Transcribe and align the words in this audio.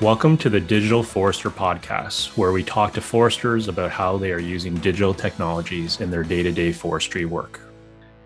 Welcome 0.00 0.36
to 0.38 0.48
the 0.48 0.60
Digital 0.60 1.02
Forester 1.02 1.50
Podcast, 1.50 2.36
where 2.36 2.52
we 2.52 2.62
talk 2.62 2.92
to 2.92 3.00
foresters 3.00 3.66
about 3.66 3.90
how 3.90 4.16
they 4.16 4.30
are 4.30 4.38
using 4.38 4.76
digital 4.76 5.12
technologies 5.12 6.00
in 6.00 6.08
their 6.08 6.22
day 6.22 6.40
to 6.44 6.52
day 6.52 6.70
forestry 6.70 7.24
work. 7.24 7.58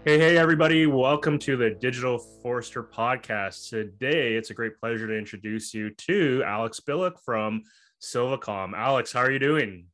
Hey, 0.04 0.18
hey, 0.18 0.36
everybody. 0.36 0.84
Welcome 0.84 1.38
to 1.38 1.56
the 1.56 1.70
Digital 1.70 2.18
Forester 2.18 2.82
Podcast. 2.82 3.70
Today, 3.70 4.34
it's 4.34 4.50
a 4.50 4.54
great 4.54 4.78
pleasure 4.78 5.06
to 5.06 5.16
introduce 5.16 5.72
you 5.72 5.88
to 5.94 6.42
Alex 6.44 6.78
Bilyk 6.78 7.18
from 7.18 7.62
Silvacom. 8.02 8.74
Alex, 8.76 9.10
how 9.10 9.20
are 9.20 9.30
you 9.30 9.38
doing? 9.38 9.86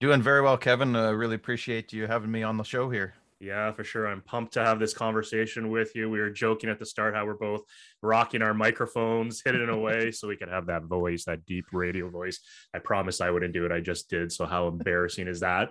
Doing 0.00 0.22
very 0.22 0.40
well, 0.40 0.56
Kevin. 0.56 0.96
I 0.96 1.08
uh, 1.08 1.12
really 1.12 1.34
appreciate 1.34 1.92
you 1.92 2.06
having 2.06 2.30
me 2.30 2.42
on 2.42 2.56
the 2.56 2.64
show 2.64 2.88
here. 2.88 3.12
Yeah, 3.40 3.70
for 3.72 3.84
sure. 3.84 4.08
I'm 4.08 4.20
pumped 4.20 4.54
to 4.54 4.64
have 4.64 4.80
this 4.80 4.92
conversation 4.92 5.70
with 5.70 5.94
you. 5.94 6.10
We 6.10 6.18
were 6.18 6.30
joking 6.30 6.70
at 6.70 6.80
the 6.80 6.86
start 6.86 7.14
how 7.14 7.24
we're 7.24 7.34
both 7.34 7.62
rocking 8.02 8.42
our 8.42 8.54
microphones, 8.54 9.40
hidden 9.44 9.68
away 9.68 10.10
so 10.10 10.26
we 10.26 10.36
can 10.36 10.48
have 10.48 10.66
that 10.66 10.84
voice, 10.84 11.24
that 11.24 11.46
deep 11.46 11.66
radio 11.72 12.08
voice. 12.10 12.40
I 12.74 12.80
promised 12.80 13.22
I 13.22 13.30
wouldn't 13.30 13.54
do 13.54 13.64
it. 13.64 13.72
I 13.72 13.80
just 13.80 14.10
did. 14.10 14.32
So 14.32 14.44
how 14.44 14.66
embarrassing 14.66 15.28
is 15.28 15.40
that? 15.40 15.70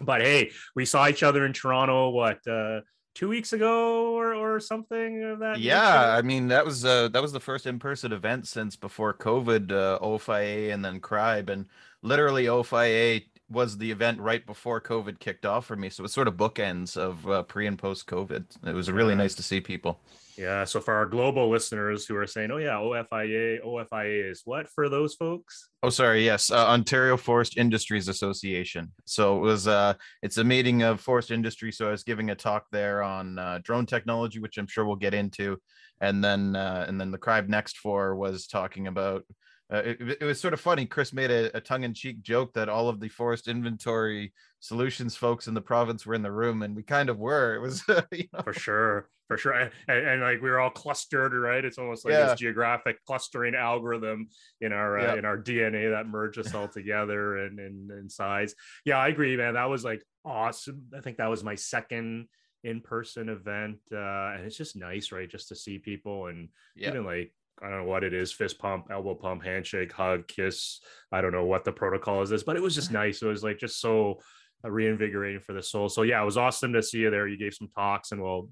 But 0.00 0.22
hey, 0.22 0.50
we 0.74 0.84
saw 0.84 1.08
each 1.08 1.22
other 1.22 1.44
in 1.46 1.52
Toronto. 1.52 2.10
What? 2.10 2.46
Uh, 2.46 2.80
two 3.14 3.28
weeks 3.28 3.52
ago 3.52 4.14
or, 4.14 4.32
or 4.32 4.60
something 4.60 5.24
of 5.24 5.40
that 5.40 5.58
yeah 5.58 5.80
nature? 5.80 6.10
i 6.12 6.22
mean 6.22 6.46
that 6.46 6.64
was 6.64 6.84
uh 6.84 7.08
that 7.08 7.20
was 7.20 7.32
the 7.32 7.40
first 7.40 7.66
in-person 7.66 8.12
event 8.12 8.46
since 8.46 8.76
before 8.76 9.12
covid 9.12 9.72
uh 9.72 9.98
OFIA 9.98 10.72
and 10.72 10.84
then 10.84 11.00
CRIBE 11.00 11.50
and 11.50 11.66
literally 12.02 12.44
OFIA 12.44 13.24
was 13.50 13.78
the 13.78 13.90
event 13.90 14.20
right 14.20 14.44
before 14.44 14.80
COVID 14.80 15.18
kicked 15.18 15.46
off 15.46 15.66
for 15.66 15.76
me. 15.76 15.88
So 15.88 16.02
it 16.02 16.04
was 16.04 16.12
sort 16.12 16.28
of 16.28 16.34
bookends 16.34 16.96
of 16.96 17.28
uh, 17.28 17.42
pre 17.44 17.66
and 17.66 17.78
post 17.78 18.06
COVID. 18.06 18.44
It 18.66 18.74
was 18.74 18.90
really 18.90 19.14
nice 19.14 19.34
to 19.36 19.42
see 19.42 19.60
people. 19.60 20.00
Yeah. 20.36 20.64
So 20.64 20.80
for 20.80 20.94
our 20.94 21.06
global 21.06 21.48
listeners 21.50 22.06
who 22.06 22.14
are 22.16 22.26
saying, 22.26 22.50
"Oh 22.52 22.58
yeah, 22.58 22.76
OFIA, 22.76 23.60
OFIA 23.64 24.30
is 24.30 24.42
what 24.44 24.68
for 24.68 24.88
those 24.88 25.14
folks?" 25.14 25.70
Oh, 25.82 25.90
sorry. 25.90 26.24
Yes, 26.24 26.50
uh, 26.50 26.68
Ontario 26.68 27.16
Forest 27.16 27.56
Industries 27.56 28.06
Association. 28.06 28.92
So 29.04 29.38
it 29.38 29.40
was 29.40 29.66
uh, 29.66 29.94
it's 30.22 30.36
a 30.36 30.44
meeting 30.44 30.82
of 30.82 31.00
forest 31.00 31.30
industry. 31.30 31.72
So 31.72 31.88
I 31.88 31.90
was 31.90 32.04
giving 32.04 32.30
a 32.30 32.34
talk 32.34 32.66
there 32.70 33.02
on 33.02 33.38
uh, 33.38 33.58
drone 33.64 33.86
technology, 33.86 34.38
which 34.38 34.58
I'm 34.58 34.68
sure 34.68 34.84
we'll 34.84 34.96
get 34.96 35.14
into, 35.14 35.58
and 36.00 36.22
then 36.22 36.54
uh, 36.54 36.84
and 36.86 37.00
then 37.00 37.10
the 37.10 37.18
CRIBE 37.18 37.48
Next 37.48 37.78
for 37.78 38.14
was 38.14 38.46
talking 38.46 38.86
about 38.86 39.24
uh, 39.72 39.82
it, 39.84 40.18
it, 40.20 40.24
was 40.24 40.40
sort 40.40 40.54
of 40.54 40.60
funny. 40.60 40.86
Chris 40.86 41.12
made 41.12 41.30
a, 41.30 41.54
a, 41.54 41.60
tongue-in-cheek 41.60 42.22
joke 42.22 42.54
that 42.54 42.70
all 42.70 42.88
of 42.88 43.00
the 43.00 43.08
forest 43.08 43.48
inventory 43.48 44.32
solutions 44.60 45.14
folks 45.14 45.46
in 45.46 45.52
the 45.52 45.60
province 45.60 46.06
were 46.06 46.14
in 46.14 46.22
the 46.22 46.32
room, 46.32 46.62
and 46.62 46.74
we 46.74 46.82
kind 46.82 47.10
of 47.10 47.18
were. 47.18 47.54
It 47.54 47.60
was 47.60 47.82
you 48.12 48.24
know. 48.32 48.40
for 48.42 48.54
sure, 48.54 49.10
for 49.26 49.36
sure, 49.36 49.52
and, 49.52 49.70
and, 49.86 50.06
and, 50.06 50.22
like 50.22 50.40
we 50.40 50.48
were 50.48 50.58
all 50.58 50.70
clustered, 50.70 51.34
right? 51.34 51.62
It's 51.62 51.76
almost 51.76 52.06
like 52.06 52.12
yeah. 52.12 52.28
this 52.28 52.38
geographic 52.38 53.04
clustering 53.04 53.54
algorithm 53.54 54.28
in 54.62 54.72
our 54.72 54.98
uh, 54.98 55.16
in 55.16 55.26
our 55.26 55.36
DNA 55.36 55.90
that 55.90 56.08
merged 56.08 56.38
us 56.38 56.54
all 56.54 56.68
together 56.68 57.36
and 57.36 57.58
in, 57.58 57.90
in 57.92 58.08
size. 58.08 58.54
Yeah, 58.86 58.96
I 58.96 59.08
agree, 59.08 59.36
man. 59.36 59.52
That 59.52 59.68
was 59.68 59.84
like 59.84 60.02
awesome. 60.24 60.86
I 60.96 61.00
think 61.00 61.18
that 61.18 61.28
was 61.28 61.44
my 61.44 61.56
second 61.56 62.28
in-person 62.64 63.28
event, 63.28 63.78
uh, 63.92 64.32
and 64.32 64.46
it's 64.46 64.56
just 64.56 64.76
nice, 64.76 65.12
right? 65.12 65.30
Just 65.30 65.48
to 65.48 65.56
see 65.56 65.78
people 65.78 66.28
and 66.28 66.48
yeah. 66.74 66.88
even 66.88 67.04
like 67.04 67.32
I 67.62 67.68
don't 67.68 67.78
know 67.78 67.90
what 67.90 68.04
it 68.04 68.14
is 68.14 68.32
fist 68.32 68.58
pump, 68.58 68.88
elbow 68.90 69.14
pump, 69.14 69.44
handshake, 69.44 69.92
hug, 69.92 70.28
kiss. 70.28 70.80
I 71.12 71.20
don't 71.20 71.32
know 71.32 71.44
what 71.44 71.64
the 71.64 71.72
protocol 71.72 72.22
is 72.22 72.30
this, 72.30 72.42
but 72.42 72.56
it 72.56 72.62
was 72.62 72.74
just 72.74 72.92
nice. 72.92 73.22
It 73.22 73.26
was 73.26 73.42
like 73.42 73.58
just 73.58 73.80
so 73.80 74.20
uh, 74.64 74.70
reinvigorating 74.70 75.40
for 75.40 75.52
the 75.52 75.62
soul. 75.62 75.88
So 75.88 76.02
yeah, 76.02 76.22
it 76.22 76.24
was 76.24 76.36
awesome 76.36 76.72
to 76.72 76.82
see 76.82 76.98
you 76.98 77.10
there. 77.10 77.26
You 77.26 77.38
gave 77.38 77.54
some 77.54 77.68
talks 77.68 78.12
and 78.12 78.22
we'll 78.22 78.48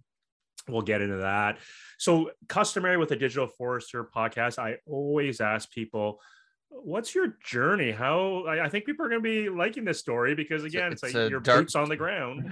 we'll 0.69 0.83
get 0.83 1.01
into 1.01 1.19
that. 1.19 1.59
So 1.99 2.31
customary 2.49 2.97
with 2.97 3.11
the 3.11 3.17
digital 3.17 3.47
forester 3.47 4.05
podcast, 4.05 4.59
I 4.59 4.77
always 4.87 5.41
ask 5.41 5.71
people 5.71 6.21
what's 6.69 7.15
your 7.15 7.37
journey 7.45 7.91
how 7.93 8.45
I, 8.47 8.69
think 8.69 8.85
people 8.85 9.07
are 9.07 9.09
going 9.09 9.23
to 9.23 9.29
be 9.29 9.49
liking 9.49 9.85
this 9.85 9.99
story 9.99 10.35
because 10.35 10.65
again 10.65 10.93
it's, 10.93 11.03
it's 11.03 11.15
like 11.15 11.31
your 11.31 11.41
dark, 11.41 11.63
boots 11.63 11.75
on 11.75 11.89
the 11.89 11.97
ground 12.05 12.51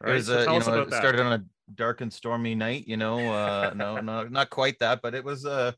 right? 0.00 0.10
it 0.10 0.14
was 0.14 0.26
so 0.26 0.38
a, 0.38 0.40
you 0.42 0.60
know, 0.60 0.82
it 0.82 0.92
started 0.92 1.20
on 1.20 1.32
a 1.32 1.44
dark 1.74 2.00
and 2.00 2.12
stormy 2.12 2.54
night 2.54 2.84
you 2.86 2.96
know 2.96 3.18
uh 3.32 3.72
no 3.74 4.00
no 4.00 4.24
not 4.24 4.50
quite 4.50 4.78
that 4.78 5.00
but 5.02 5.14
it 5.14 5.24
was 5.24 5.44
uh 5.44 5.72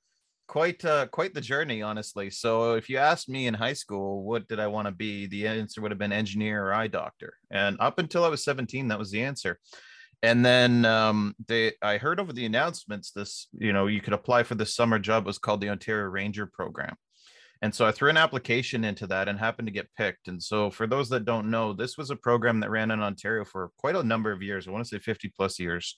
quite 0.51 0.84
uh 0.84 1.06
quite 1.06 1.33
the 1.33 1.41
journey 1.41 1.81
honestly. 1.81 2.28
So 2.28 2.75
if 2.75 2.91
you 2.91 2.99
asked 2.99 3.28
me 3.28 3.47
in 3.47 3.55
high 3.55 3.73
school 3.73 4.25
what 4.25 4.49
did 4.49 4.59
i 4.59 4.67
want 4.67 4.89
to 4.89 4.93
be 4.93 5.27
the 5.27 5.47
answer 5.47 5.81
would 5.81 5.93
have 5.93 5.99
been 5.99 6.11
engineer 6.12 6.67
or 6.67 6.75
eye 6.75 6.89
doctor. 6.89 7.34
And 7.53 7.77
up 7.79 8.00
until 8.00 8.25
i 8.25 8.29
was 8.29 8.43
17 8.43 8.89
that 8.89 8.99
was 8.99 9.12
the 9.12 9.23
answer. 9.23 9.61
And 10.25 10.45
then 10.45 10.84
um 10.84 11.37
they 11.47 11.75
i 11.83 11.99
heard 11.99 12.19
over 12.19 12.33
the 12.33 12.47
announcements 12.47 13.12
this 13.12 13.47
you 13.53 13.73
know 13.73 13.87
you 13.87 14.00
could 14.00 14.12
apply 14.12 14.43
for 14.43 14.56
this 14.56 14.75
summer 14.75 14.99
job 14.99 15.23
it 15.23 15.27
was 15.27 15.39
called 15.39 15.61
the 15.61 15.71
ontario 15.71 16.06
ranger 16.06 16.47
program 16.47 16.97
and 17.62 17.75
so 17.75 17.87
I 17.87 17.93
threw 17.93 18.09
an 18.09 18.16
application 18.16 18.84
into 18.84 19.06
that 19.09 19.28
and 19.28 19.38
happened 19.38 19.69
to 19.69 19.72
get 19.72 19.93
picked. 19.97 20.28
And 20.28 20.43
so, 20.43 20.71
for 20.71 20.87
those 20.87 21.09
that 21.10 21.25
don't 21.25 21.50
know, 21.50 21.72
this 21.72 21.98
was 21.98 22.10
a 22.10 22.16
program 22.16 22.60
that 22.60 22.71
ran 22.71 22.91
in 22.91 23.00
Ontario 23.00 23.44
for 23.44 23.71
quite 23.76 23.97
a 23.97 24.03
number 24.03 24.32
of 24.32 24.43
years. 24.43 24.66
I 24.66 24.71
want 24.71 24.84
to 24.84 24.88
say 24.88 24.98
50 24.98 25.32
plus 25.37 25.59
years, 25.59 25.97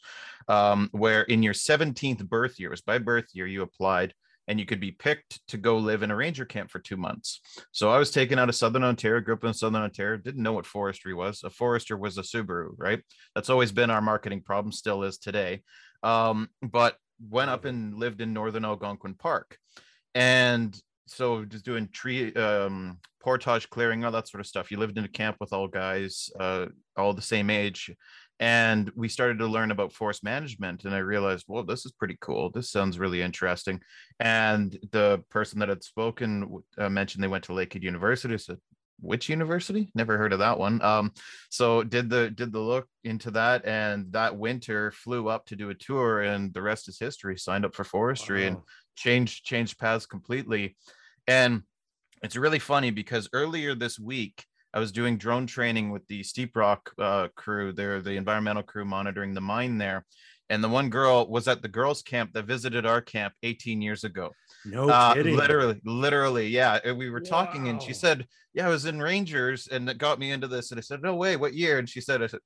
um, 0.49 0.89
where 0.93 1.23
in 1.23 1.43
your 1.43 1.55
17th 1.55 2.29
birth 2.29 2.59
year, 2.59 2.71
was 2.71 2.81
by 2.81 2.99
birth 2.99 3.27
year, 3.33 3.47
you 3.47 3.63
applied 3.63 4.13
and 4.49 4.59
you 4.59 4.67
could 4.67 4.81
be 4.81 4.91
picked 4.91 5.47
to 5.49 5.57
go 5.57 5.79
live 5.79 6.03
in 6.03 6.11
a 6.11 6.17
ranger 6.17 6.45
camp 6.45 6.69
for 6.69 6.81
two 6.81 6.97
months. 6.97 7.41
So 7.71 7.91
I 7.91 7.99
was 7.99 8.11
taken 8.11 8.41
out 8.41 8.49
of 8.49 8.57
Southern 8.57 8.83
Ontario, 8.83 9.21
grew 9.21 9.35
up 9.35 9.45
in 9.45 9.55
Southern 9.55 9.83
Ontario, 9.83 10.17
didn't 10.17 10.43
know 10.43 10.53
what 10.53 10.67
forestry 10.67 11.15
was. 11.15 11.45
A 11.45 11.51
forester 11.51 11.97
was 11.97 12.19
a 12.19 12.23
Subaru, 12.23 12.71
right? 12.77 13.01
That's 13.37 13.51
always 13.51 13.71
been 13.71 13.91
our 13.91 14.01
marketing 14.01 14.43
problem, 14.43 14.73
still 14.73 15.05
is 15.05 15.19
today. 15.19 15.63
Um, 16.03 16.49
but 16.61 16.97
went 17.31 17.51
up 17.51 17.65
and 17.65 17.95
lived 17.95 18.21
in 18.21 18.33
Northern 18.33 18.65
Algonquin 18.65 19.15
Park. 19.15 19.59
And 20.15 20.77
so 21.13 21.45
just 21.45 21.65
doing 21.65 21.89
tree 21.93 22.33
um 22.35 22.99
portage 23.23 23.71
clearing 23.71 24.05
all 24.05 24.13
that 24.13 24.29
sort 24.29 24.41
of 24.41 24.47
stuff. 24.47 24.71
You 24.71 24.79
lived 24.79 24.99
in 24.99 25.05
a 25.05 25.09
camp 25.09 25.37
with 25.41 25.53
all 25.53 25.69
guys 25.69 26.31
uh 26.39 26.67
all 26.97 27.13
the 27.13 27.23
same 27.23 27.51
age 27.51 27.91
and 28.41 28.91
we 28.97 29.09
started 29.09 29.39
to 29.39 29.47
learn 29.47 29.71
about 29.71 29.93
forest 29.93 30.25
management 30.25 30.85
and 30.85 30.93
i 30.93 30.99
realized 30.99 31.45
well 31.47 31.63
this 31.63 31.87
is 31.87 31.93
pretty 31.93 32.19
cool. 32.21 32.51
This 32.51 32.71
sounds 32.71 32.99
really 32.99 33.23
interesting. 33.23 33.81
And 34.19 34.77
the 34.91 35.23
person 35.31 35.61
that 35.61 35.69
had 35.69 35.85
spoken 35.85 36.63
uh, 36.79 36.89
mentioned 36.89 37.23
they 37.23 37.29
went 37.29 37.45
to 37.45 37.53
lakehead 37.53 37.83
university. 37.83 38.37
Said 38.39 38.59
which 39.01 39.29
university? 39.29 39.91
Never 39.97 40.17
heard 40.17 40.33
of 40.33 40.39
that 40.41 40.59
one. 40.59 40.83
Um 40.83 41.13
so 41.51 41.83
did 41.83 42.11
the 42.11 42.31
did 42.31 42.53
the 42.53 42.61
look 42.61 42.89
into 43.05 43.31
that 43.33 43.65
and 43.65 44.13
that 44.13 44.37
winter 44.37 44.91
flew 44.91 45.29
up 45.29 45.47
to 45.47 45.57
do 45.57 45.71
a 45.71 45.75
tour 45.75 46.23
and 46.23 46.53
the 46.53 46.63
rest 46.63 46.89
is 46.89 46.99
history. 46.99 47.39
Signed 47.39 47.65
up 47.65 47.75
for 47.75 47.85
forestry 47.85 48.43
wow. 48.43 48.49
and 48.49 48.57
changed 48.97 49.45
changed 49.45 49.79
paths 49.79 50.07
completely 50.07 50.77
and 51.27 51.63
it's 52.23 52.37
really 52.37 52.59
funny 52.59 52.91
because 52.91 53.29
earlier 53.33 53.75
this 53.75 53.99
week 53.99 54.45
i 54.75 54.79
was 54.79 54.93
doing 54.93 55.17
drone 55.17 55.47
training 55.47 55.91
with 55.91 56.07
the 56.09 56.23
steep 56.23 56.57
rock 56.57 56.93
uh, 56.99 57.29
crew 57.37 57.73
they're 57.73 58.01
the 58.01 58.13
environmental 58.13 58.63
crew 58.63 58.85
monitoring 58.85 59.35
the 59.35 59.41
mine 59.41 59.79
there. 59.79 60.05
And 60.51 60.63
the 60.63 60.69
one 60.69 60.91
girl 60.91 61.27
was 61.31 61.49
at 61.49 61.63
the 61.63 61.69
girls 61.69 62.03
camp 62.03 62.35
that 62.35 62.45
visited 62.45 62.85
our 62.85 63.01
camp 63.01 63.33
18 63.43 63.81
years 63.81 64.05
ago. 64.05 64.31
No 64.67 64.91
uh, 64.91 65.15
kidding. 65.15 65.35
literally 65.35 65.81
literally 65.85 66.49
yeah. 66.49 66.93
We 66.93 67.09
were 67.09 67.21
talking 67.21 67.69
and 67.69 67.81
she 67.83 67.95
said 67.95 68.27
yeah 68.53 68.67
i 68.67 68.69
was 68.69 68.85
in 68.85 69.01
rangers 69.01 69.67
and 69.69 69.89
it 69.89 69.97
got 69.97 70.19
me 70.19 70.31
into 70.31 70.49
this. 70.49 70.71
And 70.71 70.79
i 70.79 70.83
said 70.83 71.01
no 71.03 71.15
way 71.15 71.37
what 71.37 71.55
year? 71.55 71.79
And 71.79 71.89
she 71.89 72.03
said 72.03 72.23
i 72.23 72.27
said 72.27 72.41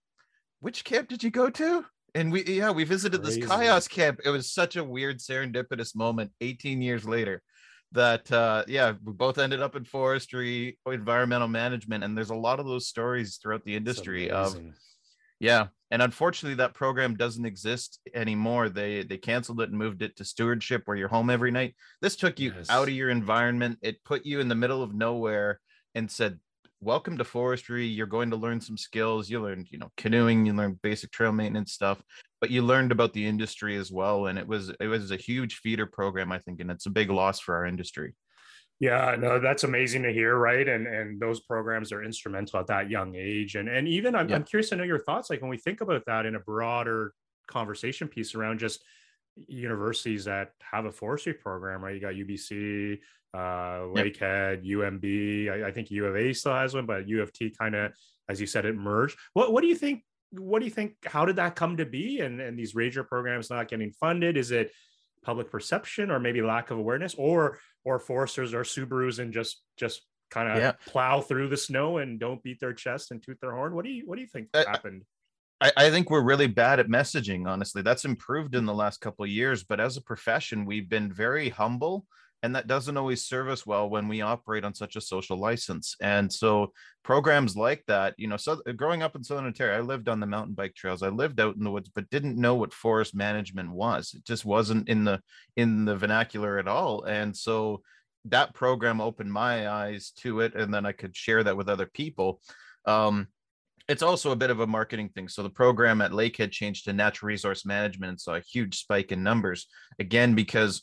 which 0.60 0.84
camp 0.84 1.08
did 1.08 1.24
you 1.24 1.30
go 1.30 1.50
to? 1.50 1.84
And 2.14 2.30
we 2.30 2.44
yeah 2.44 2.70
we 2.70 2.84
visited 2.84 3.22
Crazy. 3.22 3.40
this 3.40 3.50
chaos 3.50 3.88
camp. 3.88 4.20
It 4.24 4.30
was 4.30 4.52
such 4.52 4.76
a 4.76 4.84
weird 4.84 5.18
serendipitous 5.18 5.96
moment 5.96 6.30
18 6.40 6.80
years 6.82 7.06
later 7.06 7.42
that 7.92 8.30
uh 8.32 8.64
yeah 8.66 8.92
we 9.04 9.12
both 9.12 9.38
ended 9.38 9.62
up 9.62 9.76
in 9.76 9.84
forestry 9.84 10.78
environmental 10.86 11.48
management 11.48 12.02
and 12.02 12.16
there's 12.16 12.30
a 12.30 12.34
lot 12.34 12.58
of 12.58 12.66
those 12.66 12.88
stories 12.88 13.38
throughout 13.40 13.64
the 13.64 13.76
industry 13.76 14.30
of 14.30 14.58
yeah 15.38 15.68
and 15.90 16.02
unfortunately 16.02 16.56
that 16.56 16.74
program 16.74 17.14
doesn't 17.14 17.44
exist 17.44 18.00
anymore. 18.12 18.68
They 18.68 19.04
they 19.04 19.18
canceled 19.18 19.60
it 19.60 19.70
and 19.70 19.78
moved 19.78 20.02
it 20.02 20.16
to 20.16 20.24
stewardship 20.24 20.82
where 20.84 20.96
you're 20.96 21.08
home 21.08 21.30
every 21.30 21.50
night. 21.50 21.74
This 22.00 22.16
took 22.16 22.40
you 22.40 22.52
yes. 22.56 22.70
out 22.70 22.88
of 22.88 22.94
your 22.94 23.10
environment. 23.10 23.78
It 23.82 24.02
put 24.04 24.26
you 24.26 24.40
in 24.40 24.48
the 24.48 24.54
middle 24.54 24.82
of 24.82 24.94
nowhere 24.94 25.60
and 25.94 26.10
said 26.10 26.40
welcome 26.86 27.18
to 27.18 27.24
forestry. 27.24 27.84
You're 27.84 28.06
going 28.06 28.30
to 28.30 28.36
learn 28.36 28.60
some 28.60 28.76
skills. 28.78 29.28
You 29.28 29.42
learned, 29.42 29.66
you 29.70 29.78
know, 29.78 29.90
canoeing, 29.96 30.46
you 30.46 30.52
learned 30.54 30.80
basic 30.82 31.10
trail 31.10 31.32
maintenance 31.32 31.72
stuff, 31.72 32.00
but 32.40 32.50
you 32.50 32.62
learned 32.62 32.92
about 32.92 33.12
the 33.12 33.26
industry 33.26 33.76
as 33.76 33.90
well. 33.90 34.26
And 34.26 34.38
it 34.38 34.46
was 34.46 34.70
it 34.80 34.86
was 34.86 35.10
a 35.10 35.16
huge 35.16 35.56
feeder 35.56 35.86
program, 35.86 36.30
I 36.30 36.38
think, 36.38 36.60
and 36.60 36.70
it's 36.70 36.86
a 36.86 36.90
big 36.90 37.10
loss 37.10 37.40
for 37.40 37.56
our 37.56 37.66
industry. 37.66 38.14
Yeah, 38.78 39.16
no, 39.18 39.40
that's 39.40 39.64
amazing 39.64 40.04
to 40.04 40.12
hear, 40.12 40.36
right? 40.36 40.66
And 40.68 40.86
and 40.86 41.20
those 41.20 41.40
programs 41.40 41.90
are 41.90 42.04
instrumental 42.04 42.60
at 42.60 42.68
that 42.68 42.88
young 42.88 43.16
age. 43.16 43.56
And 43.56 43.68
and 43.68 43.88
even 43.88 44.14
I'm, 44.14 44.28
yeah. 44.28 44.36
I'm 44.36 44.44
curious 44.44 44.68
to 44.68 44.76
know 44.76 44.84
your 44.84 45.02
thoughts, 45.02 45.28
like 45.28 45.40
when 45.40 45.50
we 45.50 45.58
think 45.58 45.80
about 45.80 46.04
that 46.06 46.24
in 46.24 46.36
a 46.36 46.40
broader 46.40 47.12
conversation 47.48 48.06
piece 48.06 48.36
around 48.36 48.60
just 48.60 48.80
universities 49.48 50.24
that 50.26 50.52
have 50.60 50.84
a 50.84 50.92
forestry 50.92 51.34
program, 51.34 51.82
right? 51.82 51.94
You 51.94 52.00
got 52.00 52.14
UBC, 52.14 52.98
uh, 53.36 53.86
Lakehead, 53.94 54.60
yep. 54.62 54.78
UNB. 54.78 55.50
I, 55.50 55.68
I, 55.68 55.70
think 55.72 55.90
U 55.90 56.06
of 56.06 56.16
A 56.16 56.32
still 56.32 56.54
has 56.54 56.74
one, 56.74 56.86
but 56.86 57.08
U 57.08 57.22
of 57.22 57.32
T 57.32 57.50
kind 57.50 57.74
of, 57.74 57.92
as 58.28 58.40
you 58.40 58.46
said, 58.46 58.64
it 58.64 58.74
merged. 58.74 59.18
What 59.34 59.52
What 59.52 59.60
do 59.60 59.66
you 59.66 59.74
think? 59.74 60.02
What 60.30 60.60
do 60.60 60.64
you 60.64 60.70
think? 60.70 60.94
How 61.04 61.24
did 61.24 61.36
that 61.36 61.54
come 61.54 61.76
to 61.76 61.86
be? 61.86 62.20
And 62.20 62.40
and 62.40 62.58
these 62.58 62.74
ranger 62.74 63.04
programs 63.04 63.50
not 63.50 63.68
getting 63.68 63.92
funded? 63.92 64.36
Is 64.36 64.50
it 64.50 64.72
public 65.26 65.50
perception 65.50 66.10
or 66.10 66.20
maybe 66.20 66.40
lack 66.40 66.70
of 66.70 66.78
awareness 66.78 67.14
or 67.18 67.58
or 67.84 67.98
foresters 67.98 68.54
or 68.54 68.62
subarus 68.62 69.18
and 69.18 69.32
just 69.32 69.62
just 69.76 70.02
kind 70.30 70.48
of 70.48 70.58
yeah. 70.58 70.72
plow 70.86 71.20
through 71.20 71.48
the 71.48 71.56
snow 71.56 71.98
and 71.98 72.20
don't 72.20 72.42
beat 72.42 72.60
their 72.60 72.72
chest 72.72 73.10
and 73.10 73.22
toot 73.22 73.38
their 73.40 73.52
horn 73.52 73.74
what 73.74 73.84
do 73.84 73.90
you 73.90 74.04
what 74.06 74.14
do 74.14 74.22
you 74.22 74.28
think 74.28 74.48
I, 74.54 74.64
happened 74.68 75.02
I, 75.60 75.72
I, 75.76 75.90
think 75.90 76.10
we're 76.10 76.22
really 76.22 76.46
bad 76.46 76.78
at 76.78 76.88
messaging 76.88 77.46
honestly 77.46 77.82
that's 77.82 78.04
improved 78.04 78.54
in 78.54 78.66
the 78.66 78.74
last 78.74 79.00
couple 79.00 79.24
of 79.24 79.30
years 79.30 79.64
but 79.64 79.80
as 79.80 79.96
a 79.96 80.02
profession 80.02 80.64
we've 80.64 80.88
been 80.88 81.12
very 81.12 81.48
humble 81.48 82.06
and 82.42 82.54
that 82.54 82.66
doesn't 82.66 82.96
always 82.96 83.24
serve 83.24 83.48
us 83.48 83.66
well 83.66 83.88
when 83.88 84.08
we 84.08 84.20
operate 84.20 84.64
on 84.64 84.74
such 84.74 84.96
a 84.96 85.00
social 85.00 85.36
license 85.36 85.96
and 86.00 86.32
so 86.32 86.72
programs 87.02 87.56
like 87.56 87.82
that 87.86 88.14
you 88.18 88.28
know 88.28 88.36
so 88.36 88.60
growing 88.76 89.02
up 89.02 89.16
in 89.16 89.24
southern 89.24 89.46
ontario 89.46 89.76
i 89.78 89.80
lived 89.80 90.08
on 90.08 90.20
the 90.20 90.26
mountain 90.26 90.54
bike 90.54 90.74
trails 90.74 91.02
i 91.02 91.08
lived 91.08 91.40
out 91.40 91.56
in 91.56 91.64
the 91.64 91.70
woods 91.70 91.90
but 91.94 92.08
didn't 92.10 92.36
know 92.40 92.54
what 92.54 92.72
forest 92.72 93.14
management 93.14 93.70
was 93.70 94.14
it 94.14 94.24
just 94.24 94.44
wasn't 94.44 94.88
in 94.88 95.04
the 95.04 95.20
in 95.56 95.84
the 95.84 95.96
vernacular 95.96 96.58
at 96.58 96.68
all 96.68 97.02
and 97.04 97.36
so 97.36 97.80
that 98.24 98.54
program 98.54 99.00
opened 99.00 99.32
my 99.32 99.68
eyes 99.68 100.10
to 100.10 100.40
it 100.40 100.54
and 100.54 100.72
then 100.72 100.84
i 100.84 100.92
could 100.92 101.16
share 101.16 101.42
that 101.42 101.56
with 101.56 101.68
other 101.68 101.86
people 101.86 102.40
um, 102.86 103.26
it's 103.88 104.02
also 104.02 104.32
a 104.32 104.36
bit 104.36 104.50
of 104.50 104.60
a 104.60 104.66
marketing 104.66 105.08
thing. 105.10 105.28
So 105.28 105.42
the 105.42 105.50
program 105.50 106.00
at 106.00 106.10
Lakehead 106.10 106.50
changed 106.50 106.84
to 106.84 106.92
natural 106.92 107.28
resource 107.28 107.64
management 107.64 108.10
and 108.10 108.20
saw 108.20 108.34
a 108.34 108.40
huge 108.40 108.78
spike 108.78 109.12
in 109.12 109.22
numbers 109.22 109.66
again 109.98 110.34
because 110.34 110.82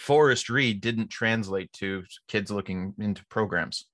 forestry 0.00 0.72
didn't 0.72 1.08
translate 1.08 1.70
to 1.74 2.02
kids 2.26 2.50
looking 2.50 2.94
into 2.98 3.24
programs. 3.26 3.84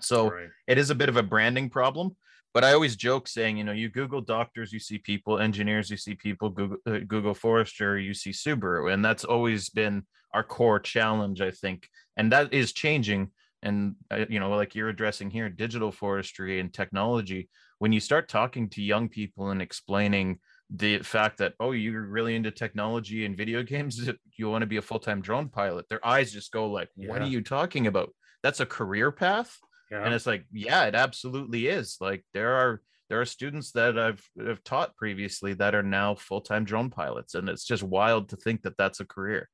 So 0.00 0.30
right. 0.30 0.48
it 0.66 0.78
is 0.78 0.88
a 0.88 0.94
bit 0.94 1.10
of 1.10 1.18
a 1.18 1.22
branding 1.22 1.68
problem. 1.68 2.16
But 2.54 2.64
I 2.64 2.72
always 2.72 2.96
joke 2.96 3.28
saying, 3.28 3.58
you 3.58 3.64
know, 3.64 3.72
you 3.72 3.90
Google 3.90 4.22
doctors, 4.22 4.72
you 4.72 4.80
see 4.80 4.98
people, 4.98 5.38
engineers, 5.38 5.90
you 5.90 5.98
see 5.98 6.14
people, 6.14 6.48
Google, 6.48 6.78
uh, 6.86 6.98
Google 7.06 7.34
Forester, 7.34 7.98
you 7.98 8.14
see 8.14 8.30
Subaru. 8.30 8.92
And 8.92 9.04
that's 9.04 9.24
always 9.24 9.68
been 9.68 10.04
our 10.32 10.42
core 10.42 10.80
challenge, 10.80 11.42
I 11.42 11.50
think. 11.50 11.88
And 12.16 12.32
that 12.32 12.52
is 12.52 12.72
changing. 12.72 13.30
And, 13.62 13.96
uh, 14.10 14.24
you 14.28 14.40
know, 14.40 14.50
like 14.50 14.74
you're 14.74 14.88
addressing 14.88 15.30
here, 15.30 15.50
digital 15.50 15.92
forestry 15.92 16.60
and 16.60 16.72
technology. 16.72 17.50
When 17.78 17.92
you 17.92 18.00
start 18.00 18.28
talking 18.28 18.70
to 18.70 18.82
young 18.82 19.10
people 19.10 19.50
and 19.50 19.60
explaining 19.60 20.40
the 20.74 20.98
fact 21.00 21.38
that 21.38 21.54
oh 21.58 21.72
you're 21.72 22.02
really 22.02 22.36
into 22.36 22.50
technology 22.50 23.24
and 23.24 23.36
video 23.36 23.62
games 23.62 24.08
you 24.36 24.48
want 24.48 24.62
to 24.62 24.66
be 24.66 24.76
a 24.76 24.82
full-time 24.82 25.20
drone 25.20 25.48
pilot 25.48 25.88
their 25.88 26.04
eyes 26.06 26.32
just 26.32 26.52
go 26.52 26.70
like 26.70 26.88
what 26.94 27.20
are 27.22 27.26
you 27.26 27.42
talking 27.42 27.86
about? 27.86 28.14
That's 28.42 28.60
a 28.60 28.66
career 28.66 29.10
path 29.10 29.58
yeah. 29.90 30.04
and 30.04 30.14
it's 30.14 30.26
like 30.26 30.44
yeah 30.52 30.84
it 30.84 30.94
absolutely 30.94 31.66
is. 31.66 31.96
Like 32.00 32.24
there 32.32 32.54
are 32.54 32.80
there 33.08 33.20
are 33.20 33.26
students 33.26 33.72
that 33.72 33.98
I've, 33.98 34.24
have 34.38 34.62
taught 34.62 34.94
previously 34.94 35.54
that 35.54 35.74
are 35.74 35.82
now 35.82 36.14
full-time 36.14 36.64
drone 36.64 36.90
pilots 36.90 37.34
and 37.34 37.48
it's 37.48 37.64
just 37.64 37.82
wild 37.82 38.28
to 38.28 38.36
think 38.36 38.62
that 38.62 38.76
that's 38.76 39.00
a 39.00 39.04
career 39.04 39.48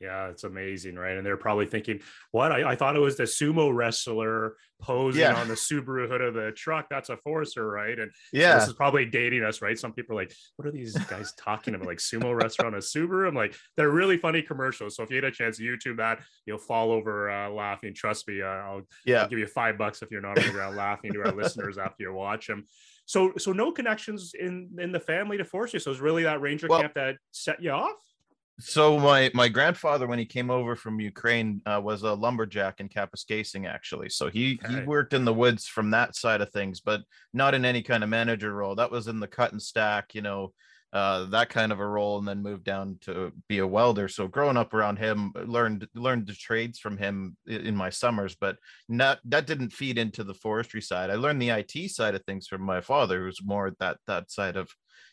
yeah, 0.00 0.28
it's 0.28 0.44
amazing, 0.44 0.96
right? 0.96 1.16
And 1.16 1.26
they're 1.26 1.36
probably 1.36 1.66
thinking, 1.66 2.00
"What? 2.30 2.52
I, 2.52 2.70
I 2.70 2.76
thought 2.76 2.96
it 2.96 3.00
was 3.00 3.18
the 3.18 3.24
sumo 3.24 3.74
wrestler 3.74 4.56
posing 4.80 5.20
yeah. 5.20 5.34
on 5.34 5.46
the 5.46 5.54
Subaru 5.54 6.08
hood 6.08 6.22
of 6.22 6.32
the 6.32 6.52
truck. 6.52 6.86
That's 6.88 7.10
a 7.10 7.18
Forester, 7.18 7.68
right?" 7.68 7.98
And 7.98 8.10
yeah, 8.32 8.58
this 8.58 8.68
is 8.68 8.72
probably 8.72 9.04
dating 9.04 9.44
us, 9.44 9.60
right? 9.60 9.78
Some 9.78 9.92
people 9.92 10.18
are 10.18 10.22
like, 10.22 10.32
"What 10.56 10.66
are 10.66 10.72
these 10.72 10.96
guys 11.04 11.34
talking 11.34 11.74
about? 11.74 11.86
Like 11.86 11.98
sumo 11.98 12.34
wrestler 12.34 12.66
on 12.66 12.74
a 12.74 12.78
Subaru?" 12.78 13.28
I'm 13.28 13.34
like, 13.34 13.54
they're 13.76 13.90
really 13.90 14.16
funny 14.16 14.40
commercials. 14.40 14.96
So 14.96 15.02
if 15.02 15.10
you 15.10 15.20
get 15.20 15.28
a 15.28 15.30
chance 15.30 15.58
to 15.58 15.64
YouTube 15.64 15.98
that, 15.98 16.20
you'll 16.46 16.58
fall 16.58 16.92
over 16.92 17.30
uh, 17.30 17.50
laughing. 17.50 17.92
Trust 17.94 18.26
me, 18.26 18.40
uh, 18.40 18.46
I'll, 18.46 18.82
yeah. 19.04 19.22
I'll 19.22 19.28
give 19.28 19.38
you 19.38 19.46
five 19.46 19.76
bucks 19.76 20.00
if 20.00 20.10
you're 20.10 20.22
not 20.22 20.38
on 20.38 20.46
the 20.46 20.52
ground 20.52 20.76
laughing 20.76 21.12
to 21.12 21.20
our 21.20 21.32
listeners 21.32 21.76
after 21.76 22.04
you 22.04 22.14
watch 22.14 22.46
them. 22.46 22.64
So, 23.04 23.32
so 23.36 23.52
no 23.52 23.70
connections 23.70 24.32
in 24.38 24.70
in 24.78 24.92
the 24.92 25.00
family 25.00 25.36
to 25.36 25.44
force 25.44 25.74
you. 25.74 25.80
So 25.80 25.90
it's 25.90 26.00
really 26.00 26.22
that 26.22 26.40
ranger 26.40 26.68
well, 26.68 26.80
camp 26.80 26.94
that 26.94 27.16
set 27.32 27.62
you 27.62 27.72
off 27.72 27.96
so 28.60 28.98
my 28.98 29.30
my 29.34 29.48
grandfather 29.48 30.06
when 30.06 30.18
he 30.18 30.24
came 30.24 30.50
over 30.50 30.76
from 30.76 31.00
ukraine 31.00 31.60
uh, 31.66 31.80
was 31.82 32.02
a 32.02 32.12
lumberjack 32.12 32.80
in 32.80 32.88
kapuskasing 32.88 33.68
actually. 33.68 34.08
So 34.08 34.28
he 34.28 34.58
okay. 34.64 34.74
he 34.74 34.80
worked 34.82 35.14
in 35.14 35.24
the 35.24 35.34
woods 35.34 35.66
from 35.66 35.90
that 35.90 36.16
side 36.16 36.40
of 36.40 36.50
things 36.50 36.80
but 36.80 37.02
not 37.32 37.54
in 37.54 37.64
any 37.64 37.82
kind 37.82 38.04
of 38.04 38.10
manager 38.10 38.54
role. 38.54 38.74
That 38.74 38.90
was 38.90 39.08
in 39.08 39.20
the 39.20 39.26
cut 39.26 39.52
and 39.52 39.62
stack 39.62 40.14
you 40.14 40.22
know 40.22 40.52
uh, 40.92 41.26
that 41.26 41.48
kind 41.48 41.70
of 41.70 41.78
a 41.78 41.86
role 41.86 42.18
and 42.18 42.26
then 42.26 42.42
moved 42.42 42.64
down 42.64 42.98
to 43.02 43.30
be 43.48 43.58
a 43.58 43.66
welder. 43.66 44.08
So 44.08 44.26
growing 44.26 44.56
up 44.56 44.74
around 44.74 44.98
him 44.98 45.32
learned 45.44 45.86
learned 45.94 46.26
the 46.26 46.34
trades 46.34 46.78
from 46.78 46.96
him 46.96 47.36
in 47.46 47.76
my 47.76 47.90
summers 47.90 48.34
but 48.34 48.56
not 48.88 49.20
that 49.26 49.46
didn't 49.46 49.70
feed 49.70 49.98
into 49.98 50.24
the 50.24 50.34
forestry 50.34 50.82
side. 50.82 51.10
I 51.10 51.14
learned 51.14 51.40
the 51.40 51.50
it 51.50 51.90
side 51.90 52.14
of 52.14 52.24
things 52.24 52.48
from 52.48 52.62
my 52.62 52.80
father 52.80 53.24
who's 53.24 53.40
more 53.42 53.74
that 53.78 53.98
that 54.06 54.30
side 54.30 54.56
of 54.56 54.68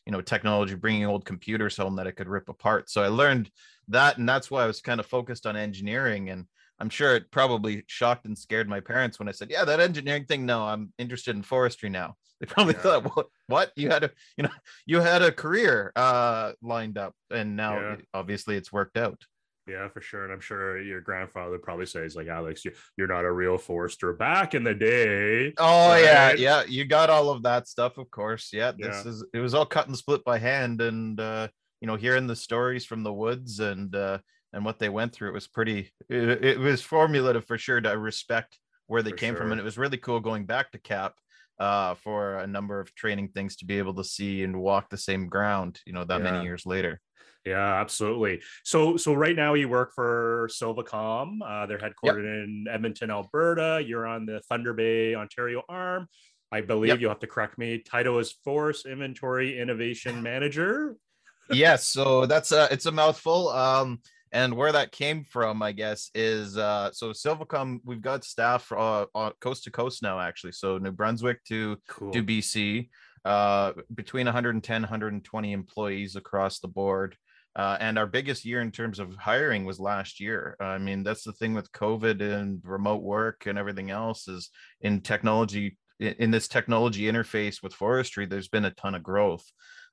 you 0.08 0.12
know 0.12 0.22
technology 0.22 0.74
bringing 0.74 1.06
old 1.06 1.26
computers 1.26 1.76
home 1.76 1.98
that 1.98 2.08
i 2.08 2.12
could 2.12 2.30
rip 2.30 2.48
apart 2.48 2.90
so 2.90 3.04
i 3.04 3.08
learned 3.08 3.52
that 3.90 4.18
and 4.18 4.28
that's 4.28 4.50
why 4.50 4.64
i 4.64 4.68
was 4.68 4.80
kind 4.80 5.02
of 5.02 5.06
focused 5.06 5.46
on 5.46 5.58
engineering 5.58 6.30
and 6.30 6.46
i'm 6.80 6.90
sure 6.90 7.14
it 7.18 7.30
probably 7.30 7.84
shocked 7.88 8.26
and 8.26 8.38
scared 8.38 8.70
my 8.70 8.80
parents 8.80 9.20
when 9.20 9.28
i 9.28 9.34
said 9.34 9.52
yeah 9.52 9.66
that 9.66 9.82
engineering 9.82 10.24
thing 10.24 10.46
no 10.46 10.64
i'm 10.64 10.94
interested 10.98 11.36
in 11.36 11.44
forestry 11.44 11.90
now 11.90 12.16
they 12.40 12.46
probably 12.46 12.74
yeah. 12.76 12.82
thought 12.82 13.16
what, 13.16 13.28
what 13.48 13.72
you 13.76 13.90
had 13.90 14.06
a 14.06 14.12
you 14.38 14.44
know 14.44 14.50
you 14.86 15.02
had 15.02 15.22
a 15.22 15.32
career 15.32 15.92
uh 15.98 16.54
lined 16.62 16.98
up 16.98 17.14
and 17.30 17.58
now 17.58 17.78
yeah. 17.78 17.96
obviously 18.14 18.56
it's 18.56 18.72
worked 18.72 18.96
out 18.96 19.22
yeah, 19.68 19.88
for 19.90 20.02
sure. 20.02 20.24
And 20.24 20.34
I'm 20.34 20.40
sure 20.40 20.80
your 20.80 21.02
grandfather 21.02 21.58
probably 21.58 21.86
says, 21.86 22.16
like, 22.16 22.28
Alex, 22.28 22.64
you, 22.64 22.72
you're 22.98 23.08
not 23.08 23.26
a 23.26 23.32
real 23.32 23.58
Forester 23.58 24.14
back 24.14 24.54
in 24.54 24.64
the 24.64 24.74
day. 24.74 25.54
Oh, 25.58 25.90
right? 25.90 26.04
yeah. 26.04 26.34
Yeah. 26.34 26.64
You 26.68 26.86
got 26.86 27.10
all 27.10 27.30
of 27.30 27.44
that 27.44 27.68
stuff, 27.68 27.98
of 27.98 28.10
course. 28.10 28.50
Yeah. 28.54 28.72
This 28.72 29.04
yeah. 29.04 29.12
is, 29.12 29.26
it 29.34 29.40
was 29.40 29.54
all 29.54 29.66
cut 29.66 29.88
and 29.88 29.98
split 29.98 30.24
by 30.24 30.38
hand. 30.38 30.82
And, 30.82 31.20
uh, 31.20 31.50
you 31.82 31.88
know, 31.88 31.96
hearing 31.96 32.28
the 32.28 32.36
stories 32.36 32.86
from 32.86 33.04
the 33.04 33.14
woods 33.14 33.60
and, 33.60 33.96
uh, 33.96 34.20
and 34.54 34.64
what 34.64 34.80
they 34.80 34.90
went 34.90 35.14
through, 35.14 35.30
it 35.30 35.34
was 35.34 35.48
pretty, 35.48 35.92
it, 36.10 36.44
it 36.44 36.60
was 36.60 36.82
formulative 36.82 37.46
for 37.46 37.58
sure 37.58 37.82
to 37.82 37.98
respect 37.98 38.58
where 38.88 39.04
they 39.04 39.12
for 39.12 39.18
came 39.18 39.34
sure. 39.34 39.42
from. 39.42 39.52
And 39.52 39.60
it 39.60 39.66
was 39.66 39.78
really 39.78 39.98
cool 39.98 40.20
going 40.20 40.46
back 40.46 40.72
to 40.72 40.80
CAP 40.80 41.14
uh, 41.60 41.96
for 41.96 42.38
a 42.38 42.48
number 42.48 42.80
of 42.80 42.96
training 42.96 43.30
things 43.30 43.58
to 43.58 43.66
be 43.66 43.78
able 43.78 43.94
to 43.96 44.04
see 44.04 44.44
and 44.44 44.62
walk 44.62 44.90
the 44.90 44.98
same 44.98 45.28
ground, 45.28 45.82
you 45.86 45.94
know, 45.94 46.06
that 46.06 46.24
yeah. 46.24 46.32
many 46.32 46.46
years 46.46 46.66
later. 46.66 47.00
Yeah, 47.46 47.80
absolutely. 47.80 48.42
So, 48.64 48.98
so 48.98 49.14
right 49.14 49.36
now 49.36 49.54
you 49.54 49.70
work 49.70 49.94
for 49.94 50.50
Silvacom. 50.52 51.40
Uh, 51.46 51.66
they're 51.66 51.78
headquartered 51.78 52.24
yep. 52.24 52.44
in 52.44 52.66
Edmonton, 52.70 53.10
Alberta. 53.10 53.82
You're 53.86 54.06
on 54.06 54.26
the 54.26 54.42
Thunder 54.50 54.74
Bay, 54.74 55.16
Ontario 55.16 55.64
arm. 55.70 56.08
I 56.52 56.62
believe 56.62 56.90
yep. 56.90 57.00
you'll 57.00 57.10
have 57.10 57.20
to 57.20 57.28
correct 57.28 57.58
me. 57.58 57.80
Title 57.80 58.20
is 58.20 58.34
Forest 58.44 58.86
Inventory 58.86 59.60
Innovation 59.60 60.22
Manager. 60.22 60.96
yes, 61.50 61.88
so 61.88 62.26
that's 62.26 62.52
a 62.52 62.68
it's 62.72 62.86
a 62.86 62.92
mouthful. 62.92 63.50
Um, 63.50 64.00
and 64.32 64.56
where 64.56 64.72
that 64.72 64.92
came 64.92 65.24
from, 65.24 65.62
I 65.62 65.72
guess, 65.72 66.10
is 66.14 66.58
uh, 66.58 66.92
so 66.92 67.12
Silvacom. 67.12 67.80
We've 67.86 68.02
got 68.02 68.24
staff 68.24 68.72
uh, 68.72 69.06
on 69.16 69.32
coast 69.40 69.64
to 69.66 69.72
coast 69.72 70.04
now, 70.04 70.20
actually. 70.20 70.52
So 70.54 70.78
New 70.78 70.92
Brunswick 70.92 71.44
to 71.46 71.78
cool. 71.88 72.12
to 72.12 72.24
BC, 72.24 72.90
uh, 73.26 73.74
between 73.94 74.26
110 74.26 74.82
120 74.82 75.52
employees 75.52 76.16
across 76.16 76.60
the 76.60 76.68
board. 76.68 77.18
Uh, 77.58 77.76
and 77.80 77.98
our 77.98 78.06
biggest 78.06 78.46
year 78.46 78.62
in 78.62 78.72
terms 78.72 79.00
of 79.00 79.16
hiring 79.16 79.66
was 79.66 79.80
last 79.80 80.20
year. 80.20 80.56
I 80.60 80.78
mean, 80.78 81.04
that's 81.04 81.24
the 81.24 81.34
thing 81.34 81.56
with 81.56 81.72
COVID 81.72 82.22
and 82.22 82.62
remote 82.64 83.02
work 83.02 83.48
and 83.48 83.58
everything 83.58 83.90
else 83.90 84.28
is 84.28 84.52
in 84.82 85.02
technology, 85.02 85.76
in 86.00 86.30
this 86.30 86.48
technology 86.48 87.04
interface 87.04 87.64
with 87.64 87.74
forestry, 87.74 88.28
there's 88.28 88.48
been 88.48 88.66
a 88.66 88.72
ton 88.72 88.94
of 88.94 89.02
growth. 89.02 89.44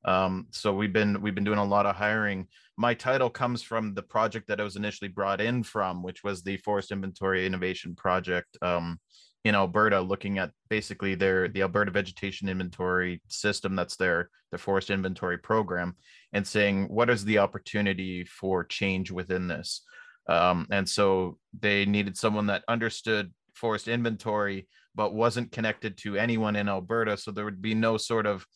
Um, 0.04 0.48
so 0.50 0.74
we've 0.74 0.92
been 0.92 1.22
we've 1.22 1.34
been 1.34 1.44
doing 1.44 1.58
a 1.58 1.64
lot 1.64 1.86
of 1.86 1.96
hiring. 1.96 2.46
My 2.76 2.92
title 2.92 3.30
comes 3.30 3.62
from 3.62 3.94
the 3.94 4.02
project 4.02 4.48
that 4.48 4.60
I 4.60 4.64
was 4.64 4.76
initially 4.76 5.08
brought 5.08 5.40
in 5.40 5.62
from, 5.62 6.02
which 6.02 6.22
was 6.22 6.42
the 6.42 6.58
Forest 6.58 6.92
Inventory 6.92 7.46
Innovation 7.46 7.94
Project. 7.94 8.58
Um, 8.60 8.98
in 9.44 9.54
Alberta 9.54 10.00
looking 10.00 10.38
at 10.38 10.50
basically 10.70 11.14
their 11.14 11.48
the 11.48 11.62
Alberta 11.62 11.90
vegetation 11.90 12.48
inventory 12.48 13.22
system 13.28 13.76
that's 13.76 13.96
their 13.96 14.30
the 14.50 14.58
forest 14.58 14.90
inventory 14.90 15.38
program 15.38 15.94
and 16.32 16.46
saying 16.46 16.86
what 16.88 17.10
is 17.10 17.24
the 17.24 17.38
opportunity 17.38 18.24
for 18.24 18.64
change 18.64 19.10
within 19.10 19.46
this? 19.46 19.82
Um, 20.26 20.66
and 20.70 20.88
so 20.88 21.38
they 21.60 21.84
needed 21.84 22.16
someone 22.16 22.46
that 22.46 22.64
understood 22.68 23.32
forest 23.54 23.86
inventory 23.86 24.66
but 24.94 25.12
wasn't 25.12 25.52
connected 25.52 25.98
to 25.98 26.16
anyone 26.16 26.56
in 26.56 26.68
Alberta. 26.68 27.16
So 27.16 27.30
there 27.30 27.44
would 27.44 27.60
be 27.60 27.74
no 27.74 27.98
sort 27.98 28.26
of 28.26 28.46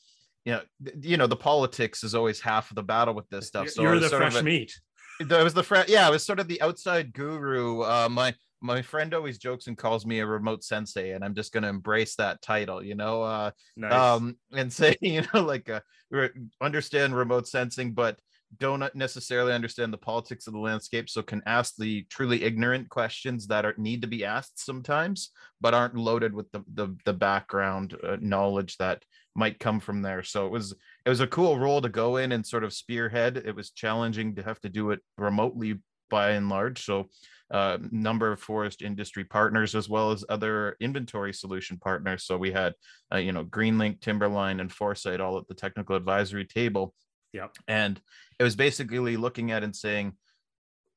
you 0.46 0.52
know 0.52 0.62
you 1.02 1.18
know 1.18 1.26
the 1.26 1.36
politics 1.36 2.02
is 2.02 2.14
always 2.14 2.40
half 2.40 2.70
of 2.70 2.76
the 2.76 2.82
battle 2.82 3.12
with 3.12 3.28
this 3.28 3.46
stuff. 3.46 3.68
So 3.68 3.82
you're 3.82 4.00
the 4.00 4.08
fresh 4.08 4.36
a, 4.36 4.42
meat. 4.42 4.72
That 5.20 5.44
was 5.44 5.52
the 5.52 5.64
friend 5.64 5.86
yeah 5.88 6.08
it 6.08 6.12
was 6.12 6.24
sort 6.24 6.40
of 6.40 6.46
the 6.46 6.62
outside 6.62 7.12
guru 7.12 7.82
uh 7.82 8.08
my 8.08 8.34
my 8.60 8.82
friend 8.82 9.14
always 9.14 9.38
jokes 9.38 9.66
and 9.66 9.78
calls 9.78 10.04
me 10.04 10.20
a 10.20 10.26
remote 10.26 10.64
sensei 10.64 11.12
and 11.12 11.24
i'm 11.24 11.34
just 11.34 11.52
going 11.52 11.62
to 11.62 11.68
embrace 11.68 12.16
that 12.16 12.40
title 12.42 12.82
you 12.82 12.94
know 12.94 13.22
uh 13.22 13.50
nice. 13.76 13.92
um 13.92 14.36
and 14.52 14.72
say 14.80 14.96
you 15.00 15.22
know 15.32 15.42
like 15.42 15.68
uh, 15.68 15.80
understand 16.60 17.14
remote 17.14 17.46
sensing 17.46 17.92
but 17.92 18.18
don't 18.56 18.82
necessarily 18.94 19.52
understand 19.52 19.92
the 19.92 19.98
politics 19.98 20.46
of 20.46 20.54
the 20.54 20.58
landscape, 20.58 21.10
so 21.10 21.22
can 21.22 21.42
ask 21.44 21.76
the 21.76 22.04
truly 22.04 22.42
ignorant 22.42 22.88
questions 22.88 23.46
that 23.48 23.66
are 23.66 23.74
need 23.76 24.00
to 24.02 24.08
be 24.08 24.24
asked 24.24 24.64
sometimes, 24.64 25.30
but 25.60 25.74
aren't 25.74 25.96
loaded 25.96 26.32
with 26.32 26.50
the 26.52 26.64
the, 26.72 26.96
the 27.04 27.12
background 27.12 27.96
uh, 28.02 28.16
knowledge 28.20 28.76
that 28.78 29.02
might 29.34 29.60
come 29.60 29.80
from 29.80 30.02
there. 30.02 30.22
So 30.22 30.46
it 30.46 30.50
was 30.50 30.74
it 31.04 31.08
was 31.08 31.20
a 31.20 31.26
cool 31.26 31.58
role 31.58 31.82
to 31.82 31.88
go 31.88 32.16
in 32.16 32.32
and 32.32 32.46
sort 32.46 32.64
of 32.64 32.72
spearhead. 32.72 33.36
It 33.36 33.54
was 33.54 33.70
challenging 33.70 34.34
to 34.36 34.42
have 34.42 34.60
to 34.60 34.68
do 34.68 34.92
it 34.92 35.00
remotely 35.18 35.80
by 36.08 36.30
and 36.30 36.48
large. 36.48 36.84
So 36.84 37.08
uh, 37.50 37.78
number 37.90 38.30
of 38.30 38.40
forest 38.40 38.82
industry 38.82 39.24
partners 39.24 39.74
as 39.74 39.88
well 39.88 40.10
as 40.10 40.24
other 40.28 40.76
inventory 40.80 41.32
solution 41.32 41.78
partners. 41.78 42.24
So 42.24 42.36
we 42.36 42.52
had, 42.52 42.74
uh, 43.12 43.16
you 43.18 43.32
know, 43.32 43.44
Greenlink, 43.44 44.00
Timberline, 44.00 44.60
and 44.60 44.70
Foresight 44.70 45.20
all 45.20 45.38
at 45.38 45.48
the 45.48 45.54
technical 45.54 45.96
advisory 45.96 46.44
table. 46.44 46.94
Yeah. 47.32 47.48
And 47.66 48.00
it 48.38 48.42
was 48.42 48.56
basically 48.56 49.16
looking 49.16 49.50
at 49.50 49.64
and 49.64 49.74
saying, 49.74 50.12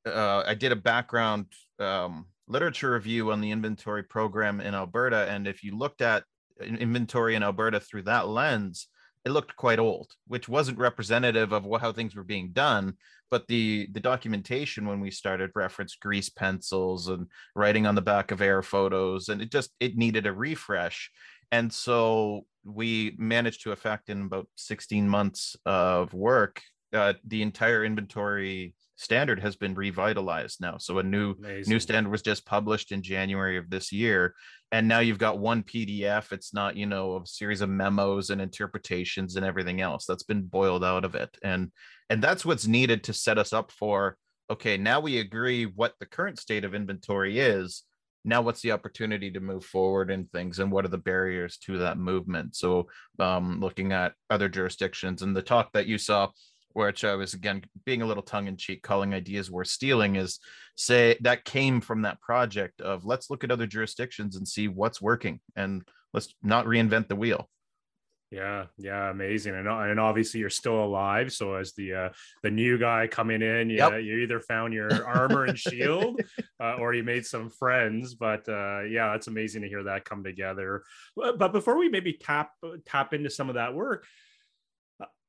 uh, 0.06 0.42
I 0.46 0.54
did 0.54 0.72
a 0.72 0.76
background 0.76 1.46
um, 1.78 2.26
literature 2.48 2.92
review 2.92 3.32
on 3.32 3.40
the 3.40 3.50
inventory 3.50 4.02
program 4.02 4.60
in 4.60 4.74
Alberta. 4.74 5.26
And 5.30 5.46
if 5.46 5.62
you 5.62 5.76
looked 5.76 6.02
at 6.02 6.24
inventory 6.60 7.34
in 7.34 7.42
Alberta 7.42 7.80
through 7.80 8.02
that 8.02 8.28
lens, 8.28 8.88
it 9.24 9.30
looked 9.30 9.56
quite 9.56 9.78
old, 9.78 10.10
which 10.26 10.48
wasn't 10.48 10.78
representative 10.78 11.52
of 11.52 11.64
what, 11.64 11.80
how 11.80 11.92
things 11.92 12.14
were 12.14 12.24
being 12.24 12.50
done. 12.52 12.94
But 13.30 13.48
the 13.48 13.88
the 13.92 14.00
documentation 14.00 14.86
when 14.86 15.00
we 15.00 15.10
started 15.10 15.50
referenced 15.54 16.00
grease 16.00 16.28
pencils 16.28 17.08
and 17.08 17.26
writing 17.54 17.86
on 17.86 17.94
the 17.94 18.02
back 18.02 18.30
of 18.30 18.42
air 18.42 18.62
photos, 18.62 19.28
and 19.28 19.40
it 19.40 19.50
just 19.50 19.70
it 19.80 19.96
needed 19.96 20.26
a 20.26 20.32
refresh. 20.32 21.10
And 21.50 21.72
so 21.72 22.46
we 22.64 23.14
managed 23.18 23.62
to 23.62 23.72
effect 23.72 24.08
in 24.08 24.22
about 24.22 24.48
16 24.56 25.08
months 25.08 25.56
of 25.66 26.14
work 26.14 26.62
uh, 26.92 27.14
the 27.26 27.42
entire 27.42 27.84
inventory 27.84 28.74
standard 28.96 29.40
has 29.40 29.56
been 29.56 29.74
revitalized 29.74 30.60
now. 30.60 30.76
So 30.78 30.98
a 30.98 31.02
new 31.02 31.32
Amazing. 31.38 31.72
new 31.72 31.80
standard 31.80 32.10
was 32.10 32.22
just 32.22 32.46
published 32.46 32.92
in 32.92 33.02
January 33.02 33.56
of 33.56 33.70
this 33.70 33.92
year, 33.92 34.34
and 34.72 34.88
now 34.88 35.00
you've 35.00 35.18
got 35.18 35.38
one 35.38 35.62
PDF. 35.62 36.32
It's 36.32 36.54
not 36.54 36.76
you 36.76 36.86
know 36.86 37.16
a 37.16 37.26
series 37.26 37.60
of 37.60 37.68
memos 37.68 38.30
and 38.30 38.40
interpretations 38.40 39.36
and 39.36 39.46
everything 39.46 39.80
else 39.80 40.06
that's 40.06 40.24
been 40.24 40.42
boiled 40.42 40.82
out 40.82 41.04
of 41.04 41.14
it, 41.14 41.36
and 41.44 41.70
and 42.10 42.22
that's 42.22 42.44
what's 42.44 42.66
needed 42.66 43.04
to 43.04 43.12
set 43.12 43.38
us 43.38 43.52
up 43.52 43.70
for 43.70 44.16
okay. 44.50 44.76
Now 44.76 44.98
we 44.98 45.18
agree 45.18 45.66
what 45.66 45.94
the 46.00 46.06
current 46.06 46.38
state 46.40 46.64
of 46.64 46.74
inventory 46.74 47.38
is. 47.38 47.84
Now, 48.24 48.40
what's 48.40 48.62
the 48.62 48.70
opportunity 48.70 49.32
to 49.32 49.40
move 49.40 49.64
forward 49.64 50.10
in 50.10 50.26
things, 50.26 50.58
and 50.60 50.70
what 50.70 50.84
are 50.84 50.88
the 50.88 50.98
barriers 50.98 51.58
to 51.66 51.78
that 51.78 51.98
movement? 51.98 52.54
So, 52.54 52.86
um, 53.18 53.60
looking 53.60 53.92
at 53.92 54.14
other 54.30 54.48
jurisdictions 54.48 55.22
and 55.22 55.36
the 55.36 55.42
talk 55.42 55.72
that 55.72 55.86
you 55.86 55.98
saw 55.98 56.28
which 56.74 57.04
I 57.04 57.14
was 57.14 57.34
again 57.34 57.62
being 57.84 58.02
a 58.02 58.06
little 58.06 58.22
tongue 58.22 58.46
in 58.46 58.56
cheek, 58.56 58.82
calling 58.82 59.14
ideas 59.14 59.50
worth 59.50 59.68
stealing, 59.68 60.16
is 60.16 60.38
say 60.76 61.16
that 61.20 61.44
came 61.44 61.80
from 61.80 62.02
that 62.02 62.20
project 62.20 62.80
of 62.80 63.04
let's 63.04 63.30
look 63.30 63.44
at 63.44 63.50
other 63.50 63.66
jurisdictions 63.66 64.36
and 64.36 64.46
see 64.46 64.68
what's 64.68 65.00
working 65.00 65.40
and 65.56 65.82
let's 66.12 66.34
not 66.42 66.66
reinvent 66.66 67.08
the 67.08 67.16
wheel. 67.16 67.48
Yeah, 68.32 68.64
yeah, 68.78 69.10
amazing, 69.10 69.54
and 69.54 69.68
and 69.68 70.00
obviously 70.00 70.40
you're 70.40 70.48
still 70.48 70.82
alive. 70.82 71.34
So 71.34 71.54
as 71.54 71.74
the 71.74 71.92
uh, 71.92 72.08
the 72.42 72.50
new 72.50 72.78
guy 72.78 73.06
coming 73.06 73.42
in, 73.42 73.68
you, 73.68 73.76
yep. 73.76 73.92
you 74.02 74.20
either 74.20 74.40
found 74.40 74.72
your 74.72 75.06
armor 75.06 75.44
and 75.44 75.58
shield, 75.58 76.18
uh, 76.60 76.76
or 76.76 76.94
you 76.94 77.02
made 77.04 77.26
some 77.26 77.50
friends. 77.50 78.14
But 78.14 78.48
uh, 78.48 78.84
yeah, 78.84 79.14
it's 79.14 79.26
amazing 79.26 79.60
to 79.62 79.68
hear 79.68 79.82
that 79.82 80.06
come 80.06 80.24
together. 80.24 80.82
But 81.14 81.52
before 81.52 81.76
we 81.76 81.90
maybe 81.90 82.14
tap 82.14 82.52
tap 82.86 83.12
into 83.12 83.28
some 83.28 83.50
of 83.50 83.56
that 83.56 83.74
work, 83.74 84.06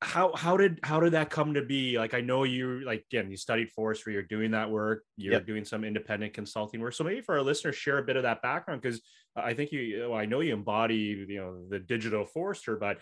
how 0.04 0.34
how 0.34 0.56
did 0.56 0.78
how 0.82 1.00
did 1.00 1.12
that 1.12 1.30
come 1.30 1.54
to 1.54 1.62
be 1.62 1.96
like 1.96 2.12
i 2.12 2.20
know 2.20 2.44
you 2.44 2.84
like 2.84 3.04
again 3.10 3.30
you 3.30 3.36
studied 3.36 3.70
forestry 3.70 4.12
you're 4.12 4.22
doing 4.22 4.50
that 4.50 4.70
work 4.70 5.02
you're 5.16 5.32
yep. 5.32 5.46
doing 5.46 5.64
some 5.64 5.82
independent 5.82 6.34
consulting 6.34 6.80
work 6.80 6.92
so 6.92 7.04
maybe 7.04 7.22
for 7.22 7.36
our 7.36 7.42
listeners 7.42 7.74
share 7.74 7.98
a 7.98 8.02
bit 8.02 8.16
of 8.16 8.22
that 8.22 8.42
background 8.42 8.82
because 8.82 9.00
i 9.34 9.54
think 9.54 9.72
you 9.72 10.06
well, 10.10 10.18
i 10.18 10.26
know 10.26 10.40
you 10.40 10.52
embody 10.52 11.24
you 11.26 11.40
know 11.40 11.64
the 11.70 11.78
digital 11.78 12.26
forester 12.26 12.76
but 12.76 12.98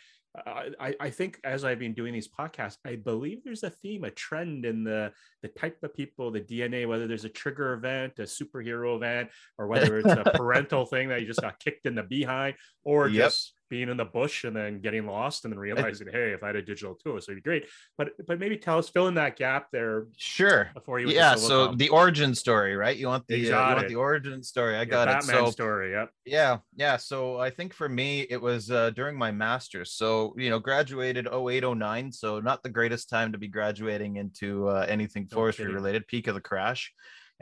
I, 0.46 0.94
I 0.98 1.10
think 1.10 1.38
as 1.44 1.62
I've 1.62 1.78
been 1.78 1.92
doing 1.92 2.14
these 2.14 2.28
podcasts, 2.28 2.78
I 2.86 2.96
believe 2.96 3.44
there's 3.44 3.64
a 3.64 3.70
theme, 3.70 4.04
a 4.04 4.10
trend 4.10 4.64
in 4.64 4.82
the 4.82 5.12
the 5.42 5.48
type 5.48 5.76
of 5.82 5.94
people, 5.94 6.30
the 6.30 6.40
DNA, 6.40 6.88
whether 6.88 7.06
there's 7.06 7.26
a 7.26 7.28
trigger 7.28 7.74
event, 7.74 8.14
a 8.18 8.22
superhero 8.22 8.96
event, 8.96 9.28
or 9.58 9.66
whether 9.66 9.98
it's 9.98 10.10
a 10.10 10.32
parental 10.34 10.86
thing 10.86 11.10
that 11.10 11.20
you 11.20 11.26
just 11.26 11.42
got 11.42 11.58
kicked 11.58 11.84
in 11.84 11.94
the 11.94 12.02
behind, 12.02 12.54
or 12.82 13.08
yep. 13.08 13.26
just 13.26 13.52
being 13.72 13.88
in 13.88 13.96
the 13.96 14.04
bush 14.04 14.44
and 14.44 14.54
then 14.54 14.80
getting 14.80 15.06
lost 15.06 15.46
and 15.46 15.52
then 15.52 15.58
realizing, 15.68 16.06
hey, 16.12 16.32
if 16.32 16.42
I 16.42 16.48
had 16.48 16.56
a 16.56 16.62
digital 16.62 16.94
tool, 16.94 17.14
this 17.14 17.26
would 17.26 17.36
be 17.36 17.40
great. 17.40 17.64
But 17.96 18.10
but 18.28 18.38
maybe 18.38 18.58
tell 18.58 18.78
us, 18.78 18.90
fill 18.90 19.08
in 19.08 19.14
that 19.14 19.36
gap 19.36 19.68
there. 19.72 20.08
Sure. 20.18 20.68
Before 20.74 21.00
you 21.00 21.08
yeah. 21.08 21.36
So 21.36 21.74
the 21.74 21.88
origin 21.88 22.34
story, 22.34 22.76
right? 22.76 22.94
You 22.94 23.06
want 23.06 23.26
the 23.28 23.50
uh, 23.50 23.70
you 23.70 23.76
want 23.76 23.88
the 23.88 23.94
origin 23.94 24.42
story. 24.42 24.74
I 24.74 24.80
Your 24.80 24.86
got 24.86 25.08
Batman 25.08 25.36
it. 25.36 25.46
So 25.46 25.50
story. 25.50 25.92
Yep. 25.92 26.10
Yeah. 26.26 26.58
Yeah. 26.76 26.98
So 26.98 27.38
I 27.38 27.48
think 27.48 27.72
for 27.72 27.88
me, 27.88 28.26
it 28.28 28.40
was 28.40 28.70
uh, 28.70 28.90
during 28.90 29.16
my 29.16 29.32
master's. 29.32 29.92
So 29.92 30.34
you 30.36 30.50
know, 30.50 30.58
graduated 30.58 31.26
0809. 31.26 32.12
So 32.12 32.40
not 32.40 32.62
the 32.62 32.68
greatest 32.68 33.08
time 33.08 33.32
to 33.32 33.38
be 33.38 33.48
graduating 33.48 34.16
into 34.16 34.68
uh, 34.68 34.84
anything 34.86 35.26
forestry 35.26 35.72
related. 35.72 36.06
Peak 36.06 36.26
of 36.26 36.34
the 36.34 36.42
crash 36.42 36.92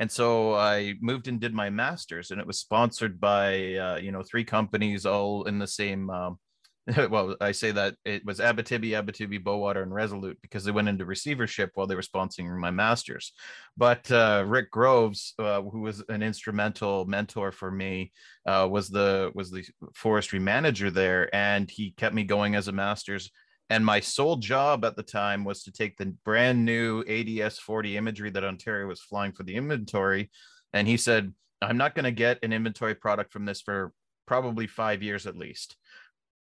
and 0.01 0.11
so 0.11 0.55
i 0.55 0.95
moved 1.01 1.29
and 1.29 1.39
did 1.39 1.55
my 1.55 1.71
master's 1.71 2.33
and 2.33 2.41
it 2.41 2.47
was 2.47 2.59
sponsored 2.59 3.21
by 3.21 3.75
uh, 3.75 3.97
you 3.97 4.11
know 4.11 4.23
three 4.23 4.45
companies 4.45 5.07
all 5.07 5.45
in 5.45 5.61
the 5.61 5.67
same 5.67 6.11
um, 6.11 6.39
well 7.11 7.37
i 7.41 7.53
say 7.53 7.71
that 7.71 7.95
it 8.05 8.25
was 8.25 8.41
abitibi 8.41 8.91
abitibi 8.93 9.43
bowater 9.43 9.83
and 9.83 9.95
resolute 9.95 10.39
because 10.43 10.65
they 10.65 10.73
went 10.73 10.89
into 10.89 11.05
receivership 11.05 11.71
while 11.75 11.87
they 11.87 11.95
were 11.95 12.01
sponsoring 12.01 12.59
my 12.59 12.71
master's. 12.71 13.33
But 13.77 14.11
uh, 14.11 14.45
rick 14.47 14.71
groves 14.71 15.35
uh, 15.39 15.63
who 15.63 15.83
was 15.83 16.03
an 16.09 16.23
instrumental 16.23 17.05
mentor 17.05 17.53
for 17.53 17.71
me 17.71 18.13
uh, 18.47 18.67
was 18.71 18.89
the 18.89 19.31
was 19.35 19.51
the 19.51 19.65
forestry 19.95 20.39
manager 20.39 20.91
there 20.91 21.33
and 21.35 21.71
he 21.71 21.93
kept 21.93 22.15
me 22.15 22.25
going 22.25 22.55
as 22.55 22.69
a 22.69 22.73
master's 22.73 23.31
and 23.71 23.87
my 23.87 24.01
sole 24.01 24.37
job 24.37 24.85
at 24.85 24.97
the 24.97 25.03
time 25.05 25.45
was 25.45 25.63
to 25.63 25.73
take 25.73 25.97
the 25.97 26.07
brand 26.25 26.65
new 26.65 27.05
ADS 27.09 27.59
40 27.61 27.97
imagery 27.97 28.29
that 28.31 28.45
Ontario 28.45 28.89
was 28.89 29.01
flying 29.01 29.31
for 29.31 29.45
the 29.45 29.55
inventory. 29.55 30.29
And 30.73 30.89
he 30.89 30.97
said, 30.97 31.33
I'm 31.63 31.77
not 31.77 31.95
going 31.95 32.05
to 32.05 32.11
get 32.11 32.41
an 32.43 32.53
inventory 32.53 32.97
product 32.97 33.33
from 33.33 33.45
this 33.45 33.61
for 33.61 33.93
probably 34.27 34.67
five 34.67 35.05
years 35.05 35.25
at 35.25 35.37
least. 35.37 35.77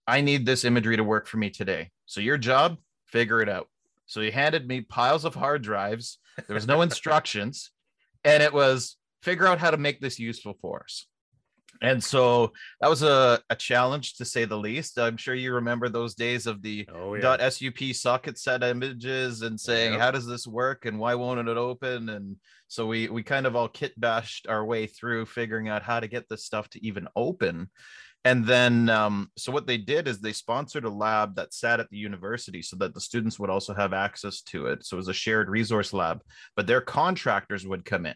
I 0.08 0.22
need 0.22 0.48
this 0.48 0.66
imagery 0.66 0.98
to 0.98 1.04
work 1.04 1.28
for 1.28 1.38
me 1.38 1.52
today. 1.52 1.92
So 2.08 2.22
your 2.22 2.40
job, 2.40 2.78
figure 3.06 3.40
it 3.40 3.50
out. 3.50 3.70
So 4.08 4.20
he 4.20 4.32
handed 4.32 4.68
me 4.68 4.82
piles 4.82 5.24
of 5.24 5.36
hard 5.36 5.62
drives. 5.62 6.18
There 6.48 6.56
was 6.56 6.68
no 6.68 6.82
instructions. 6.82 7.70
And 8.24 8.42
it 8.42 8.52
was 8.52 8.98
figure 9.22 9.46
out 9.46 9.60
how 9.60 9.70
to 9.70 9.78
make 9.78 10.02
this 10.02 10.18
useful 10.18 10.56
for 10.60 10.84
us 10.84 11.06
and 11.82 12.04
so 12.04 12.52
that 12.80 12.90
was 12.90 13.02
a, 13.02 13.42
a 13.50 13.56
challenge 13.56 14.16
to 14.16 14.26
say 14.26 14.46
the 14.46 14.58
least 14.58 14.98
i'm 14.98 15.18
sure 15.18 15.36
you 15.36 15.54
remember 15.54 15.90
those 15.90 16.16
days 16.16 16.48
of 16.48 16.62
the 16.62 16.88
oh, 16.94 17.16
yeah. 17.16 17.50
sup 17.50 17.94
SOCET 17.94 18.38
SET 18.38 18.64
images 18.64 19.42
and 19.42 19.60
saying 19.60 19.94
yep. 19.94 20.02
how 20.02 20.12
does 20.12 20.28
this 20.28 20.48
work 20.48 20.86
and 20.86 21.00
why 21.00 21.16
won't 21.16 21.48
it 21.48 21.58
open 21.58 22.10
and 22.10 22.38
so 22.68 22.86
we 22.86 23.10
we 23.10 23.24
kind 23.24 23.46
of 23.46 23.56
all 23.56 23.68
kit 23.68 24.00
bashed 24.00 24.48
our 24.48 24.64
way 24.64 24.88
through 24.88 25.26
figuring 25.26 25.70
out 25.70 25.84
how 25.84 26.00
to 26.00 26.08
get 26.08 26.30
this 26.30 26.46
stuff 26.46 26.70
to 26.70 26.86
even 26.86 27.08
open 27.16 27.70
and 28.24 28.46
then 28.46 28.88
um, 28.88 29.32
so 29.36 29.52
what 29.52 29.66
they 29.66 29.78
did 29.78 30.08
is 30.08 30.20
they 30.20 30.32
sponsored 30.32 30.86
a 30.86 30.90
lab 30.90 31.36
that 31.36 31.56
sat 31.56 31.80
at 31.80 31.90
the 31.90 31.98
university 31.98 32.62
so 32.62 32.76
that 32.76 32.94
the 32.94 33.02
students 33.02 33.40
would 33.40 33.50
also 33.50 33.74
have 33.74 33.94
access 33.94 34.42
to 34.42 34.68
it 34.68 34.86
so 34.86 34.96
it 34.96 34.98
was 34.98 35.08
a 35.08 35.14
shared 35.14 35.50
resource 35.50 35.92
lab 35.92 36.22
but 36.56 36.68
their 36.68 36.82
contractors 36.82 37.66
would 37.66 37.84
come 37.84 38.06
in 38.06 38.16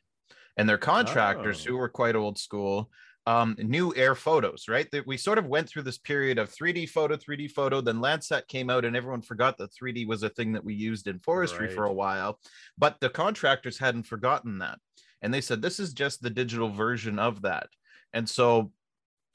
and 0.57 0.69
their 0.69 0.77
contractors 0.77 1.65
oh. 1.65 1.71
who 1.71 1.77
were 1.77 1.89
quite 1.89 2.15
old 2.15 2.37
school 2.37 2.89
um, 3.27 3.55
new 3.57 3.93
air 3.95 4.15
photos, 4.15 4.65
right? 4.67 4.89
That 4.91 5.07
we 5.07 5.17
sort 5.17 5.37
of 5.37 5.47
went 5.47 5.67
through 5.67 5.83
this 5.83 5.97
period 5.97 6.37
of 6.37 6.53
3D 6.53 6.89
photo, 6.89 7.15
3D 7.15 7.51
photo. 7.51 7.81
Then 7.81 7.97
Landsat 7.97 8.47
came 8.47 8.69
out, 8.69 8.85
and 8.85 8.95
everyone 8.95 9.21
forgot 9.21 9.57
that 9.57 9.71
3D 9.73 10.07
was 10.07 10.23
a 10.23 10.29
thing 10.29 10.53
that 10.53 10.63
we 10.63 10.73
used 10.73 11.07
in 11.07 11.19
forestry 11.19 11.67
right. 11.67 11.75
for 11.75 11.85
a 11.85 11.93
while. 11.93 12.39
But 12.77 12.99
the 12.99 13.09
contractors 13.09 13.79
hadn't 13.79 14.07
forgotten 14.07 14.59
that, 14.59 14.79
and 15.21 15.33
they 15.33 15.41
said 15.41 15.61
this 15.61 15.79
is 15.79 15.93
just 15.93 16.21
the 16.21 16.29
digital 16.29 16.69
version 16.69 17.17
of 17.17 17.41
that. 17.41 17.67
And 18.13 18.29
so 18.29 18.71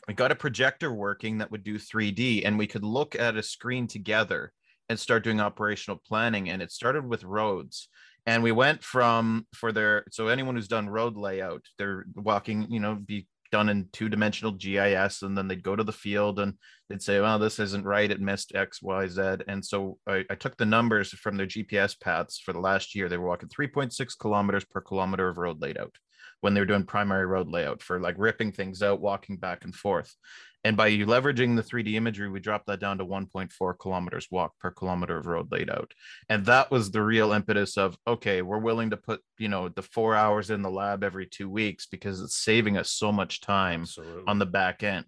we 0.06 0.14
got 0.14 0.32
a 0.32 0.36
projector 0.36 0.92
working 0.92 1.38
that 1.38 1.50
would 1.50 1.64
do 1.64 1.76
3D, 1.76 2.42
and 2.44 2.58
we 2.58 2.66
could 2.66 2.84
look 2.84 3.16
at 3.16 3.36
a 3.36 3.42
screen 3.42 3.86
together 3.86 4.52
and 4.88 4.98
start 4.98 5.24
doing 5.24 5.40
operational 5.40 6.00
planning. 6.04 6.50
And 6.50 6.62
it 6.62 6.72
started 6.72 7.06
with 7.06 7.24
roads 7.24 7.88
and 8.26 8.42
we 8.42 8.52
went 8.52 8.82
from 8.82 9.46
for 9.54 9.72
their 9.72 10.04
so 10.10 10.28
anyone 10.28 10.54
who's 10.54 10.68
done 10.68 10.88
road 10.88 11.16
layout 11.16 11.62
they're 11.78 12.04
walking 12.14 12.66
you 12.70 12.80
know 12.80 12.94
be 12.94 13.26
done 13.50 13.68
in 13.68 13.88
two 13.92 14.08
dimensional 14.08 14.52
GIS, 14.52 15.22
and 15.22 15.36
then 15.36 15.48
they'd 15.48 15.62
go 15.62 15.76
to 15.76 15.84
the 15.84 15.92
field 15.92 16.40
and 16.40 16.54
they'd 16.88 17.02
say, 17.02 17.20
"Well, 17.20 17.38
this 17.38 17.58
isn't 17.58 17.84
right. 17.84 18.10
It 18.10 18.20
missed 18.20 18.54
X, 18.54 18.82
Y, 18.82 19.08
Z." 19.08 19.36
And 19.48 19.64
so 19.64 19.98
I, 20.06 20.24
I 20.30 20.34
took 20.34 20.56
the 20.56 20.66
numbers 20.66 21.10
from 21.10 21.36
their 21.36 21.46
GPS 21.46 21.98
paths 21.98 22.38
for 22.38 22.52
the 22.52 22.60
last 22.60 22.94
year. 22.94 23.08
They 23.08 23.18
were 23.18 23.28
walking 23.28 23.48
3.6 23.48 24.18
kilometers 24.18 24.64
per 24.64 24.80
kilometer 24.80 25.28
of 25.28 25.38
road 25.38 25.60
laid 25.60 25.78
out 25.78 25.94
when 26.40 26.54
they 26.54 26.60
were 26.60 26.66
doing 26.66 26.84
primary 26.84 27.26
road 27.26 27.48
layout 27.48 27.82
for 27.82 28.00
like 28.00 28.14
ripping 28.18 28.52
things 28.52 28.82
out, 28.82 29.00
walking 29.00 29.36
back 29.36 29.64
and 29.64 29.74
forth. 29.74 30.14
And 30.62 30.76
by 30.76 30.90
leveraging 30.90 31.56
the 31.56 31.62
3D 31.62 31.94
imagery, 31.94 32.28
we 32.28 32.38
dropped 32.38 32.66
that 32.66 32.80
down 32.80 32.98
to 32.98 33.06
1.4 33.06 33.78
kilometers 33.78 34.28
walk 34.30 34.52
per 34.58 34.70
kilometer 34.70 35.16
of 35.16 35.26
road 35.26 35.50
laid 35.50 35.70
out. 35.70 35.92
And 36.28 36.44
that 36.46 36.70
was 36.70 36.90
the 36.90 37.02
real 37.02 37.32
impetus 37.32 37.78
of, 37.78 37.96
okay, 38.06 38.42
we're 38.42 38.58
willing 38.58 38.90
to 38.90 38.98
put, 38.98 39.22
you 39.38 39.48
know, 39.48 39.70
the 39.70 39.82
four 39.82 40.14
hours 40.14 40.50
in 40.50 40.60
the 40.60 40.70
lab 40.70 41.02
every 41.02 41.26
two 41.26 41.48
weeks 41.48 41.86
because 41.86 42.20
it's 42.20 42.36
saving 42.36 42.76
us 42.76 42.90
so 42.90 43.10
much 43.10 43.40
time 43.40 43.82
Absolutely. 43.82 44.24
on 44.26 44.38
the 44.38 44.46
back 44.46 44.82
end. 44.82 45.06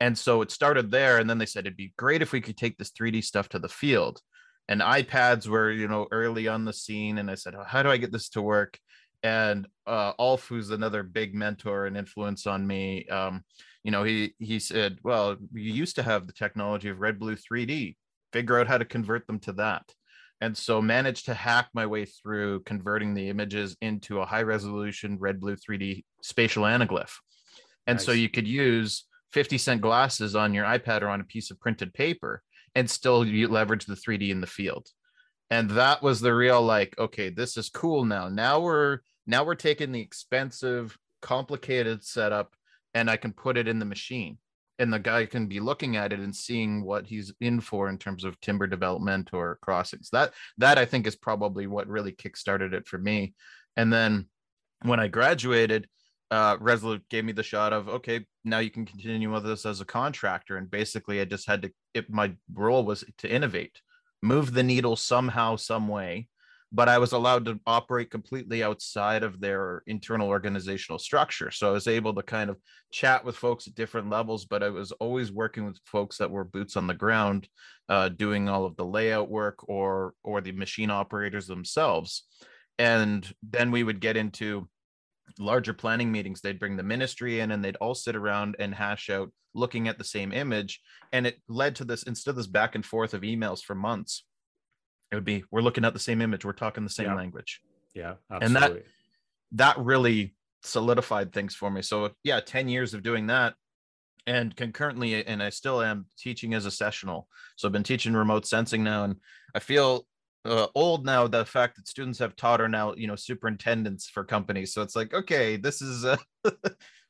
And 0.00 0.16
so 0.16 0.40
it 0.40 0.50
started 0.50 0.90
there. 0.90 1.18
And 1.18 1.28
then 1.28 1.36
they 1.36 1.46
said 1.46 1.66
it'd 1.66 1.76
be 1.76 1.92
great 1.98 2.22
if 2.22 2.32
we 2.32 2.40
could 2.40 2.56
take 2.56 2.78
this 2.78 2.90
3D 2.90 3.22
stuff 3.22 3.50
to 3.50 3.58
the 3.58 3.68
field. 3.68 4.22
And 4.66 4.80
iPads 4.80 5.46
were, 5.46 5.70
you 5.70 5.88
know, 5.88 6.06
early 6.10 6.48
on 6.48 6.64
the 6.64 6.72
scene. 6.72 7.18
And 7.18 7.30
I 7.30 7.34
said, 7.34 7.54
oh, 7.54 7.64
how 7.64 7.82
do 7.82 7.90
I 7.90 7.98
get 7.98 8.12
this 8.12 8.30
to 8.30 8.40
work? 8.40 8.78
And 9.22 9.68
uh, 9.86 10.12
Ulf, 10.18 10.46
who's 10.48 10.70
another 10.70 11.02
big 11.02 11.34
mentor 11.34 11.86
and 11.86 11.96
influence 11.96 12.46
on 12.46 12.66
me, 12.66 13.06
um, 13.08 13.44
you 13.84 13.90
know, 13.90 14.02
he 14.02 14.34
he 14.38 14.58
said, 14.58 14.98
well, 15.02 15.36
you 15.52 15.72
used 15.72 15.96
to 15.96 16.02
have 16.02 16.26
the 16.26 16.32
technology 16.32 16.88
of 16.88 17.00
Red 17.00 17.18
Blue 17.18 17.36
3D. 17.36 17.96
Figure 18.32 18.58
out 18.58 18.68
how 18.68 18.78
to 18.78 18.84
convert 18.84 19.26
them 19.26 19.38
to 19.40 19.52
that. 19.54 19.82
And 20.40 20.56
so 20.56 20.80
managed 20.80 21.26
to 21.26 21.34
hack 21.34 21.68
my 21.74 21.86
way 21.86 22.06
through 22.06 22.60
converting 22.60 23.12
the 23.12 23.28
images 23.28 23.76
into 23.82 24.20
a 24.20 24.26
high 24.26 24.42
resolution 24.42 25.18
Red 25.18 25.40
Blue 25.40 25.56
3D 25.56 26.04
spatial 26.22 26.64
anaglyph. 26.64 27.16
And 27.86 27.96
nice. 27.96 28.06
so 28.06 28.12
you 28.12 28.30
could 28.30 28.48
use 28.48 29.04
50 29.32 29.58
cent 29.58 29.80
glasses 29.80 30.34
on 30.34 30.54
your 30.54 30.64
iPad 30.64 31.02
or 31.02 31.08
on 31.08 31.20
a 31.20 31.24
piece 31.24 31.50
of 31.50 31.60
printed 31.60 31.92
paper 31.92 32.42
and 32.74 32.88
still 32.88 33.24
you 33.24 33.48
leverage 33.48 33.84
the 33.84 33.94
3D 33.94 34.30
in 34.30 34.40
the 34.40 34.46
field. 34.46 34.88
And 35.50 35.70
that 35.70 36.02
was 36.02 36.20
the 36.20 36.34
real 36.34 36.62
like, 36.62 36.94
okay, 36.98 37.28
this 37.28 37.56
is 37.56 37.68
cool 37.68 38.04
now. 38.04 38.28
Now 38.28 38.60
we're 38.60 39.00
now 39.26 39.44
we're 39.44 39.54
taking 39.54 39.92
the 39.92 40.00
expensive, 40.00 40.96
complicated 41.20 42.04
setup 42.04 42.54
and 42.94 43.10
I 43.10 43.16
can 43.16 43.32
put 43.32 43.56
it 43.56 43.68
in 43.68 43.78
the 43.78 43.84
machine. 43.84 44.38
And 44.78 44.92
the 44.92 44.98
guy 44.98 45.26
can 45.26 45.46
be 45.46 45.60
looking 45.60 45.96
at 45.96 46.12
it 46.12 46.20
and 46.20 46.34
seeing 46.34 46.82
what 46.82 47.06
he's 47.06 47.32
in 47.40 47.60
for 47.60 47.88
in 47.88 47.98
terms 47.98 48.24
of 48.24 48.40
timber 48.40 48.66
development 48.66 49.30
or 49.32 49.58
crossings. 49.60 50.08
That 50.10 50.32
that 50.56 50.78
I 50.78 50.86
think 50.86 51.06
is 51.06 51.16
probably 51.16 51.66
what 51.66 51.86
really 51.86 52.12
kickstarted 52.12 52.72
it 52.72 52.88
for 52.88 52.96
me. 52.96 53.34
And 53.76 53.92
then 53.92 54.28
when 54.82 54.98
I 54.98 55.08
graduated, 55.08 55.86
uh, 56.30 56.56
Resolute 56.60 57.06
gave 57.10 57.26
me 57.26 57.32
the 57.32 57.42
shot 57.42 57.74
of 57.74 57.88
okay, 57.88 58.24
now 58.44 58.60
you 58.60 58.70
can 58.70 58.86
continue 58.86 59.30
with 59.30 59.44
this 59.44 59.66
as 59.66 59.82
a 59.82 59.84
contractor, 59.84 60.56
and 60.56 60.70
basically 60.70 61.20
I 61.20 61.26
just 61.26 61.46
had 61.46 61.62
to. 61.62 61.72
It, 61.92 62.08
my 62.08 62.32
role 62.54 62.84
was 62.84 63.04
to 63.18 63.30
innovate, 63.30 63.82
move 64.22 64.54
the 64.54 64.62
needle 64.62 64.96
somehow, 64.96 65.56
some 65.56 65.88
way, 65.88 66.28
but 66.72 66.88
I 66.88 66.98
was 66.98 67.12
allowed 67.12 67.46
to 67.46 67.58
operate 67.66 68.10
completely 68.10 68.62
outside 68.62 69.24
of 69.24 69.40
their 69.40 69.82
internal 69.86 70.28
organizational 70.28 71.00
structure. 71.00 71.50
So 71.50 71.68
I 71.68 71.72
was 71.72 71.88
able 71.88 72.14
to 72.14 72.22
kind 72.22 72.48
of 72.48 72.58
chat 72.92 73.24
with 73.24 73.36
folks 73.36 73.66
at 73.66 73.74
different 73.74 74.08
levels, 74.08 74.44
but 74.44 74.62
I 74.62 74.68
was 74.68 74.92
always 74.92 75.32
working 75.32 75.64
with 75.64 75.80
folks 75.84 76.18
that 76.18 76.30
were 76.30 76.44
boots 76.44 76.76
on 76.76 76.86
the 76.86 76.94
ground, 76.94 77.48
uh, 77.88 78.10
doing 78.10 78.48
all 78.48 78.64
of 78.66 78.76
the 78.76 78.84
layout 78.84 79.28
work 79.28 79.68
or 79.68 80.14
or 80.22 80.40
the 80.40 80.52
machine 80.52 80.90
operators 80.90 81.46
themselves. 81.46 82.24
And 82.78 83.30
then 83.42 83.72
we 83.72 83.82
would 83.82 84.00
get 84.00 84.16
into 84.16 84.68
larger 85.38 85.74
planning 85.74 86.12
meetings. 86.12 86.40
They'd 86.40 86.60
bring 86.60 86.76
the 86.76 86.82
ministry 86.82 87.40
in 87.40 87.50
and 87.50 87.64
they'd 87.64 87.76
all 87.76 87.94
sit 87.94 88.14
around 88.14 88.56
and 88.58 88.74
hash 88.74 89.10
out 89.10 89.30
looking 89.54 89.88
at 89.88 89.98
the 89.98 90.04
same 90.04 90.32
image. 90.32 90.80
And 91.12 91.26
it 91.26 91.40
led 91.48 91.74
to 91.76 91.84
this 91.84 92.04
instead 92.04 92.30
of 92.30 92.36
this 92.36 92.46
back 92.46 92.76
and 92.76 92.86
forth 92.86 93.12
of 93.12 93.22
emails 93.22 93.60
for 93.60 93.74
months 93.74 94.24
it 95.10 95.14
would 95.14 95.24
be 95.24 95.44
we're 95.50 95.62
looking 95.62 95.84
at 95.84 95.92
the 95.92 95.98
same 95.98 96.20
image 96.20 96.44
we're 96.44 96.52
talking 96.52 96.84
the 96.84 96.90
same 96.90 97.06
yeah. 97.06 97.14
language. 97.14 97.60
Yeah 97.94 98.14
absolutely. 98.30 98.46
and 98.46 98.56
that 98.56 98.82
that 99.52 99.78
really 99.78 100.34
solidified 100.62 101.32
things 101.32 101.54
for 101.54 101.70
me. 101.70 101.82
So 101.82 102.10
yeah 102.22 102.40
10 102.40 102.68
years 102.68 102.94
of 102.94 103.02
doing 103.02 103.26
that 103.28 103.54
and 104.26 104.54
concurrently 104.54 105.24
and 105.26 105.42
i 105.42 105.48
still 105.48 105.80
am 105.80 106.06
teaching 106.18 106.54
as 106.54 106.66
a 106.66 106.70
sessional. 106.70 107.28
So 107.56 107.68
i've 107.68 107.72
been 107.72 107.82
teaching 107.82 108.12
remote 108.14 108.46
sensing 108.46 108.84
now 108.84 109.04
and 109.04 109.16
i 109.54 109.58
feel 109.58 110.06
uh, 110.46 110.66
old 110.74 111.04
now 111.04 111.26
the 111.26 111.44
fact 111.44 111.76
that 111.76 111.86
students 111.86 112.18
have 112.18 112.34
taught 112.34 112.62
are 112.62 112.68
now 112.68 112.94
you 112.94 113.06
know 113.06 113.16
superintendents 113.16 114.08
for 114.08 114.24
companies. 114.24 114.72
So 114.72 114.82
it's 114.82 114.96
like 114.96 115.12
okay 115.12 115.56
this 115.56 115.82
is 115.82 116.04
uh, 116.04 116.16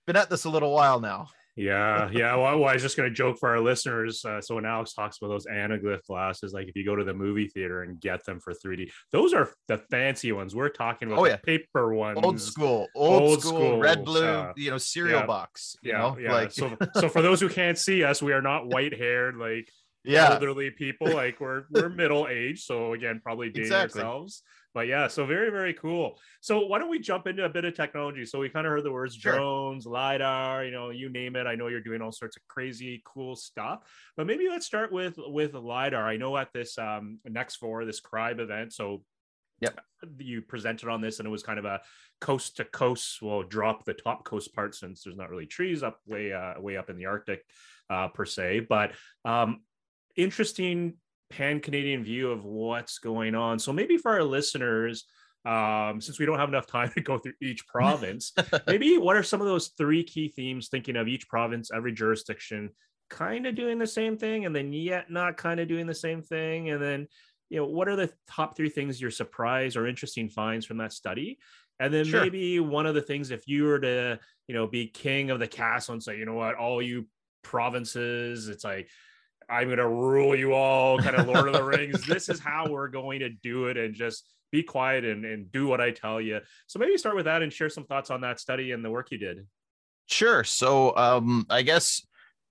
been 0.07 0.16
at 0.16 0.30
this 0.30 0.45
a 0.45 0.50
little 0.50 0.73
while 0.73 1.00
now 1.00 1.28
yeah, 1.57 2.09
yeah. 2.12 2.35
Well, 2.37 2.61
well, 2.61 2.69
I 2.69 2.75
was 2.75 2.83
just 2.83 2.97
going 2.97 3.09
to 3.09 3.14
joke 3.14 3.38
for 3.38 3.50
our 3.50 3.61
listeners. 3.61 4.25
Uh, 4.25 4.40
so 4.40 4.54
when 4.54 4.64
Alex 4.64 4.92
talks 4.92 5.19
about 5.19 5.28
those 5.28 5.47
anaglyph 5.47 6.04
glasses, 6.07 6.52
like 6.52 6.69
if 6.69 6.76
you 6.76 6.85
go 6.85 6.97
to 6.97 7.04
the 7.04 7.14
movie 7.14 7.49
theater 7.49 7.83
and 7.83 8.00
get 8.00 8.25
them 8.25 8.40
for 8.40 8.52
3D, 8.52 8.90
those 9.12 9.35
are 9.35 9.51
the 9.68 9.79
fancy 9.90 10.33
ones. 10.33 10.55
We're 10.55 10.68
talking 10.68 11.09
about 11.09 11.20
oh, 11.20 11.27
yeah. 11.27 11.37
paper 11.37 11.94
ones, 11.94 12.18
old 12.22 12.40
school, 12.40 12.87
old, 12.94 13.22
old 13.22 13.40
school, 13.40 13.53
school, 13.53 13.79
red 13.79 14.05
blue, 14.05 14.24
uh, 14.24 14.53
you 14.57 14.70
know, 14.70 14.79
cereal 14.79 15.20
yeah. 15.20 15.27
box. 15.27 15.77
yeah, 15.83 15.98
know? 15.98 16.18
yeah. 16.18 16.33
Like... 16.33 16.53
so, 16.53 16.77
so 16.94 17.09
for 17.09 17.22
those 17.22 17.40
who 17.40 17.48
can't 17.48 17.79
see 17.79 18.05
us, 18.05 18.22
we 18.22 18.33
are 18.33 18.42
not 18.42 18.66
white 18.66 18.96
haired 18.96 19.37
like 19.37 19.68
yeah. 20.04 20.30
elderly 20.30 20.70
people. 20.70 21.12
Like 21.12 21.40
we're 21.40 21.64
we're 21.70 21.88
middle 21.88 22.28
aged, 22.28 22.64
so 22.64 22.92
again, 22.92 23.20
probably 23.22 23.48
dating 23.48 23.64
exactly. 23.64 24.02
ourselves 24.02 24.42
but 24.72 24.86
yeah, 24.86 25.08
so 25.08 25.26
very, 25.26 25.50
very 25.50 25.74
cool. 25.74 26.18
So 26.40 26.66
why 26.66 26.78
don't 26.78 26.90
we 26.90 27.00
jump 27.00 27.26
into 27.26 27.44
a 27.44 27.48
bit 27.48 27.64
of 27.64 27.74
technology? 27.74 28.24
So 28.24 28.38
we 28.38 28.48
kind 28.48 28.66
of 28.66 28.70
heard 28.70 28.84
the 28.84 28.92
words 28.92 29.16
sure. 29.16 29.32
drones, 29.32 29.84
LiDAR, 29.84 30.64
you 30.64 30.70
know, 30.70 30.90
you 30.90 31.08
name 31.08 31.34
it. 31.36 31.46
I 31.46 31.56
know 31.56 31.66
you're 31.66 31.80
doing 31.80 32.02
all 32.02 32.12
sorts 32.12 32.36
of 32.36 32.42
crazy 32.46 33.02
cool 33.04 33.34
stuff, 33.34 33.80
but 34.16 34.26
maybe 34.26 34.48
let's 34.48 34.66
start 34.66 34.92
with 34.92 35.14
with 35.18 35.54
LiDAR. 35.54 36.06
I 36.06 36.16
know 36.16 36.36
at 36.36 36.52
this 36.52 36.78
um 36.78 37.18
next 37.24 37.56
four 37.56 37.84
this 37.84 38.00
CRIBE 38.00 38.40
event. 38.40 38.72
So 38.72 39.02
Yep. 39.60 39.78
You 40.18 40.40
presented 40.40 40.88
on 40.88 41.02
this 41.02 41.18
and 41.18 41.26
it 41.26 41.30
was 41.30 41.42
kind 41.42 41.58
of 41.58 41.66
a 41.66 41.82
coast 42.18 42.56
to 42.56 42.64
coast. 42.64 43.20
Well, 43.20 43.42
drop 43.42 43.84
the 43.84 43.92
top 43.92 44.24
coast 44.24 44.54
part 44.54 44.74
since 44.74 45.02
there's 45.02 45.18
not 45.18 45.28
really 45.28 45.44
trees 45.44 45.82
up 45.82 45.98
way 46.06 46.32
uh, 46.32 46.58
way 46.58 46.78
up 46.78 46.88
in 46.88 46.96
the 46.96 47.04
Arctic 47.04 47.44
uh, 47.90 48.08
per 48.08 48.24
se. 48.24 48.60
But 48.60 48.92
um, 49.26 49.60
interesting 50.16 50.94
pan 51.31 51.61
Canadian 51.61 52.03
view 52.03 52.31
of 52.31 52.44
what's 52.44 52.99
going 52.99 53.35
on. 53.35 53.59
So 53.59 53.73
maybe 53.73 53.96
for 53.96 54.11
our 54.12 54.25
listeners, 54.25 55.05
um, 55.44 56.01
since 56.01 56.18
we 56.18 56.27
don't 56.27 56.38
have 56.38 56.49
enough 56.49 56.66
time 56.66 56.90
to 56.94 57.01
go 57.01 57.18
through 57.18 57.35
each 57.40 57.66
province, 57.66 58.33
maybe 58.66 58.99
what 58.99 59.16
are 59.16 59.23
some 59.23 59.40
of 59.40 59.46
those 59.46 59.68
three 59.79 60.03
key 60.03 60.29
themes? 60.29 60.68
Thinking 60.68 60.96
of 60.96 61.09
each 61.09 61.29
province, 61.29 61.70
every 61.75 61.92
jurisdiction, 61.92 62.70
kind 63.09 63.46
of 63.46 63.55
doing 63.55 63.79
the 63.79 63.87
same 63.87 64.16
thing, 64.16 64.46
and 64.46 64.55
then 64.55 64.73
yet 64.73 65.11
not 65.11 65.37
kind 65.37 65.61
of 65.61 65.68
doing 65.68 65.87
the 65.87 65.94
same 65.94 66.23
thing, 66.23 66.70
and 66.70 66.83
then 66.83 67.07
you 67.51 67.59
know 67.59 67.66
what 67.66 67.88
are 67.88 67.96
the 67.96 68.11
top 68.29 68.57
three 68.57 68.70
things 68.70 69.01
you're 69.01 69.11
surprised 69.11 69.77
or 69.77 69.87
interesting 69.87 70.29
finds 70.29 70.64
from 70.64 70.79
that 70.79 70.92
study 70.92 71.38
and 71.81 71.92
then 71.92 72.05
sure. 72.05 72.23
maybe 72.23 72.61
one 72.61 72.87
of 72.87 72.94
the 72.94 73.03
things 73.03 73.31
if 73.31 73.46
you 73.46 73.64
were 73.64 73.81
to 73.81 74.18
you 74.46 74.55
know 74.55 74.66
be 74.66 74.87
king 74.87 75.31
of 75.31 75.38
the 75.38 75.49
castle 75.49 75.92
and 75.92 76.03
say 76.03 76.16
you 76.16 76.25
know 76.25 76.35
what 76.35 76.55
all 76.55 76.81
you 76.81 77.07
provinces 77.42 78.49
it's 78.49 78.64
like 78.64 78.88
I'm 79.50 79.66
going 79.66 79.78
to 79.78 79.88
rule 79.88 80.36
you 80.36 80.54
all, 80.54 80.98
kind 80.98 81.16
of 81.16 81.26
Lord 81.26 81.48
of 81.48 81.54
the 81.54 81.64
Rings. 81.64 82.06
This 82.06 82.28
is 82.28 82.38
how 82.38 82.68
we're 82.68 82.88
going 82.88 83.20
to 83.20 83.28
do 83.28 83.66
it 83.66 83.76
and 83.76 83.94
just 83.94 84.24
be 84.52 84.62
quiet 84.62 85.04
and, 85.04 85.24
and 85.24 85.50
do 85.50 85.66
what 85.66 85.80
I 85.80 85.90
tell 85.90 86.20
you. 86.20 86.40
So 86.66 86.78
maybe 86.78 86.96
start 86.96 87.16
with 87.16 87.24
that 87.24 87.42
and 87.42 87.52
share 87.52 87.68
some 87.68 87.84
thoughts 87.84 88.10
on 88.10 88.20
that 88.22 88.40
study 88.40 88.72
and 88.72 88.84
the 88.84 88.90
work 88.90 89.10
you 89.10 89.18
did. 89.18 89.46
Sure. 90.06 90.44
So 90.44 90.96
um, 90.96 91.46
I 91.50 91.62
guess 91.62 92.06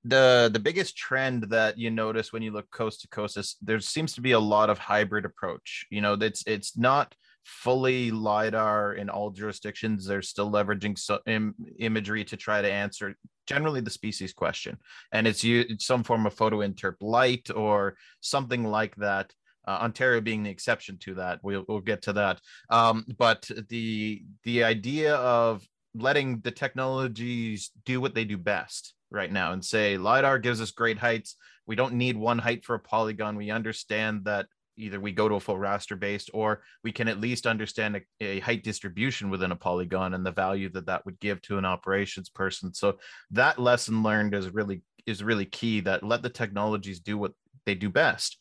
the 0.05 0.49
the 0.51 0.59
biggest 0.59 0.95
trend 0.95 1.43
that 1.49 1.77
you 1.77 1.91
notice 1.91 2.31
when 2.31 2.41
you 2.41 2.51
look 2.51 2.69
coast 2.71 3.01
to 3.01 3.07
coast 3.09 3.37
is 3.37 3.57
there 3.61 3.79
seems 3.81 4.13
to 4.13 4.21
be 4.21 4.31
a 4.31 4.39
lot 4.39 4.69
of 4.69 4.77
hybrid 4.77 5.25
approach. 5.25 5.85
You 5.89 6.01
know, 6.01 6.13
it's 6.13 6.43
it's 6.47 6.77
not 6.77 7.13
fully 7.43 8.11
lidar 8.11 8.93
in 8.93 9.09
all 9.09 9.31
jurisdictions 9.31 10.05
they're 10.05 10.21
still 10.21 10.51
leveraging 10.51 10.97
so, 10.97 11.19
Im, 11.25 11.55
imagery 11.79 12.23
to 12.23 12.37
try 12.37 12.61
to 12.61 12.71
answer 12.71 13.15
generally 13.49 13.81
the 13.81 13.89
species 13.89 14.31
question. 14.31 14.77
And 15.11 15.27
it's, 15.27 15.43
some 15.83 16.03
form 16.03 16.27
of 16.27 16.35
photo 16.35 16.57
interp 16.59 16.97
light 17.01 17.49
or 17.53 17.95
something 18.21 18.63
like 18.63 18.95
that 18.97 19.33
uh, 19.67 19.79
ontario 19.81 20.21
being 20.21 20.43
the 20.43 20.51
exception 20.51 20.99
to 20.99 21.15
that. 21.15 21.39
We'll, 21.41 21.65
we'll 21.67 21.79
get 21.81 22.03
to 22.03 22.13
that. 22.13 22.39
Um, 22.69 23.05
but 23.17 23.49
the 23.69 24.23
the 24.43 24.63
idea 24.63 25.15
of 25.15 25.67
letting 25.95 26.41
the 26.41 26.51
technologies 26.51 27.71
do 27.85 27.99
what 27.99 28.13
they 28.13 28.23
do 28.23 28.37
best 28.37 28.93
right 29.09 29.31
now 29.31 29.53
and 29.53 29.65
say 29.65 29.97
lidar 29.97 30.37
gives 30.37 30.61
us 30.61 30.71
great 30.71 30.99
heights. 30.99 31.35
We 31.65 31.75
don't 31.75 31.95
need 31.95 32.17
one 32.17 32.37
height 32.37 32.63
for 32.63 32.75
a 32.75 32.79
polygon. 32.79 33.35
We 33.35 33.49
understand 33.49 34.25
that 34.25 34.45
either 34.79 34.99
we 34.99 35.11
go 35.11 35.27
to 35.29 35.35
a 35.35 35.39
full 35.39 35.57
raster 35.57 35.99
based 35.99 36.29
or 36.33 36.61
we 36.83 36.91
can 36.91 37.07
at 37.07 37.19
least 37.19 37.45
understand 37.45 37.97
a, 37.97 38.01
a, 38.25 38.39
height 38.39 38.63
distribution 38.63 39.29
within 39.29 39.51
a 39.51 39.55
polygon 39.55 40.13
and 40.13 40.25
the 40.25 40.31
value 40.31 40.69
that 40.69 40.85
that 40.85 41.05
would 41.05 41.19
give 41.19 41.41
to 41.43 41.57
an 41.57 41.65
operations 41.65 42.29
person. 42.29 42.73
So 42.73 42.97
that 43.31 43.59
lesson 43.59 44.03
learned 44.03 44.33
is 44.33 44.49
really 44.53 44.81
is 45.05 45.23
really 45.23 45.45
key 45.45 45.81
that 45.81 46.03
let 46.03 46.21
the 46.21 46.29
technologies 46.29 46.99
do 46.99 47.17
what 47.17 47.33
they 47.65 47.75
do 47.75 47.89
best. 47.89 48.37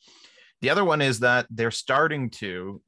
The 0.60 0.70
other 0.70 0.84
one 0.84 1.00
is 1.00 1.20
that 1.20 1.46
they're 1.50 1.70
starting 1.70 2.30
to 2.30 2.82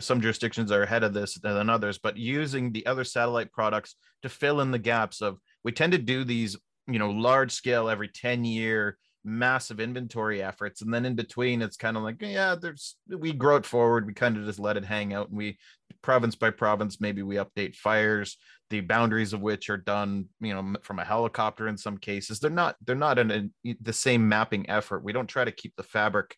some 0.00 0.20
jurisdictions 0.20 0.72
are 0.72 0.82
ahead 0.82 1.04
of 1.04 1.12
this 1.12 1.38
than 1.42 1.68
others 1.68 1.98
but 1.98 2.16
using 2.16 2.72
the 2.72 2.86
other 2.86 3.04
satellite 3.04 3.52
products 3.52 3.94
to 4.22 4.28
fill 4.28 4.60
in 4.60 4.70
the 4.70 4.78
gaps 4.78 5.20
of 5.20 5.38
we 5.62 5.72
tend 5.72 5.92
to 5.92 5.98
do 5.98 6.24
these 6.24 6.56
you 6.86 6.98
know 6.98 7.10
large 7.10 7.52
scale 7.52 7.90
every 7.90 8.08
10 8.08 8.44
year 8.44 8.96
massive 9.24 9.80
inventory 9.80 10.42
efforts 10.42 10.80
and 10.80 10.92
then 10.92 11.04
in 11.04 11.14
between 11.14 11.60
it's 11.60 11.76
kind 11.76 11.96
of 11.96 12.02
like 12.02 12.16
yeah 12.20 12.54
there's 12.54 12.96
we 13.18 13.32
grow 13.32 13.56
it 13.56 13.66
forward 13.66 14.06
we 14.06 14.14
kind 14.14 14.36
of 14.36 14.46
just 14.46 14.58
let 14.58 14.78
it 14.78 14.84
hang 14.84 15.12
out 15.12 15.28
and 15.28 15.36
we 15.36 15.58
province 16.02 16.34
by 16.34 16.50
province, 16.50 17.00
maybe 17.00 17.22
we 17.22 17.36
update 17.36 17.76
fires, 17.76 18.36
the 18.70 18.80
boundaries 18.80 19.32
of 19.32 19.40
which 19.40 19.70
are 19.70 19.76
done, 19.76 20.26
you 20.40 20.54
know, 20.54 20.74
from 20.82 20.98
a 20.98 21.04
helicopter 21.04 21.68
in 21.68 21.76
some 21.76 21.98
cases. 21.98 22.40
They're 22.40 22.50
not 22.50 22.76
they're 22.84 22.96
not 22.96 23.18
in 23.18 23.52
a, 23.64 23.74
the 23.80 23.92
same 23.92 24.28
mapping 24.28 24.68
effort. 24.70 25.04
We 25.04 25.12
don't 25.12 25.26
try 25.26 25.44
to 25.44 25.52
keep 25.52 25.74
the 25.76 25.82
fabric 25.82 26.36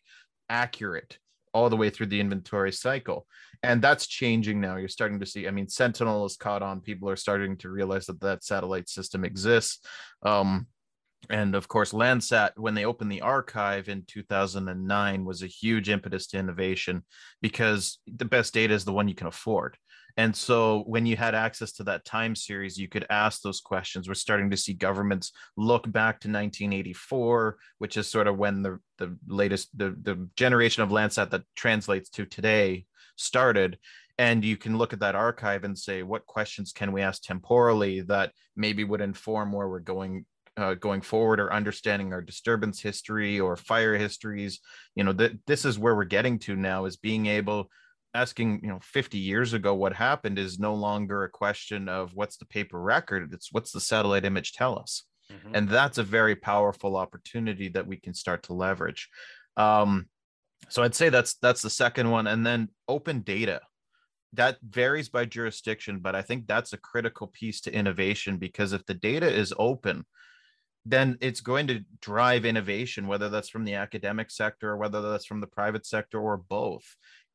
accurate 0.49 1.17
all 1.53 1.69
the 1.69 1.77
way 1.77 1.89
through 1.89 2.07
the 2.07 2.19
inventory 2.19 2.71
cycle. 2.71 3.27
And 3.61 3.81
that's 3.81 4.07
changing 4.07 4.59
now. 4.59 4.75
You're 4.77 4.89
starting 4.89 5.19
to 5.19 5.25
see, 5.25 5.47
I 5.47 5.51
mean, 5.51 5.69
Sentinel 5.69 6.25
is 6.25 6.35
caught 6.35 6.63
on. 6.63 6.81
People 6.81 7.09
are 7.09 7.15
starting 7.15 7.57
to 7.57 7.69
realize 7.69 8.07
that 8.07 8.19
that 8.21 8.43
satellite 8.43 8.89
system 8.89 9.23
exists. 9.23 9.79
Um, 10.23 10.65
and 11.29 11.55
of 11.55 11.67
course 11.67 11.91
landsat 11.91 12.51
when 12.57 12.73
they 12.73 12.85
opened 12.85 13.11
the 13.11 13.21
archive 13.21 13.87
in 13.87 14.03
2009 14.07 15.25
was 15.25 15.41
a 15.41 15.47
huge 15.47 15.89
impetus 15.89 16.27
to 16.27 16.37
innovation 16.37 17.03
because 17.41 17.99
the 18.07 18.25
best 18.25 18.53
data 18.53 18.73
is 18.73 18.85
the 18.85 18.93
one 18.93 19.07
you 19.07 19.15
can 19.15 19.27
afford. 19.27 19.77
And 20.15 20.35
so 20.35 20.83
when 20.85 21.07
you 21.07 21.15
had 21.15 21.33
access 21.33 21.71
to 21.73 21.83
that 21.85 22.05
time 22.05 22.35
series 22.35 22.77
you 22.77 22.87
could 22.87 23.05
ask 23.09 23.41
those 23.41 23.61
questions. 23.61 24.07
We're 24.07 24.15
starting 24.15 24.49
to 24.51 24.57
see 24.57 24.73
governments 24.73 25.31
look 25.57 25.91
back 25.91 26.19
to 26.21 26.27
1984 26.27 27.57
which 27.77 27.97
is 27.97 28.09
sort 28.09 28.27
of 28.27 28.37
when 28.37 28.61
the 28.61 28.79
the 28.97 29.17
latest 29.27 29.77
the, 29.77 29.95
the 30.01 30.27
generation 30.35 30.83
of 30.83 30.89
landsat 30.89 31.31
that 31.31 31.43
translates 31.55 32.09
to 32.11 32.25
today 32.25 32.85
started. 33.15 33.77
And 34.19 34.45
you 34.45 34.57
can 34.57 34.77
look 34.77 34.93
at 34.93 34.99
that 34.99 35.15
archive 35.15 35.63
and 35.63 35.77
say 35.77 36.03
what 36.03 36.27
questions 36.27 36.71
can 36.71 36.91
we 36.91 37.01
ask 37.01 37.23
temporally 37.23 38.01
that 38.01 38.31
maybe 38.55 38.83
would 38.83 39.01
inform 39.01 39.51
where 39.51 39.67
we're 39.67 39.79
going 39.79 40.25
uh, 40.57 40.75
going 40.75 41.01
forward 41.01 41.39
or 41.39 41.51
understanding 41.51 42.13
our 42.13 42.21
disturbance 42.21 42.79
history 42.79 43.39
or 43.39 43.55
fire 43.55 43.95
histories 43.95 44.59
you 44.95 45.03
know 45.03 45.13
that 45.13 45.31
this 45.47 45.65
is 45.65 45.79
where 45.79 45.95
we're 45.95 46.03
getting 46.03 46.37
to 46.37 46.55
now 46.55 46.85
is 46.85 46.95
being 46.95 47.25
able 47.25 47.69
asking 48.13 48.59
you 48.61 48.69
know 48.69 48.79
50 48.81 49.17
years 49.17 49.53
ago 49.53 49.73
what 49.73 49.93
happened 49.93 50.37
is 50.37 50.59
no 50.59 50.75
longer 50.75 51.23
a 51.23 51.29
question 51.29 51.89
of 51.89 52.11
what's 52.13 52.37
the 52.37 52.45
paper 52.45 52.79
record 52.79 53.33
it's 53.33 53.51
what's 53.51 53.71
the 53.71 53.79
satellite 53.79 54.25
image 54.25 54.53
tell 54.53 54.77
us. 54.77 55.03
Mm-hmm. 55.31 55.55
and 55.55 55.69
that's 55.69 55.97
a 55.97 56.03
very 56.03 56.35
powerful 56.35 56.97
opportunity 56.97 57.69
that 57.69 57.87
we 57.87 57.95
can 57.95 58.13
start 58.13 58.43
to 58.43 58.53
leverage. 58.53 59.09
Um, 59.57 60.07
so 60.69 60.83
i'd 60.83 60.95
say 60.95 61.09
that's 61.09 61.35
that's 61.35 61.61
the 61.61 61.69
second 61.69 62.09
one. 62.11 62.27
And 62.27 62.45
then 62.45 62.69
open 62.87 63.21
data 63.21 63.61
that 64.33 64.57
varies 64.67 65.09
by 65.09 65.25
jurisdiction 65.25 65.99
but 65.99 66.15
i 66.15 66.21
think 66.21 66.47
that's 66.47 66.73
a 66.73 66.77
critical 66.77 67.27
piece 67.27 67.61
to 67.61 67.73
innovation 67.73 68.37
because 68.37 68.73
if 68.73 68.85
the 68.85 68.93
data 68.93 69.31
is 69.31 69.53
open 69.57 70.03
then 70.85 71.17
it's 71.21 71.41
going 71.41 71.67
to 71.67 71.81
drive 72.01 72.45
innovation, 72.45 73.07
whether 73.07 73.29
that's 73.29 73.49
from 73.49 73.63
the 73.63 73.75
academic 73.75 74.29
sector 74.29 74.71
or 74.71 74.77
whether 74.77 75.01
that's 75.01 75.25
from 75.25 75.39
the 75.39 75.47
private 75.47 75.85
sector 75.85 76.19
or 76.19 76.37
both. 76.37 76.83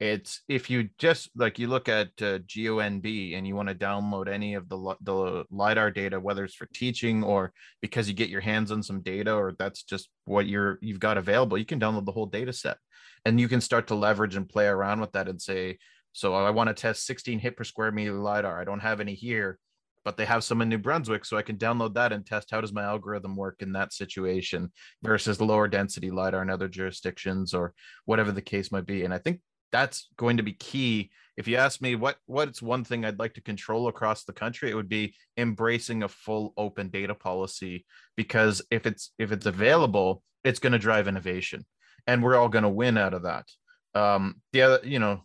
It's 0.00 0.42
if 0.48 0.70
you 0.70 0.90
just 0.98 1.30
like 1.34 1.58
you 1.58 1.66
look 1.66 1.88
at 1.88 2.08
uh, 2.20 2.38
GeoNB 2.40 3.37
and 3.37 3.46
you 3.46 3.56
want 3.56 3.68
to 3.68 3.74
download 3.74 4.28
any 4.28 4.54
of 4.54 4.68
the 4.68 4.94
the 5.00 5.44
lidar 5.50 5.90
data, 5.90 6.20
whether 6.20 6.44
it's 6.44 6.54
for 6.54 6.68
teaching 6.72 7.24
or 7.24 7.52
because 7.80 8.06
you 8.06 8.14
get 8.14 8.28
your 8.28 8.40
hands 8.40 8.70
on 8.70 8.82
some 8.82 9.00
data 9.00 9.34
or 9.34 9.54
that's 9.58 9.82
just 9.82 10.08
what 10.24 10.46
you're 10.46 10.78
you've 10.82 11.00
got 11.00 11.18
available, 11.18 11.58
you 11.58 11.64
can 11.64 11.80
download 11.80 12.04
the 12.04 12.12
whole 12.12 12.26
data 12.26 12.52
set, 12.52 12.76
and 13.24 13.40
you 13.40 13.48
can 13.48 13.61
start 13.61 13.88
to 13.88 13.96
leverage 13.96 14.37
and 14.37 14.48
play 14.48 14.66
around 14.66 15.00
with 15.00 15.12
that 15.12 15.28
and 15.28 15.42
say, 15.42 15.78
so 16.12 16.32
I 16.32 16.50
want 16.50 16.68
to 16.68 16.74
test 16.74 17.04
16 17.06 17.40
hit 17.40 17.56
per 17.56 17.64
square 17.64 17.90
meter 17.90 18.12
lidar. 18.12 18.61
I 18.61 18.64
don't 18.64 18.80
have 18.80 19.00
any 19.00 19.14
here 19.14 19.58
but 20.04 20.16
they 20.16 20.24
have 20.24 20.44
some 20.44 20.62
in 20.62 20.68
New 20.68 20.78
Brunswick, 20.78 21.24
so 21.24 21.37
I 21.37 21.42
can 21.42 21.56
download 21.56 21.94
that 21.94 22.12
and 22.12 22.24
test 22.24 22.50
how 22.50 22.61
does 22.61 22.72
my 22.72 22.82
algorithm 22.82 23.37
work 23.37 23.62
in 23.62 23.72
that 23.72 23.92
situation 23.92 24.72
versus 25.02 25.40
lower 25.40 25.68
density 25.68 26.11
lidar 26.11 26.42
in 26.42 26.50
other 26.50 26.68
jurisdictions 26.68 27.54
or 27.54 27.74
whatever 28.04 28.32
the 28.32 28.42
case 28.42 28.72
might 28.72 28.87
be. 28.87 29.04
And 29.04 29.12
I 29.12 29.18
think 29.18 29.40
that's 29.72 30.08
going 30.16 30.38
to 30.38 30.42
be 30.42 30.52
key. 30.52 31.11
If 31.37 31.46
you 31.46 31.56
ask 31.56 31.80
me 31.80 31.94
what 31.94 32.16
what's 32.26 32.62
one 32.62 32.84
thing 32.84 33.04
I'd 33.04 33.18
like 33.18 33.34
to 33.34 33.42
control 33.42 33.88
across 33.88 34.24
the 34.24 34.32
country, 34.32 34.70
it 34.70 34.74
would 34.74 34.88
be 34.88 35.14
embracing 35.37 36.02
a 36.02 36.08
full 36.08 36.52
open 36.56 36.88
data 36.88 37.14
policy 37.14 37.84
because 38.16 38.62
if 38.70 38.87
it's 38.87 39.12
if 39.18 39.30
it's 39.32 39.46
available, 39.46 40.22
it's 40.44 40.58
going 40.58 40.72
to 40.72 40.78
drive 40.78 41.08
innovation, 41.08 41.64
and 42.06 42.22
we're 42.22 42.37
all 42.37 42.48
going 42.48 42.64
to 42.64 42.68
win 42.68 42.98
out 42.98 43.14
of 43.14 43.22
that. 43.22 43.46
Um, 43.94 44.40
the 44.52 44.62
other, 44.62 44.80
you 44.84 44.98
know, 44.98 45.24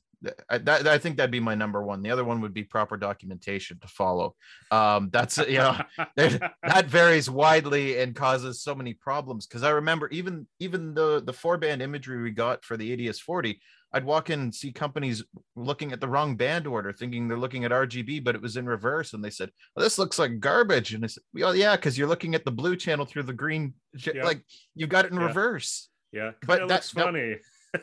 I, 0.49 0.57
that, 0.59 0.87
I 0.87 0.97
think 0.97 1.17
that'd 1.17 1.31
be 1.31 1.39
my 1.39 1.55
number 1.55 1.83
one. 1.83 2.01
The 2.01 2.11
other 2.11 2.23
one 2.23 2.41
would 2.41 2.53
be 2.53 2.63
proper 2.63 2.97
documentation 2.97 3.79
to 3.79 3.87
follow. 3.87 4.35
Um, 4.71 5.09
that's 5.11 5.37
you 5.37 5.57
know 5.57 5.77
that 6.15 6.85
varies 6.87 7.29
widely 7.29 7.99
and 7.99 8.15
causes 8.15 8.61
so 8.61 8.75
many 8.75 8.93
problems. 8.93 9.45
Because 9.45 9.63
I 9.63 9.71
remember 9.71 10.07
even 10.09 10.47
even 10.59 10.93
the 10.93 11.21
the 11.23 11.33
four 11.33 11.57
band 11.57 11.81
imagery 11.81 12.21
we 12.21 12.31
got 12.31 12.63
for 12.63 12.77
the 12.77 13.07
ADS 13.07 13.19
forty, 13.19 13.59
I'd 13.91 14.05
walk 14.05 14.29
in 14.29 14.39
and 14.39 14.55
see 14.55 14.71
companies 14.71 15.23
looking 15.55 15.91
at 15.91 15.99
the 15.99 16.07
wrong 16.07 16.35
band 16.35 16.67
order, 16.67 16.93
thinking 16.93 17.27
they're 17.27 17.37
looking 17.37 17.65
at 17.65 17.71
RGB, 17.71 18.23
but 18.23 18.35
it 18.35 18.41
was 18.41 18.57
in 18.57 18.65
reverse, 18.65 19.13
and 19.13 19.23
they 19.23 19.29
said, 19.29 19.51
well, 19.75 19.83
"This 19.83 19.97
looks 19.97 20.19
like 20.19 20.39
garbage." 20.39 20.93
And 20.93 21.03
I 21.03 21.07
said, 21.07 21.23
"Well, 21.33 21.55
yeah, 21.55 21.75
because 21.75 21.97
you're 21.97 22.07
looking 22.07 22.35
at 22.35 22.45
the 22.45 22.51
blue 22.51 22.75
channel 22.75 23.05
through 23.05 23.23
the 23.23 23.33
green. 23.33 23.73
Like 24.15 24.43
you've 24.75 24.89
got 24.89 25.05
it 25.05 25.11
in 25.11 25.19
yeah. 25.19 25.27
reverse." 25.27 25.89
Yeah, 26.11 26.31
but 26.45 26.67
that's 26.67 26.91
funny 26.91 27.37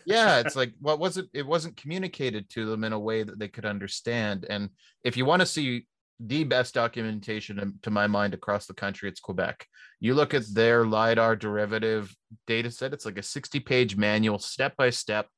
yeah 0.05 0.39
it's 0.39 0.57
like 0.57 0.73
what 0.81 0.99
was 0.99 1.17
it 1.17 1.27
it 1.33 1.47
wasn't 1.47 1.77
communicated 1.77 2.49
to 2.49 2.67
them 2.67 2.85
in 2.85 2.93
a 2.93 2.99
way 2.99 3.23
that 3.23 3.39
they 3.39 3.49
could 3.49 3.65
understand 3.65 4.47
and 4.49 4.71
if 5.05 5.17
you 5.17 5.25
want 5.25 5.41
to 5.41 5.47
see 5.47 5.87
the 6.21 6.45
best 6.45 6.75
documentation 6.75 7.79
to 7.81 7.91
my 7.91 8.07
mind 8.07 8.35
across 8.35 8.67
the 8.67 8.75
country 8.75 9.09
it's 9.09 9.21
quebec. 9.21 9.67
You 10.01 10.15
look 10.15 10.35
at 10.35 10.45
their 10.53 10.85
lidar 10.85 11.35
derivative 11.35 12.15
data 12.47 12.71
set 12.71 12.93
it's 12.93 13.07
like 13.07 13.19
a 13.19 13.23
60 13.23 13.61
page 13.61 13.97
manual 13.97 14.39
step 14.39 14.77
by 14.77 14.91
step 14.91 15.29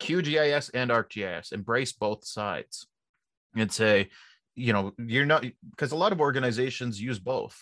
qgis 0.00 0.70
and 0.74 0.90
arcgis 0.90 1.52
embrace 1.52 1.92
both 1.92 2.26
sides. 2.26 2.86
And 3.56 3.70
say 3.70 4.08
you 4.56 4.72
know 4.72 4.92
you're 4.98 5.24
not 5.24 5.44
because 5.70 5.92
a 5.92 5.96
lot 5.96 6.12
of 6.12 6.20
organizations 6.20 7.00
use 7.00 7.20
both 7.20 7.56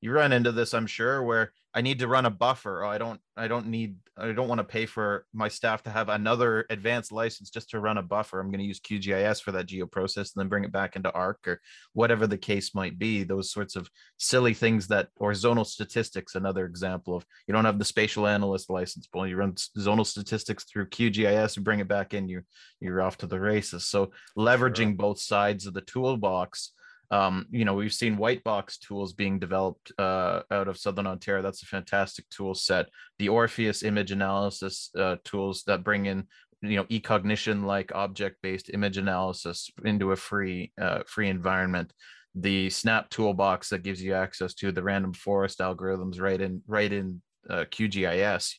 you 0.00 0.12
run 0.12 0.32
into 0.32 0.52
this 0.52 0.74
i'm 0.74 0.86
sure 0.86 1.22
where 1.22 1.52
I 1.72 1.82
need 1.82 2.00
to 2.00 2.08
run 2.08 2.26
a 2.26 2.30
buffer. 2.30 2.84
Oh, 2.84 2.88
I 2.88 2.98
don't 2.98 3.20
I 3.36 3.46
don't 3.46 3.68
need 3.68 3.96
I 4.18 4.32
don't 4.32 4.48
want 4.48 4.58
to 4.58 4.64
pay 4.64 4.86
for 4.86 5.24
my 5.32 5.46
staff 5.46 5.84
to 5.84 5.90
have 5.90 6.08
another 6.08 6.66
advanced 6.68 7.12
license 7.12 7.48
just 7.48 7.70
to 7.70 7.80
run 7.80 7.96
a 7.96 8.02
buffer. 8.02 8.40
I'm 8.40 8.50
going 8.50 8.58
to 8.58 8.66
use 8.66 8.80
QGIS 8.80 9.40
for 9.40 9.52
that 9.52 9.66
geo 9.66 9.86
process 9.86 10.34
and 10.34 10.40
then 10.40 10.48
bring 10.48 10.64
it 10.64 10.72
back 10.72 10.96
into 10.96 11.12
ARC 11.12 11.46
or 11.46 11.60
whatever 11.92 12.26
the 12.26 12.36
case 12.36 12.74
might 12.74 12.98
be. 12.98 13.22
Those 13.22 13.52
sorts 13.52 13.76
of 13.76 13.88
silly 14.18 14.52
things 14.52 14.88
that 14.88 15.08
or 15.16 15.30
zonal 15.30 15.66
statistics, 15.66 16.34
another 16.34 16.66
example 16.66 17.14
of 17.14 17.24
you 17.46 17.54
don't 17.54 17.64
have 17.64 17.78
the 17.78 17.84
spatial 17.84 18.26
analyst 18.26 18.68
license, 18.68 19.08
but 19.12 19.24
you 19.24 19.36
run 19.36 19.54
zonal 19.78 20.06
statistics 20.06 20.64
through 20.64 20.88
QGIS 20.88 21.56
and 21.56 21.64
bring 21.64 21.78
it 21.78 21.88
back 21.88 22.14
in, 22.14 22.28
you 22.28 22.42
you're 22.80 23.00
off 23.00 23.18
to 23.18 23.26
the 23.28 23.38
races. 23.38 23.86
So 23.86 24.10
leveraging 24.36 24.88
sure. 24.88 24.94
both 24.94 25.20
sides 25.20 25.66
of 25.66 25.74
the 25.74 25.82
toolbox 25.82 26.72
um, 27.10 27.46
you 27.50 27.64
know, 27.64 27.74
we've 27.74 27.92
seen 27.92 28.16
WhiteboxTools 28.16 29.16
being 29.16 29.38
developed 29.40 29.90
uh, 29.98 30.42
out 30.50 30.68
of 30.68 30.78
Southern 30.78 31.08
Ontario. 31.08 31.42
That's 31.42 31.62
a 31.62 31.66
fantastic 31.66 32.28
tool 32.30 32.54
set. 32.54 32.86
The 33.18 33.26
Orfeo 33.26 33.82
image 33.82 34.12
analysis 34.12 34.90
uh, 34.96 35.16
tools 35.24 35.64
that 35.66 35.82
bring 35.82 36.06
in, 36.06 36.28
you 36.62 36.76
know, 36.76 36.84
eCognition 36.84 37.64
like 37.64 37.92
object-based 37.92 38.70
image 38.72 38.96
analysis 38.96 39.70
into 39.84 40.12
a 40.12 40.16
free 40.16 40.72
uh, 40.80 41.00
free 41.06 41.28
environment. 41.28 41.92
The 42.36 42.70
Snap 42.70 43.10
toolbox 43.10 43.70
that 43.70 43.82
gives 43.82 44.00
you 44.00 44.14
access 44.14 44.54
to 44.54 44.70
the 44.70 44.82
random 44.82 45.12
forest 45.12 45.58
algorithms 45.58 46.20
right 46.20 46.40
in 46.40 46.62
right 46.68 46.92
in 46.92 47.20
uh, 47.48 47.64
QGIS. 47.70 48.54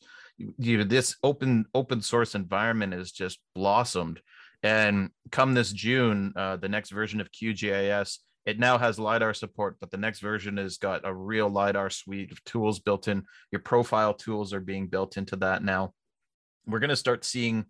You 0.58 0.80
know, 0.80 0.84
this 0.84 1.16
open 1.24 1.66
open 1.74 2.02
source 2.02 2.36
environment 2.36 2.94
is 2.94 3.14
just 3.14 3.40
blossomed. 3.56 4.20
And 4.64 5.10
come 5.32 5.54
this 5.54 5.72
June, 5.72 6.34
uh, 6.36 6.58
the 6.58 6.70
next 6.70 6.92
version 6.92 7.22
of 7.22 7.32
QGIS 7.32 8.18
it 8.46 8.60
now 8.60 8.78
has 8.78 9.00
lidar 9.00 9.34
support 9.34 9.78
but 9.80 9.92
the 9.92 9.98
next 9.98 10.20
version 10.20 10.58
has 10.58 10.78
got 10.78 11.02
a 11.04 11.14
real 11.14 11.50
lidar 11.50 11.90
suite 11.90 12.32
of 12.32 12.44
tools 12.44 12.80
built 12.80 13.08
in. 13.08 13.24
Your 13.52 13.62
profile 13.62 14.14
tools 14.14 14.54
are 14.54 14.60
being 14.60 14.88
built 14.88 15.18
into 15.18 15.36
that 15.38 15.64
now. 15.64 15.94
We're 16.66 16.80
going 16.80 16.90
to 16.90 16.96
start 16.96 17.26
seeing 17.26 17.66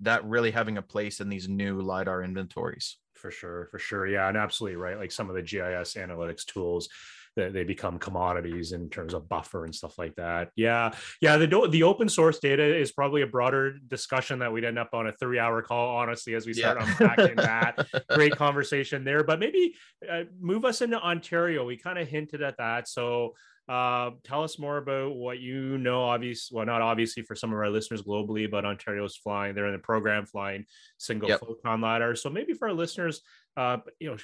that 0.00 0.24
really 0.24 0.50
having 0.50 0.78
a 0.78 0.82
place 0.82 1.20
in 1.20 1.28
these 1.28 1.48
new 1.48 1.80
lidar 1.80 2.22
inventories. 2.22 2.98
For 3.14 3.30
sure 3.30 3.68
for 3.70 3.78
sure. 3.78 4.06
Yeah 4.06 4.28
and 4.28 4.36
absolutely 4.36 4.76
right 4.76 4.98
like 4.98 5.12
some 5.12 5.28
of 5.28 5.36
the 5.36 5.42
gis 5.42 5.94
analytics 5.94 6.44
tools 6.44 6.88
that 7.36 7.52
they 7.52 7.64
become 7.64 7.98
commodities 7.98 8.72
in 8.72 8.88
terms 8.90 9.14
of 9.14 9.28
buffer 9.28 9.64
and 9.64 9.74
stuff 9.74 9.98
like 9.98 10.14
that. 10.16 10.50
Yeah, 10.56 10.92
yeah. 11.20 11.36
The 11.36 11.68
the 11.70 11.82
open 11.82 12.08
source 12.08 12.38
data 12.38 12.62
is 12.62 12.92
probably 12.92 13.22
a 13.22 13.26
broader 13.26 13.78
discussion 13.88 14.38
that 14.40 14.52
we'd 14.52 14.64
end 14.64 14.78
up 14.78 14.90
on 14.92 15.06
a 15.06 15.12
three 15.12 15.38
hour 15.38 15.62
call. 15.62 15.96
Honestly, 15.96 16.34
as 16.34 16.46
we 16.46 16.52
start 16.52 16.78
yeah. 16.80 16.86
unpacking 16.88 17.36
that, 17.36 17.86
great 18.10 18.36
conversation 18.36 19.04
there. 19.04 19.24
But 19.24 19.40
maybe 19.40 19.74
uh, 20.10 20.24
move 20.40 20.64
us 20.64 20.82
into 20.82 21.00
Ontario. 21.00 21.64
We 21.64 21.76
kind 21.76 21.98
of 21.98 22.08
hinted 22.08 22.42
at 22.42 22.56
that. 22.58 22.88
So 22.88 23.34
uh, 23.66 24.10
tell 24.24 24.44
us 24.44 24.58
more 24.58 24.76
about 24.76 25.16
what 25.16 25.38
you 25.38 25.78
know. 25.78 26.02
Obviously, 26.02 26.54
well, 26.54 26.66
not 26.66 26.82
obviously 26.82 27.22
for 27.22 27.34
some 27.34 27.50
of 27.50 27.58
our 27.58 27.70
listeners 27.70 28.02
globally, 28.02 28.50
but 28.50 28.64
Ontario's 28.64 29.16
flying. 29.16 29.54
They're 29.54 29.66
in 29.66 29.72
the 29.72 29.78
program 29.78 30.26
flying 30.26 30.66
single 30.98 31.30
yep. 31.30 31.40
photon 31.40 31.80
lidar. 31.80 32.14
So 32.14 32.28
maybe 32.28 32.52
for 32.52 32.68
our 32.68 32.74
listeners, 32.74 33.22
uh, 33.56 33.78
you 34.00 34.10
know, 34.10 34.16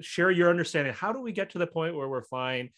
share 0.00 0.30
your 0.30 0.50
understanding. 0.50 0.92
How 0.92 1.12
do 1.12 1.20
we 1.20 1.32
get 1.32 1.50
to 1.50 1.58
the 1.58 1.66
point 1.66 1.94
where 1.94 2.08
we're 2.08 2.22
flying 2.22 2.70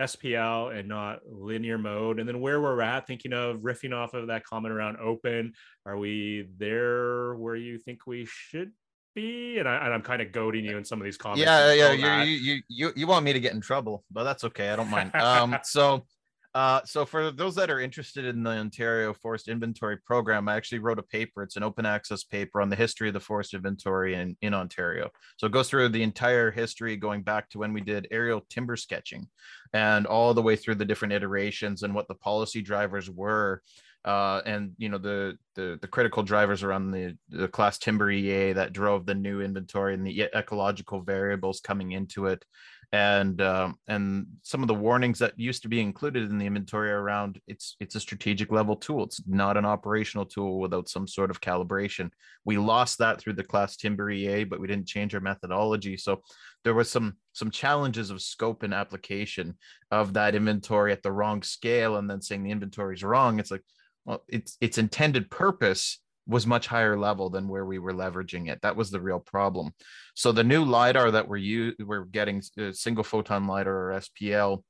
SPL 0.00 0.76
and 0.76 0.88
not 0.88 1.20
linear 1.26 1.78
mode? 1.78 2.20
And 2.20 2.28
then 2.28 2.40
where 2.40 2.60
we're 2.60 2.80
at, 2.80 3.06
thinking 3.06 3.32
of 3.32 3.58
riffing 3.58 3.94
off 3.94 4.14
of 4.14 4.28
that 4.28 4.44
comment 4.44 4.72
around 4.72 4.98
open. 4.98 5.52
Are 5.86 5.96
we 5.96 6.48
there 6.58 7.34
where 7.34 7.56
you 7.56 7.78
think 7.78 8.06
we 8.06 8.26
should 8.26 8.72
be? 9.14 9.58
And, 9.58 9.68
I, 9.68 9.92
am 9.92 10.02
kind 10.02 10.22
of 10.22 10.30
goading 10.32 10.64
you 10.64 10.76
in 10.76 10.84
some 10.84 11.00
of 11.00 11.04
these 11.04 11.16
comments. 11.16 11.42
Yeah, 11.42 11.72
yeah, 11.72 12.22
you, 12.22 12.30
you, 12.32 12.62
you, 12.68 12.92
you 12.94 13.06
want 13.06 13.24
me 13.24 13.32
to 13.32 13.40
get 13.40 13.54
in 13.54 13.60
trouble, 13.60 14.04
but 14.10 14.24
that's 14.24 14.44
okay. 14.44 14.70
I 14.70 14.76
don't 14.76 14.90
mind. 14.90 15.12
Um, 15.18 15.58
so 15.64 16.04
uh, 16.54 16.80
so 16.84 17.04
for 17.04 17.30
those 17.30 17.54
that 17.56 17.70
are 17.70 17.80
interested 17.80 18.24
in 18.24 18.42
the 18.42 18.50
Ontario 18.50 19.12
Forest 19.12 19.48
Inventory 19.48 19.98
Program, 19.98 20.48
I 20.48 20.56
actually 20.56 20.78
wrote 20.78 20.98
a 20.98 21.02
paper. 21.02 21.42
It's 21.42 21.56
an 21.56 21.62
open 21.62 21.84
access 21.84 22.24
paper 22.24 22.60
on 22.60 22.70
the 22.70 22.76
history 22.76 23.08
of 23.08 23.14
the 23.14 23.20
forest 23.20 23.52
inventory 23.52 24.14
in, 24.14 24.36
in 24.40 24.54
Ontario. 24.54 25.10
So 25.36 25.46
it 25.46 25.52
goes 25.52 25.68
through 25.68 25.90
the 25.90 26.02
entire 26.02 26.50
history 26.50 26.96
going 26.96 27.22
back 27.22 27.50
to 27.50 27.58
when 27.58 27.74
we 27.74 27.82
did 27.82 28.08
aerial 28.10 28.46
timber 28.48 28.76
sketching 28.76 29.28
and 29.74 30.06
all 30.06 30.32
the 30.32 30.42
way 30.42 30.56
through 30.56 30.76
the 30.76 30.86
different 30.86 31.12
iterations 31.12 31.82
and 31.82 31.94
what 31.94 32.08
the 32.08 32.14
policy 32.14 32.62
drivers 32.62 33.10
were. 33.10 33.62
Uh, 34.04 34.40
and 34.46 34.72
you 34.78 34.88
know 34.88 34.96
the, 34.96 35.36
the 35.56 35.76
the 35.82 35.88
critical 35.88 36.22
drivers 36.22 36.62
around 36.62 36.92
the 36.92 37.18
the 37.30 37.48
class 37.48 37.78
timber 37.78 38.10
EA 38.10 38.52
that 38.52 38.72
drove 38.72 39.04
the 39.04 39.14
new 39.14 39.42
inventory 39.42 39.92
and 39.92 40.06
the 40.06 40.22
ecological 40.34 41.02
variables 41.02 41.60
coming 41.60 41.92
into 41.92 42.26
it, 42.26 42.42
and 42.92 43.42
um, 43.42 43.76
and 43.86 44.26
some 44.42 44.62
of 44.62 44.68
the 44.68 44.74
warnings 44.74 45.18
that 45.18 45.38
used 45.38 45.62
to 45.62 45.68
be 45.68 45.80
included 45.80 46.30
in 46.30 46.38
the 46.38 46.46
inventory 46.46 46.90
around 46.90 47.38
it's 47.46 47.76
it's 47.80 47.96
a 47.96 48.00
strategic 48.00 48.50
level 48.50 48.76
tool. 48.76 49.04
It's 49.04 49.20
not 49.26 49.58
an 49.58 49.66
operational 49.66 50.24
tool 50.24 50.58
without 50.58 50.88
some 50.88 51.06
sort 51.06 51.30
of 51.30 51.40
calibration. 51.40 52.10
We 52.46 52.56
lost 52.56 52.98
that 52.98 53.20
through 53.20 53.34
the 53.34 53.44
class 53.44 53.76
timber 53.76 54.10
ea 54.10 54.44
but 54.44 54.58
we 54.58 54.66
didn't 54.66 54.88
change 54.88 55.14
our 55.14 55.20
methodology. 55.20 55.98
So 55.98 56.22
there 56.64 56.74
was 56.74 56.90
some 56.90 57.16
some 57.34 57.50
challenges 57.50 58.10
of 58.10 58.22
scope 58.22 58.62
and 58.62 58.72
application 58.72 59.58
of 59.90 60.14
that 60.14 60.34
inventory 60.34 60.92
at 60.92 61.02
the 61.02 61.12
wrong 61.12 61.42
scale 61.42 61.96
and 61.96 62.08
then 62.08 62.22
saying 62.22 62.42
the 62.42 62.50
inventory 62.50 62.94
is 62.94 63.04
wrong. 63.04 63.38
It's 63.38 63.50
like 63.50 63.64
well 64.06 64.24
it's 64.28 64.56
its 64.62 64.78
intended 64.78 65.30
purpose 65.30 66.00
was 66.28 66.46
much 66.46 66.66
higher 66.66 66.96
level 66.98 67.30
than 67.30 67.48
where 67.48 67.64
we 67.64 67.78
were 67.78 67.94
leveraging 67.94 68.48
it. 68.48 68.60
That 68.62 68.76
was 68.76 68.90
the 68.90 69.00
real 69.00 69.18
problem. 69.18 69.72
So 70.14 70.30
the 70.30 70.44
new 70.44 70.64
lidar 70.64 71.10
that 71.10 71.26
we're 71.26 71.38
u- 71.38 71.74
we're 71.80 72.04
getting, 72.04 72.42
uh, 72.60 72.72
single 72.72 73.02
photon 73.02 73.46
lidar 73.46 73.90
or 73.90 73.92
SPL, 73.94 74.62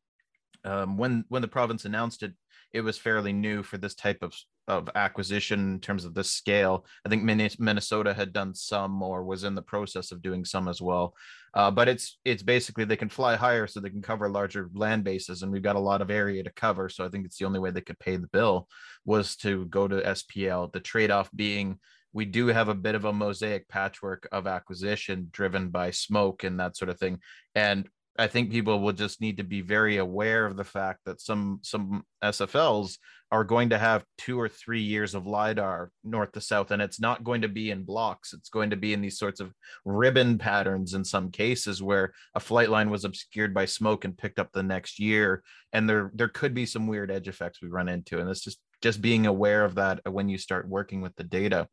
um, 0.64 0.96
when 0.96 1.24
when 1.28 1.42
the 1.42 1.48
province 1.48 1.84
announced 1.84 2.22
it, 2.22 2.34
it 2.72 2.82
was 2.82 2.96
fairly 2.96 3.32
new 3.32 3.62
for 3.62 3.76
this 3.76 3.94
type 3.94 4.18
of 4.22 4.32
of 4.68 4.88
acquisition 4.94 5.74
in 5.74 5.80
terms 5.80 6.04
of 6.04 6.14
the 6.14 6.22
scale. 6.22 6.86
I 7.04 7.08
think 7.08 7.24
Minnesota 7.24 8.14
had 8.14 8.32
done 8.32 8.54
some 8.54 9.02
or 9.02 9.24
was 9.24 9.42
in 9.44 9.54
the 9.54 9.62
process 9.62 10.12
of 10.12 10.22
doing 10.22 10.44
some 10.44 10.68
as 10.68 10.80
well. 10.80 11.14
Uh, 11.54 11.70
but 11.70 11.88
it's 11.88 12.18
it's 12.24 12.42
basically 12.42 12.84
they 12.84 12.96
can 12.96 13.08
fly 13.08 13.34
higher 13.34 13.66
so 13.66 13.80
they 13.80 13.90
can 13.90 14.02
cover 14.02 14.28
larger 14.28 14.70
land 14.74 15.02
bases, 15.02 15.42
and 15.42 15.50
we've 15.50 15.62
got 15.62 15.76
a 15.76 15.80
lot 15.80 16.02
of 16.02 16.10
area 16.10 16.42
to 16.44 16.50
cover. 16.50 16.88
So 16.88 17.04
I 17.04 17.08
think 17.08 17.24
it's 17.24 17.38
the 17.38 17.46
only 17.46 17.58
way 17.58 17.70
they 17.70 17.80
could 17.80 17.98
pay 17.98 18.16
the 18.16 18.28
bill 18.28 18.68
was 19.04 19.34
to 19.36 19.64
go 19.66 19.88
to 19.88 20.02
SPL. 20.02 20.70
The 20.72 20.80
trade 20.80 21.10
off 21.10 21.30
being 21.34 21.78
we 22.12 22.24
do 22.24 22.46
have 22.48 22.68
a 22.68 22.74
bit 22.74 22.94
of 22.94 23.04
a 23.04 23.12
mosaic 23.12 23.68
patchwork 23.68 24.28
of 24.32 24.46
acquisition 24.46 25.28
driven 25.30 25.68
by 25.68 25.90
smoke 25.90 26.44
and 26.44 26.58
that 26.58 26.76
sort 26.76 26.88
of 26.88 26.98
thing. 26.98 27.20
And 27.54 27.88
I 28.18 28.26
think 28.26 28.50
people 28.50 28.80
will 28.80 28.92
just 28.92 29.20
need 29.20 29.36
to 29.36 29.44
be 29.44 29.60
very 29.60 29.98
aware 29.98 30.44
of 30.44 30.56
the 30.56 30.64
fact 30.64 31.00
that 31.06 31.20
some 31.20 31.60
some 31.62 32.02
SFLs 32.22 32.98
are 33.30 33.44
going 33.44 33.70
to 33.70 33.78
have 33.78 34.04
two 34.16 34.40
or 34.40 34.48
three 34.48 34.80
years 34.80 35.14
of 35.14 35.26
lidar 35.26 35.92
north 36.02 36.32
to 36.32 36.40
south, 36.40 36.72
and 36.72 36.82
it's 36.82 36.98
not 36.98 37.22
going 37.22 37.42
to 37.42 37.48
be 37.48 37.70
in 37.70 37.84
blocks. 37.84 38.32
It's 38.32 38.48
going 38.48 38.70
to 38.70 38.76
be 38.76 38.92
in 38.92 39.00
these 39.00 39.18
sorts 39.18 39.38
of 39.38 39.52
ribbon 39.84 40.36
patterns 40.36 40.94
in 40.94 41.04
some 41.04 41.30
cases 41.30 41.80
where 41.80 42.12
a 42.34 42.40
flight 42.40 42.70
line 42.70 42.90
was 42.90 43.04
obscured 43.04 43.54
by 43.54 43.66
smoke 43.66 44.04
and 44.04 44.18
picked 44.18 44.40
up 44.40 44.50
the 44.52 44.64
next 44.64 44.98
year, 44.98 45.44
and 45.72 45.88
there 45.88 46.10
there 46.12 46.28
could 46.28 46.54
be 46.54 46.66
some 46.66 46.88
weird 46.88 47.12
edge 47.12 47.28
effects 47.28 47.62
we 47.62 47.68
run 47.68 47.88
into, 47.88 48.18
and 48.18 48.28
it's 48.28 48.42
just 48.42 48.58
just 48.82 49.00
being 49.00 49.26
aware 49.26 49.64
of 49.64 49.76
that 49.76 50.00
when 50.10 50.28
you 50.28 50.38
start 50.38 50.68
working 50.68 51.00
with 51.00 51.14
the 51.14 51.24
data. 51.24 51.68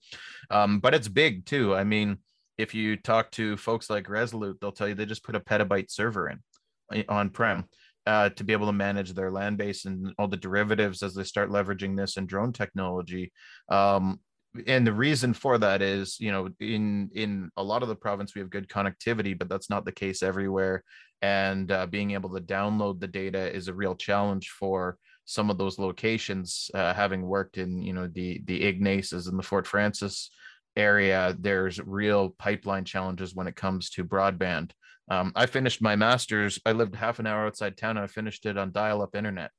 Um, 0.51 0.79
but 0.79 0.93
it's 0.93 1.07
big 1.07 1.45
too. 1.45 1.73
I 1.75 1.83
mean 1.83 2.19
if 2.57 2.73
you 2.73 2.95
talk 2.97 3.31
to 3.31 3.57
folks 3.57 3.89
like 3.89 4.09
Resolute, 4.09 4.59
they'll 4.59 4.71
tell 4.71 4.87
you 4.87 4.95
they 4.95 5.05
just 5.05 5.23
put 5.23 5.35
a 5.35 5.39
petabyte 5.39 5.91
server 5.91 6.29
in 6.29 7.05
on 7.09 7.29
prem 7.29 7.65
uh, 8.05 8.29
to 8.29 8.43
be 8.43 8.53
able 8.53 8.67
to 8.67 8.73
manage 8.73 9.13
their 9.13 9.31
land 9.31 9.57
base 9.57 9.85
and 9.85 10.13
all 10.17 10.27
the 10.27 10.37
derivatives 10.37 11.01
as 11.03 11.13
they 11.13 11.23
start 11.23 11.49
leveraging 11.49 11.97
this 11.97 12.17
and 12.17 12.27
drone 12.27 12.53
technology. 12.53 13.31
Um, 13.69 14.19
and 14.67 14.87
the 14.87 14.93
reason 14.93 15.33
for 15.33 15.57
that 15.57 15.81
is, 15.81 16.17
you 16.19 16.31
know, 16.31 16.49
in 16.59 17.09
in 17.13 17.49
a 17.57 17.63
lot 17.63 17.83
of 17.83 17.89
the 17.89 17.95
province 17.95 18.33
we 18.33 18.39
have 18.39 18.49
good 18.49 18.69
connectivity, 18.69 19.37
but 19.37 19.49
that's 19.49 19.69
not 19.69 19.83
the 19.83 19.91
case 19.91 20.23
everywhere. 20.23 20.83
And 21.21 21.71
uh, 21.71 21.87
being 21.87 22.11
able 22.11 22.33
to 22.35 22.41
download 22.41 22.99
the 22.99 23.07
data 23.07 23.53
is 23.53 23.67
a 23.67 23.73
real 23.73 23.95
challenge 23.95 24.49
for 24.49 24.97
some 25.25 25.49
of 25.49 25.57
those 25.57 25.79
locations. 25.79 26.69
Uh, 26.73 26.93
having 26.93 27.23
worked 27.23 27.57
in, 27.57 27.81
you 27.81 27.91
know, 27.91 28.07
the 28.07 28.41
the 28.45 28.63
Ignaces 28.63 29.27
and 29.27 29.37
the 29.37 29.43
Fort 29.43 29.67
Frances 29.67 30.29
area, 30.75 31.35
there's 31.39 31.79
real 31.79 32.29
pipeline 32.29 32.85
challenges 32.85 33.33
when 33.33 33.47
it 33.47 33.55
comes 33.55 33.89
to 33.91 34.03
broadband. 34.03 34.71
Um, 35.09 35.31
I 35.35 35.45
finished 35.45 35.81
my 35.81 35.95
master's. 35.95 36.59
I 36.65 36.71
lived 36.71 36.95
half 36.95 37.19
an 37.19 37.27
hour 37.27 37.45
outside 37.45 37.77
town, 37.77 37.97
and 37.97 38.03
I 38.03 38.07
finished 38.07 38.45
it 38.45 38.57
on 38.57 38.71
dial-up 38.71 39.15
internet. 39.15 39.51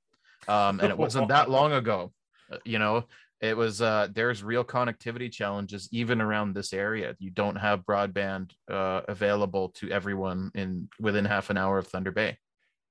Um, 0.48 0.80
and 0.80 0.90
it 0.90 0.98
wasn't 0.98 1.28
that 1.28 1.50
long 1.50 1.72
ago. 1.72 2.12
Uh, 2.50 2.58
you 2.64 2.78
know, 2.78 3.04
it 3.40 3.56
was. 3.56 3.80
Uh, 3.80 4.08
there's 4.12 4.42
real 4.42 4.64
connectivity 4.64 5.30
challenges 5.30 5.88
even 5.92 6.20
around 6.20 6.54
this 6.54 6.72
area. 6.72 7.14
You 7.18 7.30
don't 7.30 7.56
have 7.56 7.86
broadband 7.86 8.52
uh, 8.70 9.02
available 9.08 9.70
to 9.76 9.90
everyone 9.90 10.50
in 10.54 10.88
within 11.00 11.24
half 11.24 11.50
an 11.50 11.56
hour 11.56 11.78
of 11.78 11.86
Thunder 11.86 12.12
Bay. 12.12 12.38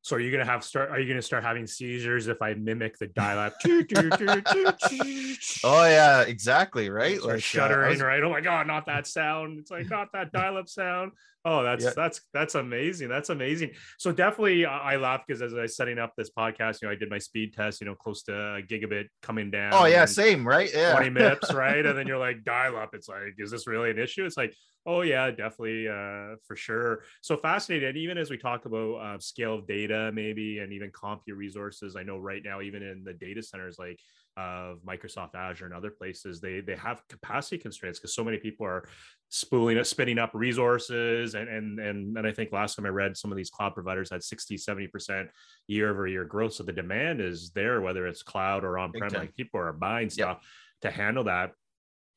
So 0.06 0.18
are 0.18 0.20
you 0.20 0.32
gonna 0.32 0.46
have 0.46 0.63
start? 0.63 0.91
Are 0.91 1.00
you 1.00 1.08
gonna 1.08 1.20
start 1.20 1.44
having 1.44 1.65
seizures 1.65 2.28
if 2.28 2.39
I 2.39 2.54
mimic 2.54 3.00
the 3.00 3.08
dial-up? 3.08 3.56
oh 5.63 5.86
yeah, 5.88 6.22
exactly. 6.22 6.91
Right, 6.91 7.20
like 7.24 7.41
shuddering. 7.41 7.88
Uh, 7.88 7.89
was... 7.89 8.02
Right. 8.04 8.22
Oh 8.22 8.30
my 8.30 8.39
god, 8.39 8.68
not 8.68 8.86
that 8.86 9.08
sound. 9.08 9.58
It's 9.58 9.72
like 9.72 9.89
not 9.89 10.10
that 10.13 10.32
dial-up 10.32 10.70
sound. 10.70 11.13
Oh, 11.44 11.63
that's 11.63 11.86
yeah. 11.86 11.94
that's 11.96 12.22
that's 12.36 12.54
amazing. 12.54 13.10
That's 13.10 13.32
amazing. 13.32 13.72
So 13.98 14.12
definitely, 14.12 14.68
I 14.68 14.98
laugh 14.98 15.24
because 15.26 15.41
as 15.41 15.56
I 15.56 15.62
was 15.62 15.76
setting 15.76 15.98
up 15.98 16.13
this 16.15 16.30
podcast, 16.30 16.84
you 16.84 16.88
know, 16.88 16.91
I 16.91 16.96
did 16.96 17.10
my 17.10 17.18
speed 17.18 17.56
test. 17.56 17.82
You 17.82 17.88
know, 17.88 17.96
close 17.96 18.22
to 18.24 18.58
a 18.58 18.62
gigabit 18.62 19.08
coming 19.24 19.50
down. 19.50 19.74
Oh 19.74 19.86
yeah, 19.86 20.06
same, 20.06 20.48
right? 20.48 20.70
Yeah, 20.72 20.94
twenty 20.94 21.10
MIPS, 21.20 21.52
right? 21.52 21.84
and 21.84 21.98
then 21.98 22.06
you're 22.06 22.20
like 22.20 22.44
dial 22.44 22.78
up. 22.78 22.94
It's 22.94 23.10
like, 23.10 23.34
is 23.39 23.50
this 23.50 23.65
really 23.65 23.89
an 23.89 23.98
issue? 23.98 24.24
It's 24.24 24.38
like, 24.38 24.56
oh 24.86 25.02
yeah, 25.02 25.30
definitely, 25.32 25.88
uh, 25.88 26.36
for 26.45 26.56
sure. 26.56 27.04
So 27.21 27.38
fascinated. 27.38 27.98
Even 27.98 28.17
as 28.17 28.30
we 28.30 28.38
talk 28.38 28.65
about 28.65 28.95
uh, 28.95 29.19
scale 29.19 29.56
of 29.56 29.67
data, 29.67 30.12
maybe, 30.13 30.60
and 30.60 30.71
even 30.74 30.91
compute 30.91 31.38
resources. 31.38 31.95
I 31.95 32.04
know 32.04 32.17
right 32.17 32.41
now, 32.43 32.62
even 32.62 32.84
in 32.84 33.04
the 33.04 33.13
data 33.13 33.41
centers, 33.41 33.78
like 33.80 34.00
of 34.38 34.80
Microsoft 34.86 35.34
Azure 35.34 35.65
and 35.65 35.74
other 35.74 35.91
places, 35.91 36.41
they 36.41 36.60
they 36.60 36.76
have 36.76 37.02
capacity 37.08 37.58
constraints 37.58 38.00
because 38.00 38.13
so 38.13 38.24
many 38.24 38.38
people 38.38 38.65
are 38.65 38.88
spooling 39.30 39.78
up, 39.78 39.86
spinning 39.86 40.19
up 40.19 40.32
resources. 40.34 41.36
And, 41.36 41.50
and, 41.50 41.80
and, 41.80 42.17
and 42.17 42.28
I 42.28 42.32
think 42.32 42.52
last 42.52 42.76
time 42.76 42.86
I 42.86 42.89
read 42.89 43.17
some 43.17 43.32
of 43.32 43.38
these 43.38 43.50
cloud 43.50 43.74
providers 43.74 44.10
had 44.12 44.24
60, 44.24 44.56
70% 44.56 45.28
year 45.67 45.89
over 45.89 46.08
year 46.08 46.24
growth. 46.24 46.54
So 46.54 46.63
the 46.63 46.71
demand 46.71 47.21
is 47.21 47.52
there, 47.52 47.82
whether 47.82 48.08
it's 48.08 48.24
cloud 48.24 48.63
or 48.63 48.78
on-prem, 48.78 49.12
like 49.13 49.36
people 49.36 49.60
are 49.60 49.74
buying 49.74 50.10
stuff 50.10 50.39
yep. 50.84 50.93
to 50.93 50.98
handle 50.98 51.26
that. 51.26 51.52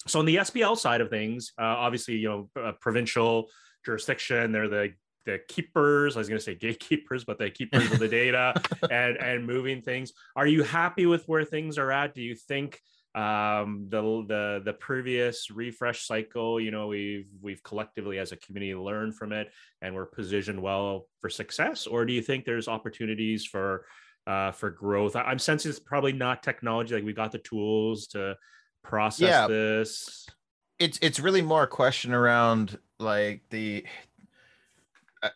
So 0.06 0.18
on 0.20 0.24
the 0.24 0.37
SPL 0.37 0.76
side 0.76 1.00
of 1.00 1.11
things, 1.11 1.52
uh, 1.58 1.64
obviously, 1.64 2.16
you 2.16 2.48
know, 2.54 2.72
provincial 2.80 3.48
jurisdiction, 3.84 4.52
they're 4.52 4.68
the 4.68 4.92
the 5.28 5.38
keepers 5.46 6.16
i 6.16 6.20
was 6.20 6.26
going 6.26 6.38
to 6.38 6.44
say 6.44 6.54
gatekeepers 6.54 7.22
but 7.22 7.38
the 7.38 7.50
keepers 7.50 7.92
of 7.92 7.98
the 7.98 8.08
data 8.08 8.54
and 8.90 9.18
and 9.18 9.46
moving 9.46 9.82
things. 9.82 10.12
Are 10.34 10.46
you 10.46 10.62
happy 10.62 11.04
with 11.04 11.24
where 11.28 11.44
things 11.44 11.76
are 11.76 11.92
at? 11.92 12.14
Do 12.14 12.22
you 12.22 12.34
think 12.34 12.80
um, 13.14 13.87
the 13.88 14.00
the 14.26 14.62
the 14.64 14.72
previous 14.72 15.50
refresh 15.50 16.06
cycle 16.06 16.61
you 16.61 16.70
know 16.70 16.87
we've 16.87 17.26
we've 17.42 17.62
collectively 17.62 18.18
as 18.18 18.32
a 18.32 18.37
community 18.37 18.74
learned 18.74 19.16
from 19.16 19.32
it 19.32 19.50
and 19.82 19.94
we're 19.94 20.06
positioned 20.06 20.62
well 20.62 21.08
for 21.20 21.28
success? 21.28 21.87
Or 21.87 22.06
do 22.06 22.12
you 22.14 22.22
think 22.22 22.44
there's 22.44 22.68
opportunities 22.68 23.44
for 23.44 23.84
uh, 24.26 24.52
for 24.52 24.70
growth? 24.70 25.14
I, 25.14 25.30
am 25.30 25.38
sensing 25.38 25.68
it's 25.70 25.78
probably 25.78 26.12
not 26.12 26.42
technology 26.42 26.94
like 26.94 27.04
we 27.04 27.12
got 27.12 27.32
the 27.32 27.38
tools 27.38 28.06
to 28.08 28.37
process 28.88 29.29
yeah. 29.29 29.46
this 29.46 30.27
it's 30.79 30.98
it's 31.03 31.20
really 31.20 31.42
more 31.42 31.64
a 31.64 31.68
question 31.68 32.12
around 32.12 32.79
like 32.98 33.42
the 33.51 33.85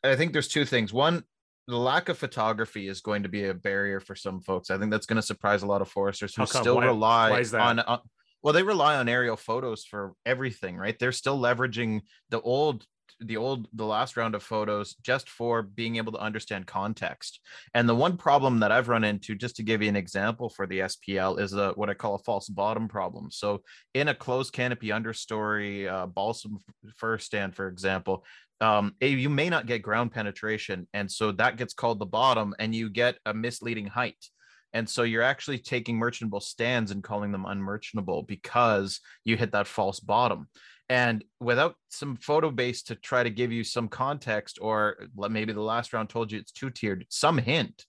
I 0.05 0.17
think 0.17 0.33
there's 0.33 0.49
two 0.49 0.65
things. 0.65 0.93
One, 0.93 1.25
the 1.67 1.77
lack 1.77 2.09
of 2.09 2.19
photography 2.19 2.88
is 2.88 3.01
going 3.01 3.25
to 3.25 3.29
be 3.29 3.47
a 3.47 3.55
barrier 3.55 4.01
for 4.01 4.15
some 4.15 4.41
folks. 4.41 4.71
I 4.71 4.79
think 4.79 4.91
that's 4.91 5.07
going 5.07 5.17
to 5.17 5.23
surprise 5.23 5.62
a 5.62 5.67
lot 5.67 5.83
of 5.83 5.88
foresters 5.88 6.35
who 6.35 6.47
still 6.47 6.77
why, 6.77 6.87
rely 6.87 7.31
why 7.31 7.59
on, 7.59 7.81
on, 7.81 8.01
well, 8.43 8.53
they 8.53 8.62
rely 8.62 8.97
on 8.97 9.09
aerial 9.09 9.37
photos 9.37 9.85
for 9.85 10.12
everything, 10.27 10.77
right? 10.77 10.99
They're 10.99 11.12
still 11.12 11.38
leveraging 11.38 12.03
the 12.31 12.41
old 12.41 12.87
the 13.21 13.37
old 13.37 13.69
the 13.75 13.85
last 13.85 14.17
round 14.17 14.35
of 14.35 14.43
photos 14.43 14.95
just 15.03 15.29
for 15.29 15.62
being 15.62 15.97
able 15.97 16.12
to 16.12 16.19
understand 16.19 16.67
context 16.67 17.41
and 17.75 17.88
the 17.88 17.95
one 17.95 18.17
problem 18.17 18.59
that 18.59 18.73
i've 18.73 18.88
run 18.88 19.05
into 19.05 19.35
just 19.35 19.57
to 19.57 19.62
give 19.62 19.83
you 19.83 19.88
an 19.88 19.97
example 19.97 20.49
for 20.49 20.67
the 20.67 20.81
spl 20.81 21.38
is 21.38 21.53
a, 21.53 21.71
what 21.73 21.91
i 21.91 21.95
call 21.95 22.15
a 22.15 22.19
false 22.19 22.49
bottom 22.49 22.88
problem 22.88 23.31
so 23.31 23.62
in 23.95 24.09
a 24.09 24.15
closed 24.15 24.53
canopy 24.53 24.88
understory 24.88 25.88
uh, 25.88 26.07
balsam 26.07 26.59
fir 26.97 27.19
stand 27.19 27.55
for 27.55 27.69
example 27.69 28.25
um, 28.62 28.95
you 29.01 29.29
may 29.29 29.51
not 29.51 29.67
get 29.67 29.83
ground 29.83 30.12
penetration. 30.12 30.87
And 30.95 31.11
so 31.11 31.33
that 31.33 31.57
gets 31.57 31.75
called 31.75 31.99
the 31.99 32.07
bottom 32.07 32.55
and 32.61 32.73
you 32.73 32.88
get 32.91 33.19
a 33.27 33.35
misleading 33.35 33.87
height. 33.87 34.25
and 34.73 34.88
so 34.88 35.03
you're 35.03 35.23
actually 35.23 35.59
taking 35.59 35.99
merchantable 35.99 36.41
stands 36.41 36.93
and 36.93 37.03
calling 37.03 37.33
them 37.33 37.45
unmerchantable 37.45 38.23
because 38.23 39.01
you 39.25 39.37
hit 39.37 39.53
that 39.53 39.67
false 39.67 40.01
bottom 40.01 40.49
and 40.93 41.25
without 41.41 41.75
some 41.89 42.17
photo 42.17 42.51
base 42.51 42.83
to 42.83 42.95
try 42.95 43.23
to 43.23 43.31
give 43.31 43.51
you 43.51 43.65
some 43.65 43.89
context 43.89 44.59
or 44.61 44.97
maybe 45.17 45.53
the 45.53 45.61
last 45.61 45.93
round 45.93 46.09
told 46.09 46.31
you 46.31 46.39
it's 46.39 46.53
two 46.53 46.71
tiered 46.71 47.07
some 47.09 47.39
hint 47.39 47.87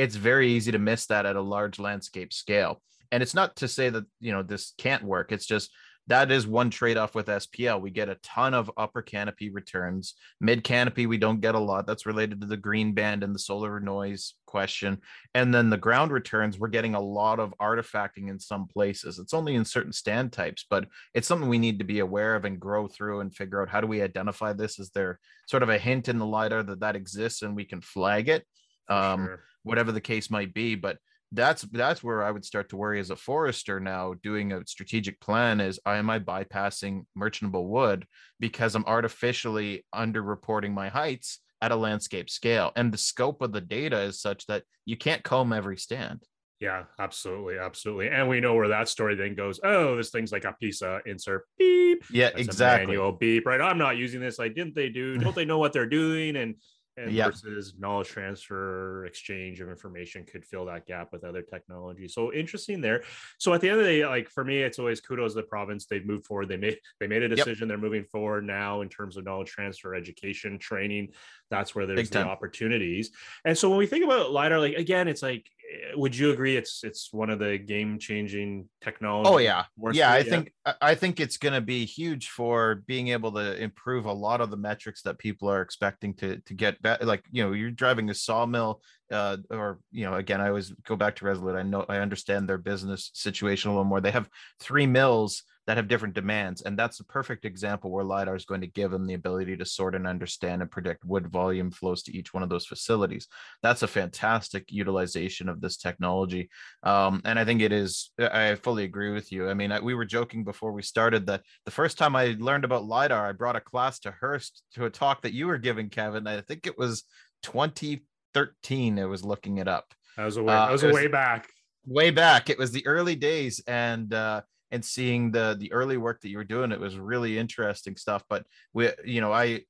it's 0.00 0.16
very 0.16 0.48
easy 0.52 0.72
to 0.72 0.78
miss 0.78 1.04
that 1.06 1.26
at 1.26 1.36
a 1.36 1.42
large 1.42 1.78
landscape 1.78 2.32
scale. 2.32 2.80
And 3.12 3.22
it's 3.22 3.34
not 3.34 3.56
to 3.56 3.68
say 3.68 3.90
that 3.90 4.04
you 4.18 4.32
know 4.32 4.42
this 4.42 4.72
can't 4.78 5.04
work. 5.04 5.30
It's 5.30 5.44
just 5.44 5.70
that 6.10 6.32
is 6.32 6.44
one 6.44 6.70
trade-off 6.70 7.14
with 7.14 7.28
SPL. 7.28 7.80
We 7.80 7.90
get 7.90 8.08
a 8.08 8.16
ton 8.16 8.52
of 8.52 8.68
upper 8.76 9.00
canopy 9.00 9.48
returns. 9.48 10.14
Mid 10.40 10.64
canopy, 10.64 11.06
we 11.06 11.18
don't 11.18 11.40
get 11.40 11.54
a 11.54 11.58
lot. 11.60 11.86
That's 11.86 12.04
related 12.04 12.40
to 12.40 12.48
the 12.48 12.56
green 12.56 12.94
band 12.94 13.22
and 13.22 13.32
the 13.32 13.38
solar 13.38 13.78
noise 13.78 14.34
question. 14.44 14.98
And 15.36 15.54
then 15.54 15.70
the 15.70 15.76
ground 15.76 16.10
returns, 16.10 16.58
we're 16.58 16.66
getting 16.66 16.96
a 16.96 17.00
lot 17.00 17.38
of 17.38 17.54
artifacting 17.62 18.28
in 18.28 18.40
some 18.40 18.66
places. 18.66 19.20
It's 19.20 19.32
only 19.32 19.54
in 19.54 19.64
certain 19.64 19.92
stand 19.92 20.32
types, 20.32 20.66
but 20.68 20.88
it's 21.14 21.28
something 21.28 21.48
we 21.48 21.60
need 21.60 21.78
to 21.78 21.84
be 21.84 22.00
aware 22.00 22.34
of 22.34 22.44
and 22.44 22.58
grow 22.58 22.88
through 22.88 23.20
and 23.20 23.32
figure 23.32 23.62
out 23.62 23.68
how 23.68 23.80
do 23.80 23.86
we 23.86 24.02
identify 24.02 24.52
this? 24.52 24.80
Is 24.80 24.90
there 24.90 25.20
sort 25.46 25.62
of 25.62 25.68
a 25.68 25.78
hint 25.78 26.08
in 26.08 26.18
the 26.18 26.26
LiDAR 26.26 26.64
that 26.64 26.80
that 26.80 26.96
exists 26.96 27.42
and 27.42 27.54
we 27.54 27.64
can 27.64 27.80
flag 27.80 28.28
it? 28.28 28.44
Um, 28.88 29.26
sure. 29.26 29.44
Whatever 29.62 29.92
the 29.92 30.00
case 30.00 30.28
might 30.28 30.52
be. 30.54 30.74
But 30.74 30.98
that's 31.32 31.62
that's 31.62 32.02
where 32.02 32.22
I 32.22 32.30
would 32.30 32.44
start 32.44 32.70
to 32.70 32.76
worry 32.76 32.98
as 32.98 33.10
a 33.10 33.16
forester 33.16 33.78
now 33.78 34.14
doing 34.22 34.52
a 34.52 34.66
strategic 34.66 35.20
plan 35.20 35.60
is 35.60 35.78
am 35.86 36.10
I 36.10 36.18
bypassing 36.18 37.06
merchantable 37.14 37.68
wood 37.68 38.06
because 38.40 38.74
I'm 38.74 38.84
artificially 38.86 39.84
underreporting 39.94 40.72
my 40.72 40.88
heights 40.88 41.40
at 41.62 41.72
a 41.72 41.76
landscape 41.76 42.30
scale 42.30 42.72
and 42.74 42.92
the 42.92 42.98
scope 42.98 43.42
of 43.42 43.52
the 43.52 43.60
data 43.60 44.00
is 44.00 44.20
such 44.20 44.46
that 44.46 44.64
you 44.86 44.96
can't 44.96 45.22
comb 45.22 45.52
every 45.52 45.76
stand. 45.76 46.24
Yeah, 46.60 46.84
absolutely, 46.98 47.56
absolutely. 47.56 48.10
And 48.10 48.28
we 48.28 48.38
know 48.38 48.54
where 48.54 48.68
that 48.68 48.88
story 48.88 49.14
then 49.14 49.34
goes. 49.34 49.60
Oh, 49.64 49.96
this 49.96 50.10
thing's 50.10 50.30
like 50.30 50.44
a 50.44 50.52
piece 50.52 50.82
of 50.82 51.00
insert 51.06 51.46
beep. 51.58 52.04
Yeah, 52.10 52.30
That's 52.30 52.42
exactly. 52.42 52.88
manual 52.88 53.12
beep, 53.12 53.46
right? 53.46 53.62
I'm 53.62 53.78
not 53.78 53.96
using 53.96 54.20
this. 54.20 54.38
Like, 54.38 54.54
didn't 54.54 54.74
they 54.74 54.90
do? 54.90 55.16
Don't 55.16 55.34
they 55.34 55.46
know 55.46 55.56
what 55.56 55.72
they're 55.72 55.86
doing? 55.86 56.36
And 56.36 56.56
and 57.00 57.12
yep. 57.12 57.30
versus 57.30 57.74
knowledge 57.78 58.08
transfer 58.08 59.06
exchange 59.06 59.60
of 59.60 59.68
information 59.68 60.24
could 60.24 60.44
fill 60.44 60.64
that 60.66 60.86
gap 60.86 61.12
with 61.12 61.24
other 61.24 61.42
technology. 61.42 62.08
So 62.08 62.32
interesting 62.32 62.80
there. 62.80 63.02
So 63.38 63.54
at 63.54 63.60
the 63.60 63.68
end 63.68 63.80
of 63.80 63.84
the 63.84 63.90
day 63.90 64.06
like 64.06 64.28
for 64.28 64.44
me 64.44 64.58
it's 64.58 64.78
always 64.78 65.00
kudos 65.00 65.32
to 65.32 65.36
the 65.36 65.42
province. 65.44 65.86
They've 65.86 66.04
moved 66.04 66.26
forward. 66.26 66.48
They 66.48 66.56
made 66.56 66.78
they 66.98 67.06
made 67.06 67.22
a 67.22 67.28
decision. 67.28 67.60
Yep. 67.60 67.68
they're 67.68 67.78
moving 67.78 68.04
forward 68.04 68.46
now 68.46 68.82
in 68.82 68.88
terms 68.88 69.16
of 69.16 69.24
knowledge 69.24 69.48
transfer 69.48 69.94
education 69.94 70.58
training. 70.58 71.08
That's 71.50 71.74
where 71.74 71.86
there's 71.86 72.10
the 72.10 72.26
opportunities. 72.26 73.10
And 73.44 73.56
so 73.56 73.68
when 73.68 73.78
we 73.78 73.86
think 73.86 74.04
about 74.04 74.30
lidar 74.30 74.60
like 74.60 74.74
again 74.74 75.08
it's 75.08 75.22
like 75.22 75.50
would 75.94 76.16
you 76.16 76.30
agree 76.30 76.56
it's 76.56 76.82
it's 76.84 77.12
one 77.12 77.30
of 77.30 77.38
the 77.38 77.58
game 77.58 77.98
changing 77.98 78.68
technology 78.80 79.30
oh 79.30 79.38
yeah. 79.38 79.64
yeah 79.92 80.12
i 80.12 80.18
yeah. 80.18 80.22
think 80.22 80.52
i 80.80 80.94
think 80.94 81.20
it's 81.20 81.36
going 81.36 81.52
to 81.52 81.60
be 81.60 81.84
huge 81.84 82.28
for 82.28 82.82
being 82.86 83.08
able 83.08 83.32
to 83.32 83.60
improve 83.60 84.04
a 84.06 84.12
lot 84.12 84.40
of 84.40 84.50
the 84.50 84.56
metrics 84.56 85.02
that 85.02 85.18
people 85.18 85.50
are 85.50 85.62
expecting 85.62 86.14
to 86.14 86.38
to 86.40 86.54
get 86.54 86.80
back 86.82 87.02
like 87.04 87.24
you 87.30 87.42
know 87.42 87.52
you're 87.52 87.70
driving 87.70 88.10
a 88.10 88.14
sawmill 88.14 88.80
uh, 89.12 89.36
or 89.50 89.80
you 89.90 90.04
know 90.04 90.14
again 90.14 90.40
i 90.40 90.48
always 90.48 90.70
go 90.86 90.94
back 90.94 91.16
to 91.16 91.24
resolute. 91.24 91.56
I 91.56 91.62
know 91.62 91.84
i 91.88 91.98
understand 91.98 92.48
their 92.48 92.58
business 92.58 93.10
situation 93.14 93.70
a 93.70 93.74
little 93.74 93.84
more. 93.84 94.00
They 94.00 94.12
have 94.12 94.28
three 94.60 94.86
mills 94.86 95.42
that 95.70 95.76
have 95.76 95.86
different 95.86 96.14
demands. 96.14 96.62
And 96.62 96.76
that's 96.76 96.98
a 96.98 97.04
perfect 97.04 97.44
example 97.44 97.92
where 97.92 98.02
LiDAR 98.02 98.34
is 98.34 98.44
going 98.44 98.60
to 98.62 98.66
give 98.66 98.90
them 98.90 99.06
the 99.06 99.14
ability 99.14 99.56
to 99.56 99.64
sort 99.64 99.94
and 99.94 100.04
understand 100.04 100.62
and 100.62 100.70
predict 100.70 101.04
wood 101.04 101.28
volume 101.28 101.70
flows 101.70 102.02
to 102.02 102.12
each 102.12 102.34
one 102.34 102.42
of 102.42 102.48
those 102.48 102.66
facilities. 102.66 103.28
That's 103.62 103.84
a 103.84 103.86
fantastic 103.86 104.72
utilization 104.72 105.48
of 105.48 105.60
this 105.60 105.76
technology. 105.76 106.50
Um, 106.82 107.22
and 107.24 107.38
I 107.38 107.44
think 107.44 107.62
it 107.62 107.70
is, 107.70 108.10
I 108.18 108.56
fully 108.56 108.82
agree 108.82 109.12
with 109.12 109.30
you. 109.30 109.48
I 109.48 109.54
mean, 109.54 109.70
I, 109.70 109.78
we 109.78 109.94
were 109.94 110.04
joking 110.04 110.42
before 110.42 110.72
we 110.72 110.82
started 110.82 111.26
that 111.26 111.42
the 111.64 111.70
first 111.70 111.98
time 111.98 112.16
I 112.16 112.34
learned 112.40 112.64
about 112.64 112.86
LiDAR, 112.86 113.28
I 113.28 113.30
brought 113.30 113.54
a 113.54 113.60
class 113.60 114.00
to 114.00 114.10
Hearst 114.10 114.64
to 114.74 114.86
a 114.86 114.90
talk 114.90 115.22
that 115.22 115.34
you 115.34 115.46
were 115.46 115.58
giving, 115.58 115.88
Kevin. 115.88 116.26
I 116.26 116.40
think 116.40 116.66
it 116.66 116.76
was 116.76 117.04
2013. 117.44 118.98
I 118.98 119.04
was 119.04 119.24
looking 119.24 119.58
it 119.58 119.68
up. 119.68 119.94
That 120.16 120.24
was 120.24 120.36
a 120.36 120.42
way, 120.42 120.52
uh, 120.52 120.66
that 120.66 120.72
was 120.72 120.82
a 120.82 120.92
way 120.92 121.06
back 121.06 121.48
way 121.86 122.10
back. 122.10 122.50
It 122.50 122.58
was 122.58 122.72
the 122.72 122.86
early 122.86 123.16
days, 123.16 123.62
and 123.66 124.12
uh, 124.12 124.42
and 124.70 124.84
seeing 124.84 125.30
the 125.30 125.56
the 125.58 125.72
early 125.72 125.96
work 125.96 126.20
that 126.20 126.28
you 126.28 126.36
were 126.36 126.44
doing 126.44 126.72
it 126.72 126.80
was 126.80 126.98
really 126.98 127.38
interesting 127.38 127.96
stuff 127.96 128.22
but 128.28 128.44
we 128.72 128.90
you 129.04 129.20
know 129.20 129.32
i 129.32 129.60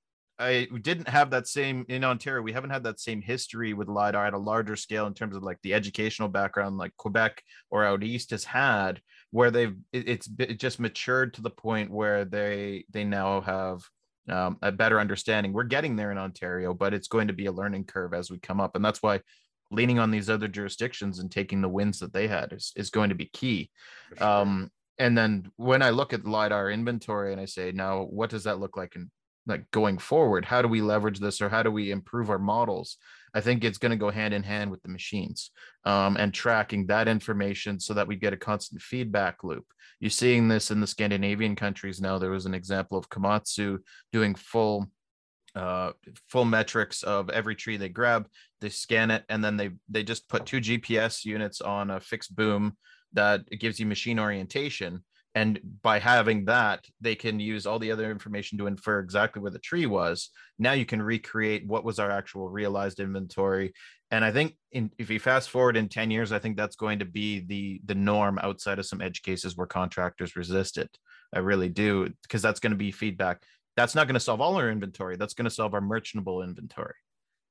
I 0.40 0.66
didn't 0.80 1.08
have 1.08 1.30
that 1.30 1.46
same 1.46 1.84
in 1.88 2.02
Ontario. 2.02 2.42
We 2.42 2.54
haven't 2.54 2.70
had 2.70 2.84
that 2.84 2.98
same 2.98 3.20
history 3.20 3.74
with 3.74 3.88
lidar 3.88 4.26
at 4.26 4.32
a 4.32 4.38
larger 4.38 4.74
scale 4.74 5.06
in 5.06 5.12
terms 5.12 5.36
of 5.36 5.42
like 5.42 5.58
the 5.62 5.74
educational 5.74 6.30
background, 6.30 6.78
like 6.78 6.96
Quebec 6.96 7.42
or 7.70 7.84
out 7.84 8.02
east 8.02 8.30
has 8.30 8.42
had, 8.42 9.02
where 9.32 9.50
they've 9.50 9.76
it, 9.92 10.08
it's 10.08 10.28
it 10.38 10.58
just 10.58 10.80
matured 10.80 11.34
to 11.34 11.42
the 11.42 11.50
point 11.50 11.90
where 11.90 12.24
they 12.24 12.86
they 12.90 13.04
now 13.04 13.42
have 13.42 13.82
um, 14.30 14.56
a 14.62 14.72
better 14.72 14.98
understanding. 14.98 15.52
We're 15.52 15.64
getting 15.64 15.94
there 15.94 16.10
in 16.10 16.18
Ontario, 16.18 16.72
but 16.72 16.94
it's 16.94 17.08
going 17.08 17.28
to 17.28 17.34
be 17.34 17.46
a 17.46 17.52
learning 17.52 17.84
curve 17.84 18.14
as 18.14 18.30
we 18.30 18.38
come 18.38 18.60
up, 18.60 18.76
and 18.76 18.84
that's 18.84 19.02
why 19.02 19.20
leaning 19.70 19.98
on 19.98 20.10
these 20.10 20.30
other 20.30 20.48
jurisdictions 20.48 21.18
and 21.18 21.30
taking 21.30 21.60
the 21.60 21.68
wins 21.68 22.00
that 22.00 22.14
they 22.14 22.26
had 22.26 22.54
is 22.54 22.72
is 22.76 22.88
going 22.88 23.10
to 23.10 23.14
be 23.14 23.26
key. 23.26 23.70
Sure. 24.16 24.26
Um, 24.26 24.70
and 25.00 25.16
then 25.16 25.50
when 25.56 25.80
I 25.80 25.90
look 25.90 26.12
at 26.12 26.26
lidar 26.26 26.70
inventory 26.70 27.32
and 27.32 27.40
I 27.40 27.46
say, 27.46 27.72
now 27.72 28.02
what 28.02 28.28
does 28.28 28.44
that 28.44 28.60
look 28.60 28.76
like 28.76 28.96
in 28.96 29.10
like 29.46 29.68
going 29.70 29.96
forward? 29.96 30.44
How 30.44 30.60
do 30.60 30.68
we 30.68 30.82
leverage 30.82 31.18
this 31.18 31.40
or 31.40 31.48
how 31.48 31.62
do 31.62 31.70
we 31.70 31.90
improve 31.90 32.28
our 32.28 32.38
models? 32.38 32.98
I 33.32 33.40
think 33.40 33.64
it's 33.64 33.78
going 33.78 33.92
to 33.92 33.96
go 33.96 34.10
hand 34.10 34.34
in 34.34 34.42
hand 34.42 34.70
with 34.70 34.82
the 34.82 34.90
machines 34.90 35.52
um, 35.86 36.18
and 36.18 36.34
tracking 36.34 36.86
that 36.88 37.08
information 37.08 37.80
so 37.80 37.94
that 37.94 38.06
we 38.06 38.16
get 38.16 38.34
a 38.34 38.36
constant 38.36 38.82
feedback 38.82 39.42
loop. 39.42 39.64
You're 40.00 40.10
seeing 40.10 40.48
this 40.48 40.70
in 40.70 40.80
the 40.80 40.86
Scandinavian 40.86 41.56
countries 41.56 42.02
now. 42.02 42.18
There 42.18 42.30
was 42.30 42.44
an 42.44 42.54
example 42.54 42.98
of 42.98 43.08
Komatsu 43.08 43.78
doing 44.12 44.34
full 44.34 44.90
uh 45.56 45.90
full 46.28 46.44
metrics 46.44 47.02
of 47.02 47.28
every 47.28 47.56
tree 47.56 47.76
they 47.76 47.88
grab 47.88 48.28
they 48.60 48.68
scan 48.68 49.10
it 49.10 49.24
and 49.28 49.42
then 49.42 49.56
they 49.56 49.70
they 49.88 50.04
just 50.04 50.28
put 50.28 50.46
two 50.46 50.60
gps 50.60 51.24
units 51.24 51.60
on 51.60 51.90
a 51.90 51.98
fixed 51.98 52.36
boom 52.36 52.76
that 53.12 53.42
it 53.50 53.60
gives 53.60 53.80
you 53.80 53.86
machine 53.86 54.18
orientation 54.18 55.02
and 55.34 55.60
by 55.82 55.98
having 55.98 56.44
that 56.46 56.84
they 57.00 57.14
can 57.14 57.38
use 57.38 57.66
all 57.66 57.78
the 57.78 57.92
other 57.92 58.10
information 58.10 58.58
to 58.58 58.66
infer 58.66 58.98
exactly 58.98 59.40
where 59.40 59.52
the 59.52 59.58
tree 59.60 59.86
was. 59.86 60.30
Now 60.58 60.72
you 60.72 60.84
can 60.84 61.00
recreate 61.00 61.66
what 61.66 61.84
was 61.84 61.98
our 61.98 62.10
actual 62.10 62.48
realized 62.48 63.00
inventory. 63.00 63.72
And 64.10 64.24
i 64.24 64.32
think 64.32 64.56
in, 64.72 64.90
if 64.98 65.08
you 65.08 65.20
fast 65.20 65.50
forward 65.50 65.76
in 65.76 65.88
10 65.88 66.10
years 66.10 66.32
i 66.32 66.38
think 66.38 66.56
that's 66.56 66.76
going 66.76 66.98
to 66.98 67.04
be 67.04 67.40
the 67.40 67.80
the 67.84 67.94
norm 67.94 68.38
outside 68.42 68.78
of 68.80 68.86
some 68.86 69.00
edge 69.00 69.22
cases 69.22 69.56
where 69.56 69.66
contractors 69.66 70.36
resist 70.36 70.78
it. 70.78 70.90
I 71.32 71.38
really 71.38 71.68
do 71.68 72.08
because 72.22 72.42
that's 72.42 72.58
going 72.58 72.72
to 72.72 72.76
be 72.76 72.90
feedback. 72.90 73.42
That's 73.76 73.94
not 73.94 74.08
going 74.08 74.14
to 74.14 74.20
solve 74.20 74.40
all 74.40 74.56
our 74.56 74.68
inventory. 74.68 75.16
That's 75.16 75.34
going 75.34 75.44
to 75.44 75.50
solve 75.50 75.74
our 75.74 75.80
merchantable 75.80 76.42
inventory. 76.42 76.94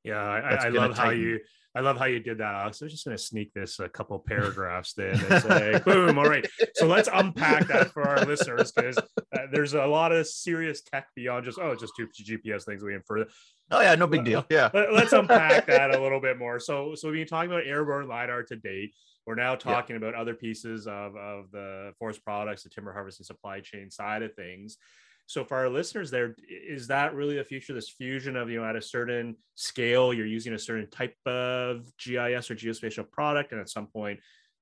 Yeah 0.03 0.21
i, 0.21 0.55
I 0.55 0.69
love 0.69 0.95
tighten. 0.95 0.95
how 0.95 1.09
you 1.11 1.39
I 1.75 1.81
love 1.81 1.97
how 1.97 2.05
you 2.05 2.19
did 2.19 2.39
that. 2.39 2.75
So 2.75 2.85
I'm 2.85 2.89
just 2.89 3.05
going 3.05 3.15
to 3.15 3.23
sneak 3.23 3.53
this 3.53 3.79
a 3.79 3.87
couple 3.87 4.17
paragraphs 4.17 4.93
then 4.93 5.19
and 5.29 5.43
say, 5.43 5.79
boom. 5.85 6.17
All 6.17 6.27
right. 6.27 6.45
So 6.73 6.87
let's 6.87 7.07
unpack 7.11 7.67
that 7.67 7.91
for 7.91 8.07
our 8.07 8.25
listeners 8.25 8.71
because 8.71 8.97
uh, 8.97 9.03
there's 9.51 9.75
a 9.75 9.85
lot 9.85 10.11
of 10.11 10.27
serious 10.27 10.81
tech 10.81 11.07
beyond 11.15 11.45
just, 11.45 11.59
oh, 11.59 11.75
just 11.75 11.93
two 11.95 12.07
GPS 12.07 12.63
things 12.63 12.83
we 12.83 12.95
infer. 12.95 13.25
Oh, 13.69 13.81
yeah. 13.81 13.93
No 13.93 14.07
big 14.07 14.25
deal. 14.25 14.45
Yeah. 14.49 14.69
Let, 14.73 14.89
us 14.89 15.13
unpack 15.13 15.67
that 15.67 15.93
a 15.93 16.01
little 16.01 16.19
bit 16.19 16.39
more. 16.39 16.59
So, 16.59 16.95
so 16.95 17.09
we've 17.09 17.19
been 17.19 17.27
talking 17.27 17.51
about 17.51 17.67
airborne 17.67 18.07
LiDAR 18.07 18.43
to 18.43 18.55
date. 18.55 18.95
We're 19.27 19.35
now 19.35 19.55
talking 19.55 19.95
yeah. 19.95 20.07
about 20.07 20.15
other 20.19 20.33
pieces 20.33 20.87
of, 20.87 21.15
of 21.15 21.51
the 21.51 21.93
forest 21.99 22.23
products, 22.23 22.63
the 22.63 22.69
timber 22.69 22.93
harvesting 22.93 23.25
supply 23.25 23.59
chain 23.59 23.91
side 23.91 24.23
of 24.23 24.33
things. 24.33 24.77
So 25.29 25.45
for 25.45 25.57
our 25.57 25.69
listeners 25.69 26.09
there, 26.09 26.35
is 26.49 26.87
that 26.87 27.13
really 27.13 27.37
the 27.37 27.43
future? 27.43 27.71
This 27.71 27.87
fusion 27.87 28.35
of, 28.35 28.49
you 28.49 28.59
know, 28.59 28.65
at 28.67 28.75
a 28.75 28.81
certain 28.81 29.35
scale, 29.53 30.11
you're 30.11 30.25
using 30.25 30.53
a 30.53 30.59
certain 30.59 30.89
type 30.89 31.13
of 31.27 31.85
GIS 32.03 32.49
or 32.49 32.55
geospatial 32.55 33.11
product. 33.11 33.51
And 33.51 33.61
at 33.61 33.69
some 33.69 33.85
point, 33.85 34.21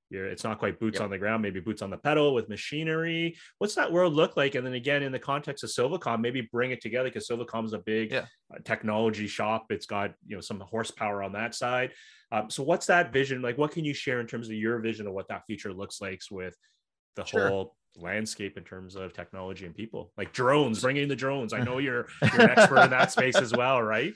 you're, 0.10 0.26
it's 0.26 0.44
not 0.44 0.60
quite 0.60 0.78
boots 0.78 0.96
yep. 0.96 1.06
on 1.06 1.10
the 1.10 1.18
ground, 1.18 1.42
maybe 1.42 1.62
boots 1.62 1.82
on 1.82 1.90
the 1.90 1.96
pedal 1.96 2.34
with 2.34 2.50
machinery. 2.50 3.38
What's 3.60 3.76
that 3.76 3.94
world 3.94 4.14
look 4.14 4.36
like? 4.36 4.56
And 4.56 4.68
then 4.68 4.74
again, 4.74 5.04
in 5.04 5.14
the 5.14 5.20
context 5.20 5.64
of 5.64 5.70
Silvacom, 5.70 6.20
maybe 6.20 6.42
bring 6.52 6.72
it 6.72 6.82
together 6.82 7.08
because 7.08 7.30
Silvacom 7.30 7.64
is 7.64 7.72
a 7.72 7.80
big 7.80 8.12
yeah. 8.12 8.26
Uh, 8.54 8.58
technology 8.66 9.28
shop. 9.28 9.68
It's 9.70 9.86
got 9.86 10.16
you 10.26 10.36
know 10.36 10.42
some 10.42 10.60
horsepower 10.60 11.24
on 11.24 11.32
that 11.32 11.56
side. 11.56 11.92
Um, 12.34 12.50
so 12.50 12.62
what's 12.62 12.88
that 12.88 13.14
vision 13.14 13.42
like? 13.42 13.58
What 13.58 13.72
can 13.72 13.86
you 13.86 13.94
share 13.94 14.20
in 14.20 14.28
terms 14.28 14.50
of 14.50 14.56
your 14.56 14.80
vision 14.80 15.08
of 15.08 15.14
what 15.14 15.30
that 15.30 15.46
future 15.48 15.72
looks 15.72 16.02
like 16.02 16.20
with 16.30 16.58
the 17.16 17.24
sure. 17.24 17.48
whole 17.48 17.77
landscape 17.98 18.58
in 18.58 18.64
terms 18.64 18.96
of 18.96 19.14
technology 19.14 19.66
and 19.66 19.76
people. 19.76 20.12
Like 20.18 20.34
drones 20.34 20.82
bringing 20.82 21.08
the 21.08 21.16
drones. 21.16 21.54
I 21.54 21.60
know 21.64 21.78
you're 21.78 22.08
you're 22.22 22.42
an 22.42 22.52
expert 22.52 22.82
in 22.82 22.90
that 22.92 23.12
space 23.12 23.36
as 23.36 23.52
well 23.54 23.82
right? 23.82 24.14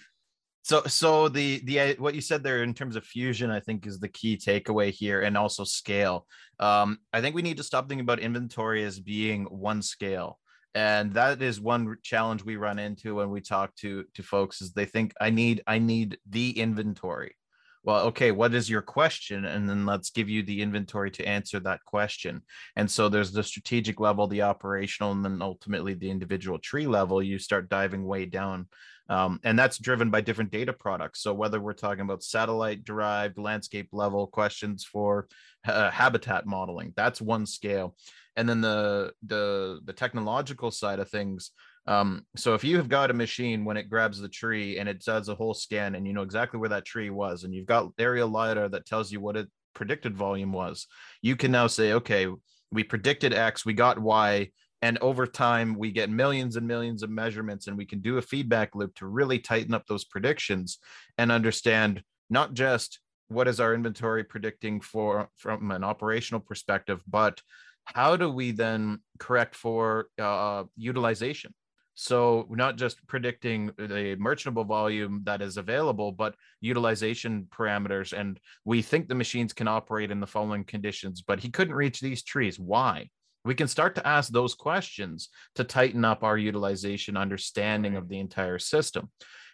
So 0.63 0.83
so 0.83 1.27
the 1.27 1.61
the 1.65 1.79
uh, 1.79 1.93
what 1.97 2.15
you 2.15 2.21
said 2.21 2.43
there 2.43 2.63
in 2.63 2.73
terms 2.73 2.95
of 2.95 3.03
fusion 3.03 3.49
i 3.49 3.59
think 3.59 3.87
is 3.87 3.99
the 3.99 4.07
key 4.07 4.37
takeaway 4.37 4.91
here 4.91 5.21
and 5.21 5.37
also 5.37 5.63
scale. 5.63 6.27
Um 6.59 6.99
i 7.13 7.21
think 7.21 7.35
we 7.35 7.41
need 7.41 7.57
to 7.57 7.63
stop 7.63 7.87
thinking 7.87 8.03
about 8.03 8.19
inventory 8.19 8.83
as 8.83 8.99
being 8.99 9.45
one 9.45 9.81
scale. 9.81 10.39
And 10.73 11.13
that 11.15 11.41
is 11.41 11.59
one 11.59 11.97
challenge 12.01 12.45
we 12.45 12.55
run 12.55 12.79
into 12.79 13.15
when 13.15 13.29
we 13.29 13.41
talk 13.41 13.75
to 13.77 14.05
to 14.13 14.23
folks 14.23 14.61
is 14.61 14.71
they 14.71 14.85
think 14.85 15.13
i 15.19 15.29
need 15.29 15.61
i 15.67 15.79
need 15.79 16.17
the 16.29 16.51
inventory 16.57 17.35
well 17.83 18.05
okay 18.05 18.31
what 18.31 18.53
is 18.53 18.69
your 18.69 18.81
question? 18.81 19.45
And 19.45 19.69
then 19.69 19.85
let's 19.85 20.09
give 20.09 20.29
you 20.29 20.43
the 20.43 20.61
inventory 20.61 21.11
to 21.11 21.27
answer 21.27 21.59
that 21.61 21.83
question. 21.85 22.41
And 22.75 22.89
so 22.89 23.09
there's 23.09 23.31
the 23.31 23.43
strategic 23.43 23.99
level 23.99 24.27
the 24.27 24.43
operational 24.43 25.11
and 25.11 25.23
then 25.23 25.41
ultimately 25.41 25.93
the 25.93 26.09
individual 26.09 26.59
tree 26.59 26.87
level 26.87 27.21
you 27.21 27.39
start 27.39 27.69
diving 27.69 28.05
way 28.05 28.25
down 28.25 28.67
um, 29.09 29.41
and 29.43 29.59
that's 29.59 29.77
driven 29.77 30.09
by 30.09 30.21
different 30.21 30.51
data 30.51 30.71
products. 30.71 31.21
So 31.21 31.33
whether 31.33 31.59
we're 31.59 31.73
talking 31.73 32.01
about 32.01 32.23
satellite 32.23 32.85
derived 32.85 33.37
landscape 33.37 33.89
level 33.91 34.27
questions 34.27 34.85
for 34.85 35.27
uh, 35.67 35.91
habitat 35.91 36.45
modeling 36.45 36.93
that's 36.95 37.21
one 37.21 37.45
scale. 37.45 37.95
And 38.37 38.47
then 38.47 38.61
the 38.61 39.11
the 39.25 39.81
the 39.83 39.93
technological 39.93 40.71
side 40.71 40.99
of 40.99 41.09
things 41.09 41.51
um, 41.87 42.25
so 42.35 42.53
if 42.53 42.63
you 42.63 42.77
have 42.77 42.89
got 42.89 43.09
a 43.09 43.13
machine 43.13 43.65
when 43.65 43.77
it 43.77 43.89
grabs 43.89 44.19
the 44.19 44.29
tree 44.29 44.77
and 44.77 44.87
it 44.87 45.03
does 45.03 45.29
a 45.29 45.35
whole 45.35 45.53
scan 45.53 45.95
and 45.95 46.05
you 46.05 46.13
know 46.13 46.21
exactly 46.21 46.59
where 46.59 46.69
that 46.69 46.85
tree 46.85 47.09
was, 47.09 47.43
and 47.43 47.53
you've 47.53 47.65
got 47.65 47.91
aerial 47.97 48.29
lidar 48.29 48.69
that 48.69 48.85
tells 48.85 49.11
you 49.11 49.19
what 49.19 49.37
it 49.37 49.47
predicted 49.73 50.15
volume 50.15 50.51
was, 50.51 50.87
you 51.21 51.35
can 51.35 51.51
now 51.51 51.67
say, 51.67 51.93
okay, 51.93 52.27
we 52.71 52.83
predicted 52.83 53.33
X, 53.33 53.65
we 53.65 53.73
got 53.73 53.99
Y, 53.99 54.49
and 54.83 54.97
over 54.99 55.25
time 55.25 55.75
we 55.75 55.91
get 55.91 56.09
millions 56.09 56.55
and 56.55 56.67
millions 56.67 57.03
of 57.03 57.09
measurements, 57.09 57.67
and 57.67 57.77
we 57.77 57.85
can 57.85 57.99
do 57.99 58.17
a 58.17 58.21
feedback 58.21 58.75
loop 58.75 58.93
to 58.95 59.07
really 59.07 59.39
tighten 59.39 59.73
up 59.73 59.85
those 59.87 60.05
predictions 60.05 60.77
and 61.17 61.31
understand 61.31 62.03
not 62.29 62.53
just 62.53 62.99
what 63.27 63.47
is 63.47 63.59
our 63.59 63.73
inventory 63.73 64.23
predicting 64.23 64.81
for 64.81 65.29
from 65.35 65.71
an 65.71 65.83
operational 65.83 66.41
perspective, 66.41 67.01
but 67.07 67.41
how 67.85 68.15
do 68.15 68.29
we 68.29 68.51
then 68.51 68.99
correct 69.19 69.55
for 69.55 70.07
uh, 70.19 70.63
utilization 70.77 71.53
so 72.01 72.47
not 72.49 72.77
just 72.77 73.05
predicting 73.05 73.69
the 73.77 74.15
merchantable 74.17 74.63
volume 74.63 75.21
that 75.25 75.39
is 75.39 75.57
available, 75.57 76.11
but 76.11 76.33
utilization 76.59 77.47
parameters. 77.55 78.11
And 78.11 78.39
we 78.65 78.81
think 78.81 79.07
the 79.07 79.13
machines 79.13 79.53
can 79.53 79.67
operate 79.67 80.09
in 80.09 80.19
the 80.19 80.25
following 80.25 80.63
conditions, 80.63 81.21
but 81.21 81.39
he 81.39 81.49
couldn't 81.49 81.75
reach 81.75 81.99
these 81.99 82.23
trees. 82.23 82.57
Why? 82.57 83.09
We 83.45 83.53
can 83.53 83.67
start 83.67 83.93
to 83.95 84.07
ask 84.07 84.31
those 84.31 84.55
questions 84.55 85.29
to 85.53 85.63
tighten 85.63 86.03
up 86.03 86.23
our 86.23 86.39
utilization 86.39 87.17
understanding 87.17 87.95
of 87.95 88.09
the 88.09 88.17
entire 88.17 88.57
system. 88.57 89.11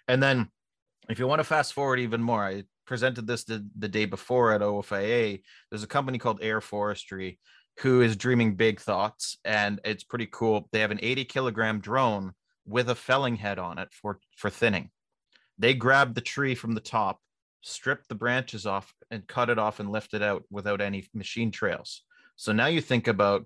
And 0.08 0.24
then 0.24 0.48
if 1.10 1.20
you 1.20 1.28
want 1.28 1.40
to 1.40 1.44
fast 1.44 1.74
forward 1.74 2.00
even 2.00 2.24
more, 2.24 2.46
I 2.46 2.64
presented 2.86 3.28
this 3.28 3.44
the, 3.44 3.68
the 3.78 3.90
day 3.90 4.06
before 4.06 4.54
at 4.54 4.62
OFIA. 4.62 5.42
There's 5.70 5.84
a 5.84 5.88
company 5.88 6.18
called 6.18 6.40
Airforestry 6.40 7.40
who 7.80 8.02
is 8.02 8.16
dreaming 8.16 8.56
big 8.56 8.80
thoughts 8.80 9.38
and 9.46 9.80
it's 9.86 10.04
pretty 10.04 10.28
cool 10.32 10.68
they 10.72 10.80
have 10.80 10.92
an 10.92 11.00
80 11.02 11.26
kilogram 11.26 11.80
drone 11.80 12.34
with 12.68 12.90
a 12.90 12.96
felling 12.96 13.38
head 13.38 13.58
on 13.58 13.80
it 13.80 13.90
for 13.94 14.20
for 14.36 14.50
thinning. 14.50 14.92
They 15.58 15.74
grab 15.74 16.14
the 16.14 16.22
tree 16.22 16.54
from 16.54 16.74
the 16.74 16.82
top 16.82 17.20
strip 17.62 18.08
the 18.08 18.16
branches 18.16 18.66
off 18.66 18.94
and 19.12 19.28
cut 19.28 19.50
it 19.50 19.60
off 19.60 19.80
and 19.80 19.92
lift 19.92 20.14
it 20.14 20.22
out 20.22 20.44
without 20.50 20.82
any 20.82 21.08
machine 21.14 21.52
trails. 21.52 22.04
So 22.36 22.52
now 22.52 22.68
you 22.68 22.82
think 22.82 23.08
about 23.08 23.46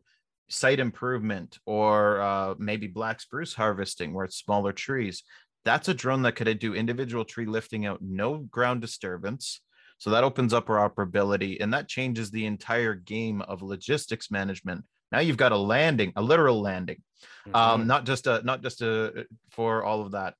site 0.49 0.80
improvement 0.80 1.57
or 1.65 2.22
uh, 2.22 2.55
maybe 2.57 2.88
black 2.88 3.22
spruce 3.22 3.53
harvesting 3.53 4.13
where 4.13 4.26
it's 4.26 4.38
smaller 4.38 4.74
trees. 4.74 5.24
That's 5.63 5.88
a 5.88 5.93
drone 5.93 6.24
that 6.24 6.36
could 6.36 6.59
do 6.59 6.76
individual 6.76 7.24
tree 7.24 7.45
lifting 7.45 7.86
out 7.86 8.01
no 8.01 8.38
ground 8.38 8.82
disturbance. 8.82 9.61
So 9.97 10.09
that 10.09 10.24
opens 10.24 10.53
up 10.53 10.69
our 10.69 10.89
operability 10.89 11.57
and 11.61 11.74
that 11.74 11.88
changes 11.88 12.32
the 12.32 12.45
entire 12.45 12.95
game 12.95 13.41
of 13.43 13.61
logistics 13.61 14.32
management. 14.32 14.84
Now 15.12 15.20
you've 15.20 15.38
got 15.38 15.51
a 15.51 15.57
landing, 15.57 16.14
a 16.16 16.22
literal 16.22 16.62
landing, 16.62 17.01
um, 17.47 17.53
mm-hmm. 17.53 17.82
um, 17.82 17.88
not 17.88 18.05
just 18.05 18.28
a, 18.28 18.41
not 18.43 18.62
just 18.62 18.82
a, 18.82 19.26
for 19.49 19.84
all 19.84 20.01
of 20.01 20.12
that. 20.12 20.36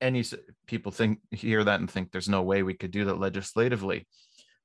And 0.00 0.16
you 0.16 0.24
people 0.66 0.92
think 0.92 1.20
hear 1.30 1.64
that 1.64 1.80
and 1.80 1.90
think 1.90 2.10
there's 2.10 2.28
no 2.28 2.42
way 2.42 2.62
we 2.62 2.74
could 2.74 2.90
do 2.90 3.06
that 3.06 3.18
legislatively. 3.18 4.06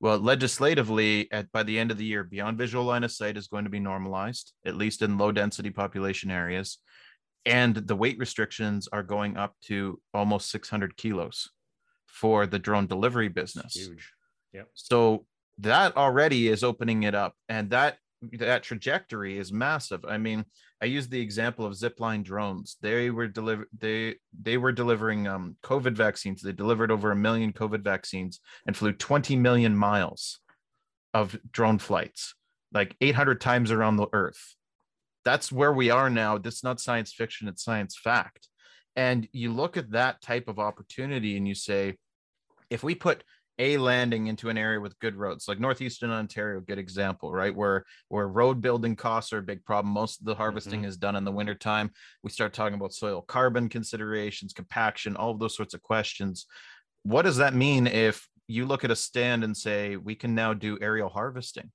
Well, 0.00 0.18
legislatively, 0.18 1.30
at 1.30 1.52
by 1.52 1.62
the 1.62 1.78
end 1.78 1.90
of 1.90 1.98
the 1.98 2.04
year, 2.04 2.24
beyond 2.24 2.56
visual 2.56 2.84
line 2.84 3.04
of 3.04 3.12
sight 3.12 3.36
is 3.36 3.48
going 3.48 3.64
to 3.64 3.70
be 3.70 3.80
normalized, 3.80 4.52
at 4.64 4.76
least 4.76 5.02
in 5.02 5.18
low 5.18 5.30
density 5.30 5.70
population 5.70 6.30
areas, 6.30 6.78
and 7.44 7.74
the 7.74 7.96
weight 7.96 8.18
restrictions 8.18 8.88
are 8.92 9.02
going 9.02 9.36
up 9.36 9.54
to 9.66 10.00
almost 10.14 10.50
600 10.50 10.96
kilos 10.96 11.50
for 12.06 12.46
the 12.46 12.58
drone 12.58 12.86
delivery 12.86 13.28
business. 13.28 13.74
Huge. 13.74 14.12
Yeah. 14.52 14.62
So 14.74 15.26
that 15.58 15.96
already 15.96 16.48
is 16.48 16.64
opening 16.64 17.02
it 17.02 17.14
up, 17.14 17.34
and 17.48 17.70
that 17.70 17.98
that 18.32 18.62
trajectory 18.62 19.38
is 19.38 19.52
massive. 19.52 20.04
I 20.04 20.18
mean, 20.18 20.44
I 20.82 20.86
use 20.86 21.08
the 21.08 21.20
example 21.20 21.64
of 21.64 21.74
zipline 21.74 22.22
drones. 22.22 22.76
They 22.80 23.10
were 23.10 23.28
deliver 23.28 23.66
they 23.76 24.16
they 24.38 24.56
were 24.56 24.72
delivering 24.72 25.26
um, 25.26 25.56
COVID 25.62 25.94
vaccines. 25.94 26.42
They 26.42 26.52
delivered 26.52 26.90
over 26.90 27.10
a 27.10 27.16
million 27.16 27.52
COVID 27.52 27.82
vaccines 27.82 28.40
and 28.66 28.76
flew 28.76 28.92
20 28.92 29.36
million 29.36 29.74
miles 29.74 30.40
of 31.14 31.38
drone 31.50 31.78
flights, 31.78 32.34
like 32.72 32.96
800 33.00 33.40
times 33.40 33.70
around 33.70 33.96
the 33.96 34.08
earth. 34.12 34.54
That's 35.24 35.52
where 35.52 35.72
we 35.72 35.90
are 35.90 36.10
now. 36.10 36.38
This 36.38 36.56
is 36.56 36.64
not 36.64 36.80
science 36.80 37.12
fiction, 37.12 37.48
it's 37.48 37.64
science 37.64 37.98
fact. 38.02 38.48
And 38.96 39.28
you 39.32 39.52
look 39.52 39.76
at 39.76 39.92
that 39.92 40.20
type 40.20 40.48
of 40.48 40.58
opportunity 40.58 41.36
and 41.36 41.46
you 41.46 41.54
say, 41.54 41.96
if 42.70 42.82
we 42.82 42.94
put 42.94 43.24
a 43.60 43.76
landing 43.76 44.26
into 44.26 44.48
an 44.48 44.58
area 44.58 44.80
with 44.80 44.98
good 44.98 45.14
roads. 45.14 45.46
Like 45.46 45.60
northeastern 45.60 46.10
ontario 46.10 46.60
good 46.60 46.78
example 46.78 47.30
right? 47.30 47.54
Where 47.54 47.84
where 48.08 48.26
road 48.26 48.60
building 48.60 48.96
costs 48.96 49.32
are 49.32 49.38
a 49.38 49.42
big 49.42 49.64
problem. 49.64 49.92
Most 49.92 50.20
of 50.20 50.26
the 50.26 50.34
harvesting 50.34 50.80
mm-hmm. 50.80 50.88
is 50.88 50.96
done 50.96 51.14
in 51.14 51.24
the 51.24 51.30
wintertime. 51.30 51.90
We 52.22 52.30
start 52.30 52.54
talking 52.54 52.74
about 52.74 52.94
soil 52.94 53.22
carbon 53.22 53.68
considerations 53.68 54.52
compaction 54.52 55.14
all 55.14 55.30
of 55.30 55.38
those 55.38 55.54
sorts 55.54 55.74
of 55.74 55.82
questions. 55.82 56.46
What 57.02 57.22
does 57.22 57.36
that 57.36 57.54
mean 57.54 57.86
if 57.86 58.26
you 58.50 58.66
look 58.66 58.82
at 58.82 58.90
a 58.90 58.96
stand 58.96 59.44
and 59.44 59.56
say 59.56 59.96
we 59.96 60.16
can 60.16 60.34
now 60.34 60.52
do 60.52 60.76
aerial 60.80 61.08
harvesting 61.08 61.70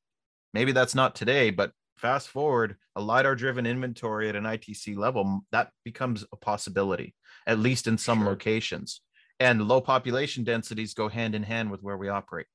maybe 0.53 0.73
that's 0.73 0.93
not 0.93 1.15
today 1.15 1.49
but 1.49 1.71
fast 1.97 2.27
forward 2.27 2.75
a 2.97 3.01
lidar 3.01 3.33
driven 3.33 3.65
inventory 3.65 4.27
at 4.27 4.36
an 4.36 4.43
itc 4.43 4.97
level 4.97 5.41
that 5.53 5.69
becomes 5.86 6.25
a 6.33 6.36
possibility 6.36 7.15
at 7.47 7.59
least 7.59 7.88
in 7.88 7.97
some 7.97 8.19
sure. 8.19 8.27
locations 8.27 9.01
and 9.39 9.67
low 9.67 9.81
population 9.81 10.43
densities 10.43 10.93
go 10.93 11.09
hand 11.09 11.36
in 11.36 11.43
hand 11.43 11.71
with 11.71 11.81
where 11.81 11.97
we 11.97 12.09
operate. 12.09 12.47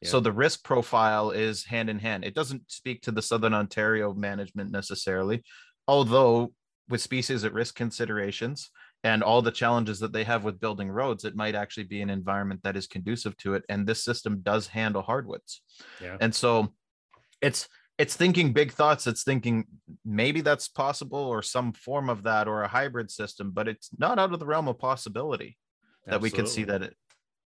Yeah. 0.00 0.08
So 0.08 0.20
the 0.20 0.32
risk 0.32 0.64
profile 0.64 1.30
is 1.30 1.64
hand 1.64 1.88
in 1.88 1.98
hand. 1.98 2.24
It 2.24 2.34
doesn't 2.34 2.70
speak 2.70 3.02
to 3.02 3.12
the 3.12 3.22
Southern 3.22 3.54
Ontario 3.54 4.12
management 4.14 4.70
necessarily, 4.70 5.44
although 5.86 6.52
with 6.88 7.00
species 7.00 7.44
at 7.44 7.52
risk 7.52 7.76
considerations 7.76 8.70
and 9.04 9.22
all 9.22 9.42
the 9.42 9.50
challenges 9.50 10.00
that 10.00 10.12
they 10.12 10.24
have 10.24 10.44
with 10.44 10.60
building 10.60 10.90
roads, 10.90 11.24
it 11.24 11.36
might 11.36 11.54
actually 11.54 11.84
be 11.84 12.02
an 12.02 12.10
environment 12.10 12.60
that 12.64 12.76
is 12.76 12.86
conducive 12.86 13.36
to 13.38 13.54
it. 13.54 13.64
And 13.68 13.86
this 13.86 14.04
system 14.04 14.40
does 14.42 14.66
handle 14.66 15.02
hardwoods. 15.02 15.62
Yeah. 16.00 16.16
And 16.20 16.34
so 16.34 16.72
it's 17.40 17.68
it's 17.98 18.16
thinking 18.16 18.52
big 18.52 18.72
thoughts. 18.72 19.06
It's 19.06 19.22
thinking 19.22 19.66
maybe 20.04 20.40
that's 20.40 20.66
possible 20.66 21.18
or 21.18 21.42
some 21.42 21.72
form 21.72 22.08
of 22.08 22.24
that 22.24 22.48
or 22.48 22.62
a 22.62 22.68
hybrid 22.68 23.10
system, 23.10 23.52
but 23.52 23.68
it's 23.68 23.90
not 23.98 24.18
out 24.18 24.32
of 24.32 24.40
the 24.40 24.46
realm 24.46 24.66
of 24.66 24.78
possibility 24.78 25.58
that 26.06 26.14
Absolutely. 26.14 26.26
we 26.26 26.42
could 26.42 26.48
see 26.48 26.64
that 26.64 26.82
it 26.82 26.96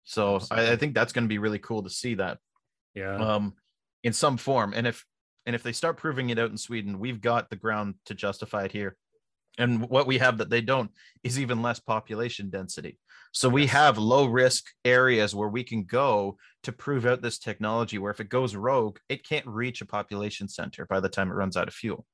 so 0.04 0.38
I, 0.50 0.72
I, 0.72 0.76
think 0.76 0.94
that's 0.94 1.12
going 1.12 1.24
to 1.24 1.28
be 1.28 1.38
really 1.38 1.58
cool 1.58 1.82
to 1.82 1.90
see 1.90 2.14
that 2.14 2.38
yeah. 2.94 3.16
um 3.16 3.54
in 4.02 4.12
some 4.12 4.36
form. 4.36 4.72
And 4.76 4.86
if 4.86 5.04
and 5.46 5.56
if 5.56 5.62
they 5.62 5.72
start 5.72 5.96
proving 5.96 6.30
it 6.30 6.38
out 6.38 6.50
in 6.50 6.56
sweden 6.56 6.98
we've 6.98 7.20
got 7.20 7.50
the 7.50 7.56
ground 7.56 7.94
to 8.06 8.14
justify 8.14 8.64
it 8.64 8.72
here. 8.72 8.96
And 9.56 9.88
what 9.88 10.06
we 10.06 10.18
have 10.18 10.38
that 10.38 10.50
they 10.50 10.60
don't 10.60 10.90
is 11.22 11.38
even 11.38 11.62
less 11.62 11.78
population 11.78 12.50
density. 12.50 12.98
So 13.32 13.48
we 13.48 13.66
have 13.66 13.98
low 13.98 14.26
risk 14.26 14.66
areas 14.84 15.34
where 15.34 15.48
we 15.48 15.64
can 15.64 15.84
go 15.84 16.36
to 16.64 16.72
prove 16.72 17.06
out 17.06 17.22
this 17.22 17.38
technology 17.38 17.98
where 17.98 18.10
if 18.10 18.20
it 18.20 18.28
goes 18.28 18.54
rogue 18.54 18.98
it 19.08 19.26
can't 19.26 19.46
reach 19.46 19.80
a 19.80 19.86
population 19.86 20.48
center 20.48 20.86
by 20.86 21.00
the 21.00 21.08
time 21.08 21.30
it 21.30 21.34
runs 21.34 21.56
out 21.56 21.68
of 21.68 21.74
fuel. 21.74 22.04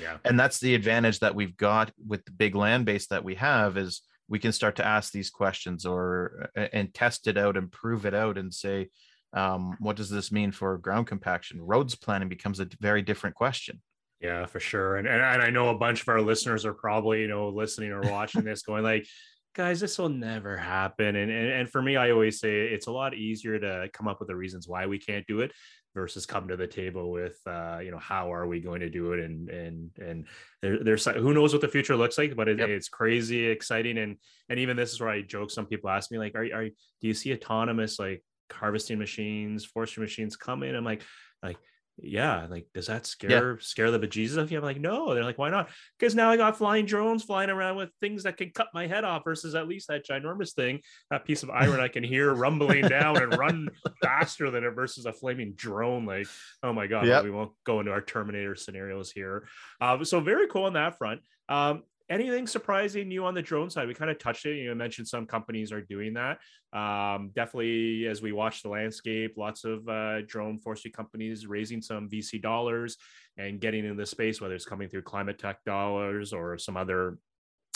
Yeah. 0.00 0.18
And 0.24 0.38
that's 0.38 0.60
the 0.60 0.74
advantage 0.74 1.20
that 1.20 1.34
we've 1.34 1.56
got 1.56 1.92
with 2.06 2.24
the 2.24 2.32
big 2.32 2.54
land 2.54 2.84
base 2.84 3.06
that 3.08 3.24
we 3.24 3.36
have 3.36 3.76
is 3.76 4.02
we 4.28 4.38
can 4.38 4.52
start 4.52 4.76
to 4.76 4.86
ask 4.86 5.12
these 5.12 5.30
questions 5.30 5.86
or 5.86 6.50
and 6.54 6.92
test 6.92 7.26
it 7.26 7.38
out 7.38 7.56
and 7.56 7.72
prove 7.72 8.06
it 8.06 8.14
out 8.14 8.38
and 8.38 8.52
say 8.52 8.88
um, 9.32 9.76
what 9.78 9.96
does 9.96 10.08
this 10.10 10.32
mean 10.32 10.52
for 10.52 10.78
ground 10.78 11.06
compaction? 11.06 11.60
Roads 11.60 11.94
planning 11.94 12.28
becomes 12.28 12.60
a 12.60 12.68
very 12.80 13.02
different 13.02 13.36
question. 13.36 13.80
Yeah 14.20 14.46
for 14.46 14.58
sure. 14.60 14.96
And, 14.96 15.06
and, 15.06 15.22
and 15.22 15.42
i 15.42 15.50
know 15.50 15.68
a 15.68 15.78
bunch 15.78 16.02
of 16.02 16.08
our 16.08 16.20
listeners 16.20 16.64
are 16.64 16.74
probably 16.74 17.20
you 17.20 17.28
know 17.28 17.48
listening 17.48 17.92
or 17.92 18.00
watching 18.00 18.42
this 18.42 18.62
going 18.62 18.82
like 18.82 19.06
guys 19.54 19.80
this 19.80 19.98
will 19.98 20.08
never 20.08 20.56
happen. 20.56 21.14
And, 21.16 21.30
and 21.30 21.50
and 21.50 21.70
for 21.70 21.80
me 21.80 21.96
i 21.96 22.10
always 22.10 22.40
say 22.40 22.66
it's 22.66 22.88
a 22.88 22.92
lot 22.92 23.14
easier 23.14 23.58
to 23.58 23.88
come 23.92 24.08
up 24.08 24.18
with 24.18 24.28
the 24.28 24.36
reasons 24.36 24.66
why 24.66 24.86
we 24.86 24.98
can't 24.98 25.26
do 25.26 25.40
it 25.40 25.52
versus 25.98 26.26
come 26.26 26.48
to 26.48 26.56
the 26.56 26.66
table 26.66 27.10
with 27.10 27.38
uh, 27.46 27.78
you 27.82 27.90
know 27.90 27.98
how 27.98 28.32
are 28.32 28.46
we 28.46 28.60
going 28.60 28.80
to 28.80 28.90
do 28.90 29.12
it? 29.12 29.20
And 29.20 29.48
and 29.48 29.90
and 29.98 30.26
there, 30.62 30.82
there's 30.82 31.04
who 31.04 31.34
knows 31.34 31.52
what 31.52 31.62
the 31.62 31.68
future 31.68 31.96
looks 31.96 32.18
like 32.18 32.36
but 32.36 32.48
it, 32.48 32.58
yep. 32.58 32.68
it's 32.68 32.88
crazy 32.88 33.46
exciting. 33.46 33.98
And 33.98 34.16
and 34.48 34.58
even 34.58 34.76
this 34.76 34.92
is 34.92 35.00
where 35.00 35.10
i 35.10 35.22
joke 35.22 35.50
some 35.50 35.66
people 35.66 35.90
ask 35.90 36.10
me 36.10 36.18
like 36.18 36.34
are, 36.34 36.44
are 36.54 36.68
do 36.68 37.08
you 37.08 37.14
see 37.14 37.32
autonomous 37.32 37.98
like 37.98 38.22
harvesting 38.50 38.98
machines 38.98 39.64
forestry 39.64 40.02
machines 40.02 40.36
coming 40.36 40.74
i'm 40.74 40.84
like 40.84 41.02
like 41.42 41.58
yeah 42.02 42.46
like 42.48 42.66
does 42.74 42.86
that 42.86 43.06
scare 43.06 43.52
yeah. 43.52 43.56
scare 43.60 43.90
the 43.90 43.98
bejesus 43.98 44.36
of 44.36 44.50
you? 44.50 44.58
I'm 44.58 44.64
like 44.64 44.80
no. 44.80 45.14
They're 45.14 45.24
like 45.24 45.38
why 45.38 45.50
not? 45.50 45.70
Because 45.98 46.14
now 46.14 46.30
i 46.30 46.36
got 46.36 46.56
flying 46.56 46.86
drones 46.86 47.24
flying 47.24 47.50
around 47.50 47.76
with 47.76 47.90
things 48.00 48.22
that 48.24 48.36
can 48.36 48.50
cut 48.50 48.68
my 48.74 48.86
head 48.86 49.04
off 49.04 49.24
versus 49.24 49.54
at 49.54 49.68
least 49.68 49.88
that 49.88 50.06
ginormous 50.06 50.54
thing 50.54 50.80
that 51.10 51.24
piece 51.24 51.42
of 51.42 51.50
iron 51.50 51.80
i 51.80 51.88
can 51.88 52.04
hear 52.04 52.32
rumbling 52.34 52.86
down 52.86 53.20
and 53.22 53.36
run 53.36 53.68
faster 54.02 54.50
than 54.50 54.64
it 54.64 54.70
versus 54.70 55.06
a 55.06 55.12
flaming 55.12 55.52
drone 55.54 56.06
like 56.06 56.26
oh 56.62 56.72
my 56.72 56.86
god 56.86 57.06
yep. 57.06 57.16
well, 57.16 57.24
we 57.24 57.30
won't 57.30 57.52
go 57.64 57.80
into 57.80 57.92
our 57.92 58.00
terminator 58.00 58.54
scenarios 58.54 59.10
here. 59.10 59.48
Uh, 59.80 60.02
so 60.04 60.20
very 60.20 60.48
cool 60.48 60.64
on 60.64 60.74
that 60.74 60.98
front. 60.98 61.20
Um, 61.48 61.82
anything 62.10 62.46
surprising 62.46 63.10
you 63.10 63.24
on 63.24 63.34
the 63.34 63.42
drone 63.42 63.70
side? 63.70 63.88
We 63.88 63.94
kind 63.94 64.10
of 64.10 64.18
touched 64.18 64.46
it. 64.46 64.56
You 64.56 64.74
mentioned 64.74 65.08
some 65.08 65.26
companies 65.26 65.72
are 65.72 65.82
doing 65.82 66.14
that. 66.14 66.38
Um, 66.72 67.30
definitely, 67.34 68.06
as 68.06 68.22
we 68.22 68.32
watch 68.32 68.62
the 68.62 68.68
landscape, 68.68 69.34
lots 69.36 69.64
of 69.64 69.88
uh, 69.88 70.22
drone 70.22 70.58
forestry 70.58 70.90
companies 70.90 71.46
raising 71.46 71.82
some 71.82 72.08
VC 72.08 72.40
dollars 72.40 72.96
and 73.36 73.60
getting 73.60 73.84
in 73.84 73.96
the 73.96 74.06
space, 74.06 74.40
whether 74.40 74.54
it's 74.54 74.64
coming 74.64 74.88
through 74.88 75.02
climate 75.02 75.38
tech 75.38 75.64
dollars 75.64 76.32
or 76.32 76.58
some 76.58 76.76
other 76.76 77.18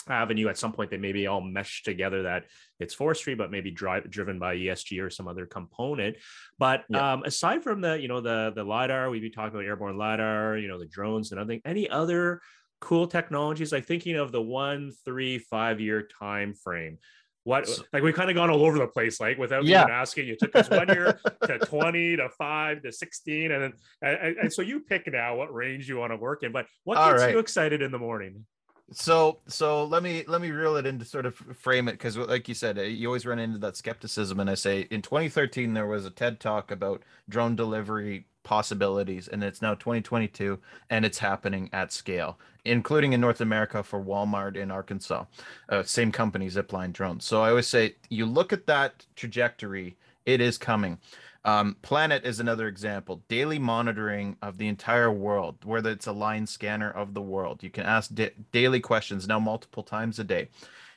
avenue 0.09 0.49
at 0.49 0.57
some 0.57 0.73
point 0.73 0.89
they 0.89 0.97
maybe 0.97 1.27
all 1.27 1.41
mesh 1.41 1.83
together 1.83 2.23
that 2.23 2.45
it's 2.79 2.93
forestry 2.93 3.35
but 3.35 3.51
maybe 3.51 3.71
drive 3.71 4.09
driven 4.09 4.37
by 4.37 4.55
esg 4.55 5.01
or 5.01 5.09
some 5.09 5.27
other 5.27 5.45
component 5.45 6.17
but 6.59 6.83
yeah. 6.89 7.13
um, 7.13 7.23
aside 7.23 7.63
from 7.63 7.81
the 7.81 7.99
you 7.99 8.07
know 8.07 8.21
the 8.21 8.51
the 8.55 8.63
lidar 8.63 9.09
we've 9.09 9.21
been 9.21 9.31
talking 9.31 9.55
about 9.55 9.65
airborne 9.65 9.97
lidar 9.97 10.57
you 10.57 10.67
know 10.67 10.79
the 10.79 10.85
drones 10.85 11.31
and 11.31 11.39
other 11.39 11.53
things, 11.53 11.61
any 11.65 11.89
other 11.89 12.41
cool 12.83 13.07
technologies 13.07 13.71
like 13.71 13.85
thinking 13.85 14.17
of 14.17 14.33
the 14.33 14.41
one 14.41 14.91
three 15.05 15.39
five 15.39 15.79
year 15.79 16.05
time 16.19 16.53
frame 16.53 16.97
what 17.45 17.65
like 17.93 18.03
we've 18.03 18.13
kind 18.13 18.29
of 18.29 18.35
gone 18.35 18.49
all 18.49 18.65
over 18.65 18.77
the 18.77 18.87
place 18.87 19.21
like 19.21 19.37
without 19.37 19.63
yeah. 19.63 19.83
even 19.83 19.93
asking 19.93 20.27
you 20.27 20.35
took 20.35 20.53
us 20.53 20.69
one 20.69 20.89
year 20.89 21.17
to 21.45 21.59
20 21.65 22.17
to 22.17 22.27
5 22.29 22.83
to 22.83 22.91
16 22.91 23.51
and 23.51 23.63
then 23.63 23.73
and, 24.01 24.37
and, 24.37 24.53
so 24.53 24.61
you 24.61 24.81
pick 24.81 25.09
now 25.11 25.37
what 25.37 25.53
range 25.53 25.87
you 25.87 25.95
want 25.95 26.11
to 26.11 26.17
work 26.17 26.43
in 26.43 26.51
but 26.51 26.65
what 26.83 26.97
all 26.97 27.11
gets 27.11 27.23
right. 27.23 27.33
you 27.33 27.39
excited 27.39 27.81
in 27.81 27.89
the 27.91 27.97
morning 27.97 28.45
so 28.91 29.39
so 29.47 29.85
let 29.85 30.03
me 30.03 30.23
let 30.27 30.41
me 30.41 30.51
reel 30.51 30.75
it 30.75 30.85
in 30.85 30.99
to 30.99 31.05
sort 31.05 31.25
of 31.25 31.35
frame 31.35 31.87
it 31.87 31.93
because 31.93 32.17
like 32.17 32.47
you 32.47 32.53
said 32.53 32.77
you 32.77 33.07
always 33.07 33.25
run 33.25 33.39
into 33.39 33.57
that 33.57 33.77
skepticism 33.77 34.39
and 34.39 34.49
i 34.49 34.53
say 34.53 34.81
in 34.91 35.01
2013 35.01 35.73
there 35.73 35.87
was 35.87 36.05
a 36.05 36.09
ted 36.09 36.39
talk 36.39 36.69
about 36.69 37.01
drone 37.29 37.55
delivery 37.55 38.25
possibilities 38.43 39.27
and 39.29 39.41
it's 39.43 39.61
now 39.61 39.73
2022 39.73 40.59
and 40.89 41.05
it's 41.05 41.19
happening 41.19 41.69
at 41.71 41.93
scale 41.93 42.37
including 42.65 43.13
in 43.13 43.21
north 43.21 43.39
america 43.39 43.81
for 43.81 44.03
walmart 44.03 44.57
in 44.57 44.69
arkansas 44.69 45.23
uh, 45.69 45.81
same 45.83 46.11
company 46.11 46.47
zipline 46.47 46.91
drones. 46.91 47.23
So 47.23 47.41
i 47.41 47.49
always 47.49 47.67
say 47.67 47.95
you 48.09 48.25
look 48.25 48.51
at 48.51 48.67
that 48.67 49.05
trajectory 49.15 49.95
it 50.25 50.41
is 50.41 50.57
coming 50.57 50.99
um, 51.45 51.75
planet 51.81 52.25
is 52.25 52.39
another 52.39 52.67
example 52.67 53.23
daily 53.27 53.59
monitoring 53.59 54.37
of 54.41 54.57
the 54.57 54.67
entire 54.67 55.11
world 55.11 55.57
whether 55.63 55.89
it's 55.91 56.07
a 56.07 56.11
line 56.11 56.47
scanner 56.47 56.91
of 56.91 57.13
the 57.13 57.21
world 57.21 57.63
you 57.63 57.69
can 57.69 57.85
ask 57.85 58.13
da- 58.13 58.33
daily 58.51 58.79
questions 58.79 59.27
now 59.27 59.39
multiple 59.39 59.83
times 59.83 60.19
a 60.19 60.23
day 60.23 60.47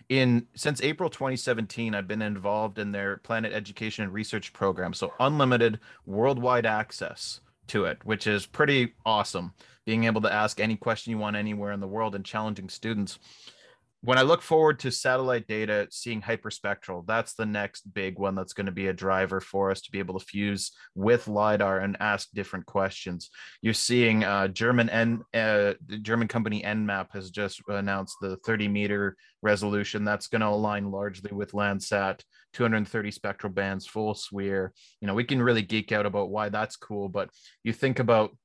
in 0.09 0.47
since 0.55 0.81
April 0.83 1.11
2017, 1.11 1.95
I've 1.95 2.07
been 2.07 2.23
involved 2.23 2.79
in 2.79 2.93
their 2.93 3.17
planet 3.19 3.53
education 3.53 4.05
and 4.05 4.13
research 4.13 4.53
program. 4.53 4.93
So 4.95 5.13
unlimited 5.19 5.81
worldwide 6.05 6.67
access 6.67 7.41
to 7.69 7.87
it, 7.87 7.99
which 8.05 8.27
is 8.27 8.47
pretty 8.47 8.95
awesome. 9.05 9.53
Being 9.85 10.05
able 10.05 10.21
to 10.23 10.33
ask 10.33 10.61
any 10.61 10.77
question 10.77 11.11
you 11.11 11.19
want 11.19 11.37
anywhere 11.37 11.73
in 11.73 11.81
the 11.81 11.89
world 11.89 12.15
and 12.15 12.25
challenging 12.25 12.69
students 12.69 13.19
when 14.03 14.19
I 14.19 14.23
look 14.23 14.43
forward 14.43 14.79
to 14.81 14.91
satellite 14.91 15.47
data, 15.47 15.89
seeing 15.91 16.21
hyperspectral, 16.21 17.07
that's 17.07 17.35
the 17.35 17.47
next 17.47 17.93
big 17.93 18.19
one 18.19 18.35
that's 18.35 18.53
going 18.53 18.67
to 18.67 18.73
be 18.73 18.89
a 18.89 18.93
driver 18.93 19.41
for 19.41 19.71
us 19.71 19.81
to 19.83 19.91
be 19.91 19.99
able 19.99 20.19
to 20.19 20.25
fuse 20.25 20.73
with 20.95 21.29
lidar 21.29 21.79
and 21.81 21.97
ask 21.99 22.29
different 22.33 22.67
questions. 22.67 23.31
You're 23.63 23.75
seeing 23.75 24.23
uh, 24.23 24.49
German 24.49 24.91
N, 24.91 25.23
uh, 25.35 25.75
German 26.03 26.29
company 26.29 26.63
EnMAP 26.63 27.13
has 27.13 27.31
just 27.31 27.61
announced 27.69 28.17
the 28.21 28.37
30 28.45 28.69
meter 28.69 29.17
resolution. 29.43 30.05
That's 30.05 30.29
going 30.29 30.43
to 30.43 30.49
align 30.49 30.91
largely 30.91 31.33
with 31.33 31.53
Landsat, 31.53 32.21
230 32.53 33.11
spectral 33.11 33.53
bands, 33.53 33.87
full 33.87 34.15
sphere. 34.15 34.73
You 35.01 35.07
know, 35.07 35.15
we 35.15 35.25
can 35.25 35.43
really 35.43 35.63
geek 35.63 35.91
out 35.93 36.07
about 36.07 36.31
why 36.31 36.49
that's 36.49 36.77
cool, 36.77 37.09
but 37.09 37.31
you 37.65 37.73
think 37.73 37.99
about 37.99 38.37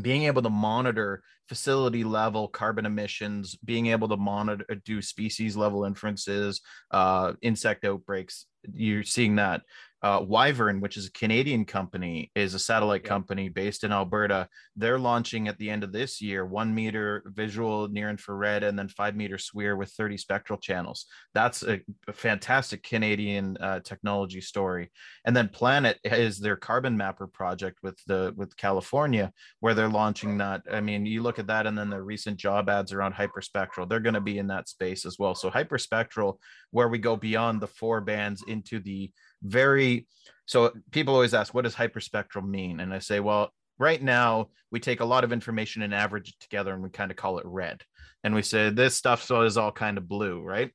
being 0.00 0.24
able 0.24 0.42
to 0.42 0.50
monitor 0.50 1.22
facility 1.48 2.04
level 2.04 2.48
carbon 2.48 2.86
emissions, 2.86 3.56
being 3.64 3.88
able 3.88 4.08
to 4.08 4.16
monitor, 4.16 4.64
do 4.84 5.02
species 5.02 5.56
level 5.56 5.84
inferences, 5.84 6.60
uh, 6.90 7.32
insect 7.42 7.84
outbreaks, 7.84 8.46
you're 8.72 9.02
seeing 9.02 9.36
that 9.36 9.62
uh, 10.02 10.20
Wyvern, 10.20 10.80
which 10.80 10.96
is 10.96 11.06
a 11.06 11.12
Canadian 11.12 11.64
company, 11.64 12.30
is 12.34 12.54
a 12.54 12.58
satellite 12.58 13.02
yeah. 13.04 13.08
company 13.08 13.48
based 13.48 13.84
in 13.84 13.92
Alberta. 13.92 14.48
They're 14.74 14.98
launching 14.98 15.46
at 15.46 15.58
the 15.58 15.70
end 15.70 15.84
of 15.84 15.92
this 15.92 16.20
year 16.20 16.44
one 16.44 16.74
meter 16.74 17.22
visual 17.26 17.88
near 17.88 18.10
infrared 18.10 18.64
and 18.64 18.76
then 18.76 18.88
five 18.88 19.14
meter 19.14 19.38
SWIR 19.38 19.78
with 19.78 19.90
30 19.90 20.16
spectral 20.16 20.58
channels. 20.58 21.06
That's 21.34 21.62
a, 21.62 21.80
a 22.08 22.12
fantastic 22.12 22.82
Canadian 22.82 23.56
uh, 23.58 23.80
technology 23.80 24.40
story. 24.40 24.90
And 25.24 25.36
then 25.36 25.48
Planet 25.48 25.98
is 26.04 26.38
their 26.38 26.56
carbon 26.56 26.96
mapper 26.96 27.28
project 27.28 27.78
with 27.82 27.98
the 28.06 28.34
with 28.36 28.56
California, 28.56 29.32
where 29.60 29.74
they're 29.74 29.88
launching 29.88 30.38
that. 30.38 30.62
I 30.70 30.80
mean, 30.80 31.06
you 31.06 31.22
look 31.22 31.38
at 31.38 31.46
that, 31.46 31.66
and 31.66 31.78
then 31.78 31.90
the 31.90 32.02
recent 32.02 32.38
job 32.38 32.68
ads 32.68 32.92
around 32.92 33.14
hyperspectral. 33.14 33.88
They're 33.88 34.00
going 34.00 34.14
to 34.14 34.20
be 34.20 34.38
in 34.38 34.48
that 34.48 34.68
space 34.68 35.06
as 35.06 35.18
well. 35.18 35.34
So 35.34 35.50
hyperspectral, 35.50 36.38
where 36.70 36.88
we 36.88 36.98
go 36.98 37.16
beyond 37.16 37.60
the 37.60 37.68
four 37.68 38.00
bands 38.00 38.42
into 38.48 38.80
the 38.80 39.12
very 39.42 40.06
so 40.46 40.72
people 40.90 41.14
always 41.14 41.34
ask 41.34 41.54
what 41.54 41.64
does 41.64 41.74
hyperspectral 41.74 42.46
mean? 42.46 42.80
And 42.80 42.92
i 42.92 42.98
say 42.98 43.20
well 43.20 43.50
right 43.78 44.02
now 44.02 44.48
we 44.70 44.80
take 44.80 45.00
a 45.00 45.04
lot 45.04 45.24
of 45.24 45.32
information 45.32 45.82
and 45.82 45.94
average 45.94 46.30
it 46.30 46.40
together 46.40 46.72
and 46.72 46.82
we 46.82 46.90
kind 46.90 47.10
of 47.10 47.16
call 47.16 47.38
it 47.38 47.46
red. 47.46 47.82
And 48.24 48.34
we 48.34 48.42
say 48.42 48.70
this 48.70 48.94
stuff 48.94 49.22
so 49.22 49.42
is 49.42 49.56
all 49.56 49.72
kind 49.72 49.98
of 49.98 50.08
blue 50.08 50.40
right? 50.40 50.70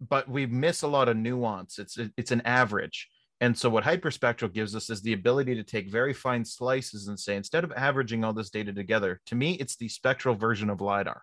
But 0.00 0.28
we 0.28 0.46
miss 0.46 0.82
a 0.82 0.88
lot 0.88 1.08
of 1.08 1.16
nuance. 1.16 1.78
It's 1.78 1.98
it's 2.16 2.32
an 2.32 2.42
average. 2.44 3.08
And 3.42 3.56
so 3.56 3.70
what 3.70 3.84
hyperspectral 3.84 4.52
gives 4.52 4.76
us 4.76 4.90
is 4.90 5.00
the 5.00 5.14
ability 5.14 5.54
to 5.54 5.64
take 5.64 5.90
very 5.90 6.12
fine 6.12 6.44
slices 6.44 7.08
and 7.08 7.18
say 7.18 7.36
instead 7.36 7.64
of 7.64 7.72
averaging 7.72 8.22
all 8.22 8.34
this 8.34 8.50
data 8.50 8.72
together 8.72 9.20
to 9.26 9.34
me 9.34 9.52
it's 9.52 9.76
the 9.76 9.88
spectral 9.88 10.34
version 10.34 10.70
of 10.70 10.80
lidar. 10.80 11.22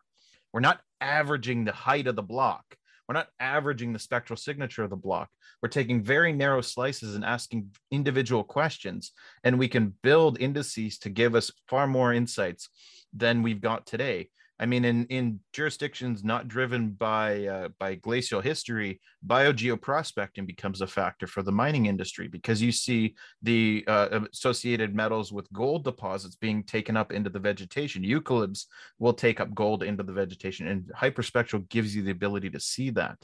We're 0.53 0.61
not 0.61 0.81
averaging 1.01 1.65
the 1.65 1.73
height 1.73 2.07
of 2.07 2.15
the 2.15 2.23
block 2.23 2.63
we're 3.07 3.13
not 3.13 3.29
averaging 3.39 3.93
the 3.93 3.99
spectral 3.99 4.37
signature 4.37 4.83
of 4.83 4.89
the 4.89 4.95
block. 4.95 5.29
We're 5.61 5.69
taking 5.69 6.03
very 6.03 6.33
narrow 6.33 6.61
slices 6.61 7.15
and 7.15 7.23
asking 7.23 7.71
individual 7.91 8.43
questions, 8.43 9.11
and 9.43 9.57
we 9.57 9.67
can 9.67 9.93
build 10.03 10.41
indices 10.41 10.97
to 10.99 11.09
give 11.09 11.35
us 11.35 11.51
far 11.67 11.87
more 11.87 12.13
insights 12.13 12.69
than 13.13 13.43
we've 13.43 13.61
got 13.61 13.85
today. 13.85 14.29
I 14.59 14.65
mean, 14.65 14.85
in, 14.85 15.05
in 15.05 15.39
jurisdictions 15.53 16.23
not 16.23 16.47
driven 16.47 16.89
by 16.91 17.45
uh, 17.45 17.69
by 17.79 17.95
glacial 17.95 18.41
history, 18.41 18.99
biogeoprospecting 19.25 20.47
becomes 20.47 20.81
a 20.81 20.87
factor 20.87 21.27
for 21.27 21.43
the 21.43 21.51
mining 21.51 21.85
industry 21.85 22.27
because 22.27 22.61
you 22.61 22.71
see 22.71 23.15
the 23.43 23.83
uh, 23.87 24.21
associated 24.33 24.95
metals 24.95 25.31
with 25.31 25.51
gold 25.53 25.83
deposits 25.83 26.35
being 26.35 26.63
taken 26.63 26.97
up 26.97 27.11
into 27.11 27.29
the 27.29 27.39
vegetation. 27.39 28.03
Eucalypts 28.03 28.65
will 28.97 29.13
take 29.13 29.39
up 29.39 29.53
gold 29.53 29.83
into 29.83 30.03
the 30.03 30.13
vegetation, 30.13 30.67
and 30.67 30.91
hyperspectral 30.95 31.69
gives 31.69 31.95
you 31.95 32.01
the 32.01 32.11
ability 32.11 32.49
to 32.49 32.59
see 32.59 32.89
that. 32.89 33.17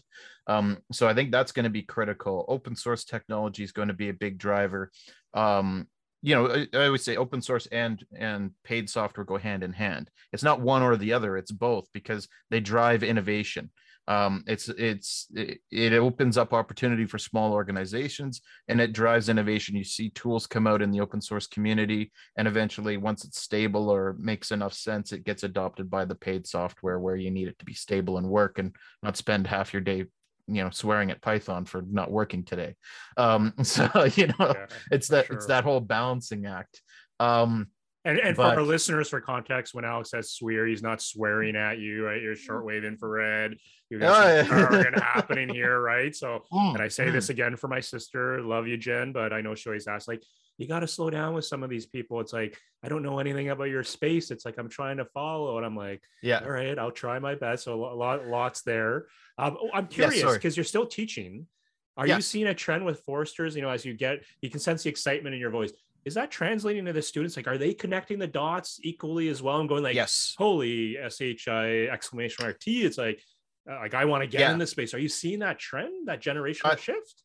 Um, 0.46 0.78
so 0.92 1.08
I 1.08 1.14
think 1.14 1.32
that's 1.32 1.52
going 1.52 1.64
to 1.64 1.70
be 1.70 1.84
critical. 1.84 2.46
Open 2.48 2.76
source 2.76 3.06
technology 3.06 3.64
is 3.64 3.72
going 3.72 3.88
to 3.88 3.94
be 3.94 4.10
a 4.10 4.14
big 4.14 4.38
driver. 4.38 4.92
Um, 5.34 5.88
you 6.24 6.34
know 6.34 6.47
I, 6.47 6.67
I 6.74 6.86
always 6.86 7.03
say 7.03 7.17
open 7.17 7.41
source 7.41 7.67
and 7.67 8.03
and 8.17 8.51
paid 8.63 8.89
software 8.89 9.26
go 9.26 9.38
hand 9.38 9.61
in 9.61 9.74
hand. 9.74 10.09
It's 10.32 10.43
not 10.43 10.61
one 10.61 10.82
or 10.82 10.95
the 10.95 11.13
other 11.13 11.38
it's 11.38 11.51
both 11.51 11.88
because 11.93 12.28
they 12.49 12.59
drive 12.59 13.03
innovation. 13.03 13.69
Um, 14.07 14.43
it's 14.47 14.67
it's 14.67 15.28
it, 15.34 15.59
it, 15.71 15.93
opens 15.93 16.38
up 16.38 16.51
opportunity 16.53 17.05
for 17.05 17.17
small 17.17 17.53
organizations 17.53 18.41
and 18.67 18.82
it 18.82 18.91
drives 18.91 19.30
innovation. 19.30 19.78
You 19.78 19.86
see 19.86 20.09
tools 20.09 20.45
come 20.45 20.67
out 20.67 20.82
in 20.82 20.91
the 20.91 20.99
open 20.99 21.21
source 21.21 21.47
community 21.47 22.11
and 22.36 22.45
eventually 22.45 22.97
once 22.97 23.24
it's 23.24 23.41
stable 23.41 23.89
or 23.89 24.17
makes 24.19 24.51
enough 24.51 24.74
sense 24.74 25.13
it 25.13 25.24
gets 25.24 25.43
adopted 25.43 25.89
by 25.89 26.03
the 26.03 26.15
paid 26.15 26.45
software 26.45 26.99
where 26.99 27.15
you 27.15 27.32
need 27.32 27.47
it 27.47 27.57
to 27.59 27.65
be 27.65 27.74
stable 27.74 28.17
and 28.17 28.28
work 28.28 28.59
and 28.59 28.76
not 29.03 29.15
spend 29.15 29.47
half 29.47 29.71
your 29.71 29.82
day 29.82 30.05
you 30.48 30.64
know 30.64 30.70
swearing 30.70 31.12
at 31.12 31.22
python 31.22 31.66
for 31.66 31.84
not 31.89 32.12
working 32.12 32.44
today 32.44 32.76
um 33.18 33.54
so 33.64 33.88
you 34.16 34.28
know 34.28 34.36
yeah, 34.39 34.66
it's 34.91 35.08
that 35.08 35.28
sure. 35.28 35.36
it's 35.36 35.46
that 35.46 35.64
whole 35.64 35.80
balancing 35.80 36.46
act 36.46 36.82
um 37.20 37.68
and, 38.06 38.20
and 38.20 38.36
but, 38.36 38.54
for 38.54 38.60
our 38.60 38.66
listeners 38.66 39.10
for 39.10 39.22
context 39.22 39.74
when 39.74 39.86
alex 39.86 40.10
says 40.10 40.32
swear 40.32 40.68
he's 40.68 40.84
not 40.84 41.02
swearing 41.02 41.56
at 41.56 41.80
you 41.80 42.06
right 42.06 42.22
your 42.22 42.36
shortwave 42.36 42.86
infrared 42.86 43.56
you 43.89 44.00
got 44.00 44.26
oh, 44.26 44.76
yeah. 44.76 44.89
happening 45.14 45.48
here 45.48 45.80
right 45.80 46.16
so 46.16 46.44
mm, 46.52 46.74
and 46.74 46.82
i 46.82 46.88
say 46.88 47.06
mm. 47.06 47.14
this 47.14 47.30
again 47.30 47.56
for 47.56 47.70
my 47.70 47.80
sister 47.80 48.41
love 48.41 48.68
you 48.68 48.76
jen 48.76 49.14
but 49.14 49.32
i 49.32 49.39
know 49.39 49.56
she 49.56 49.70
always 49.70 49.88
asks 49.88 50.08
like 50.08 50.22
you 50.58 50.68
got 50.68 50.80
to 50.80 50.88
slow 50.88 51.10
down 51.10 51.34
with 51.34 51.46
some 51.46 51.64
of 51.64 51.70
these 51.70 51.86
people. 51.86 52.20
It's 52.20 52.34
like, 52.34 52.58
I 52.84 52.89
don't 52.89 53.04
know 53.04 53.20
anything 53.20 53.50
about 53.50 53.66
your 53.66 53.84
space. 53.84 54.30
It's 54.30 54.46
like, 54.46 54.58
I'm 54.58 54.70
trying 54.70 54.98
to 54.98 55.06
follow. 55.06 55.58
And 55.58 55.66
I'm 55.66 55.76
like, 55.76 56.04
yeah, 56.22 56.41
all 56.44 56.52
right, 56.52 56.78
I'll 56.78 56.91
try 56.91 57.20
my 57.20 57.36
best. 57.36 57.64
So 57.64 57.86
a 57.86 57.96
lot, 57.96 58.28
lots 58.28 58.62
there. 58.62 59.08
Um, 59.38 59.58
oh, 59.60 59.70
I'm 59.74 59.88
curious 59.88 60.22
because 60.22 60.56
yeah, 60.56 60.60
you're 60.60 60.66
still 60.66 60.86
teaching. 60.86 61.48
Are 61.96 62.08
yeah. 62.08 62.16
you 62.16 62.22
seeing 62.22 62.48
a 62.48 62.54
trend 62.54 62.86
with 62.86 63.02
foresters? 63.02 63.56
You 63.56 63.62
know, 63.62 63.70
as 63.70 63.86
you 63.86 63.94
get, 63.94 64.24
you 64.42 64.50
can 64.50 64.60
sense 64.60 64.84
the 64.84 64.90
excitement 64.90 65.36
in 65.36 65.42
your 65.42 65.52
voice. 65.52 65.72
is 66.06 66.16
that 66.16 66.32
translating 66.32 66.86
to 66.86 66.94
the 66.94 67.02
students? 67.02 67.38
Like, 67.38 67.48
are 67.48 67.58
they 67.58 67.74
connecting 67.74 68.20
the 68.20 68.28
dots 68.28 68.80
equally 68.84 69.30
as 69.30 69.42
well 69.42 69.60
and 69.60 69.70
going 69.70 69.84
like, 69.84 69.96
yes, 69.96 70.36
holy 70.38 70.98
SHI 71.10 71.88
exclamation 71.88 72.46
mark 72.46 72.60
T? 72.60 72.84
It's 72.84 72.98
like, 72.98 73.22
uh, 73.70 73.76
like 73.76 73.94
I 73.94 74.06
want 74.06 74.22
to 74.24 74.28
get 74.28 74.42
yeah. 74.42 74.52
in 74.52 74.58
this 74.58 74.72
space. 74.72 74.94
Are 74.94 75.00
you 75.00 75.10
seeing 75.10 75.40
that 75.40 75.60
trend, 75.60 76.08
that 76.08 76.22
generational 76.22 76.74
uh, 76.74 76.76
shift? 76.76 77.24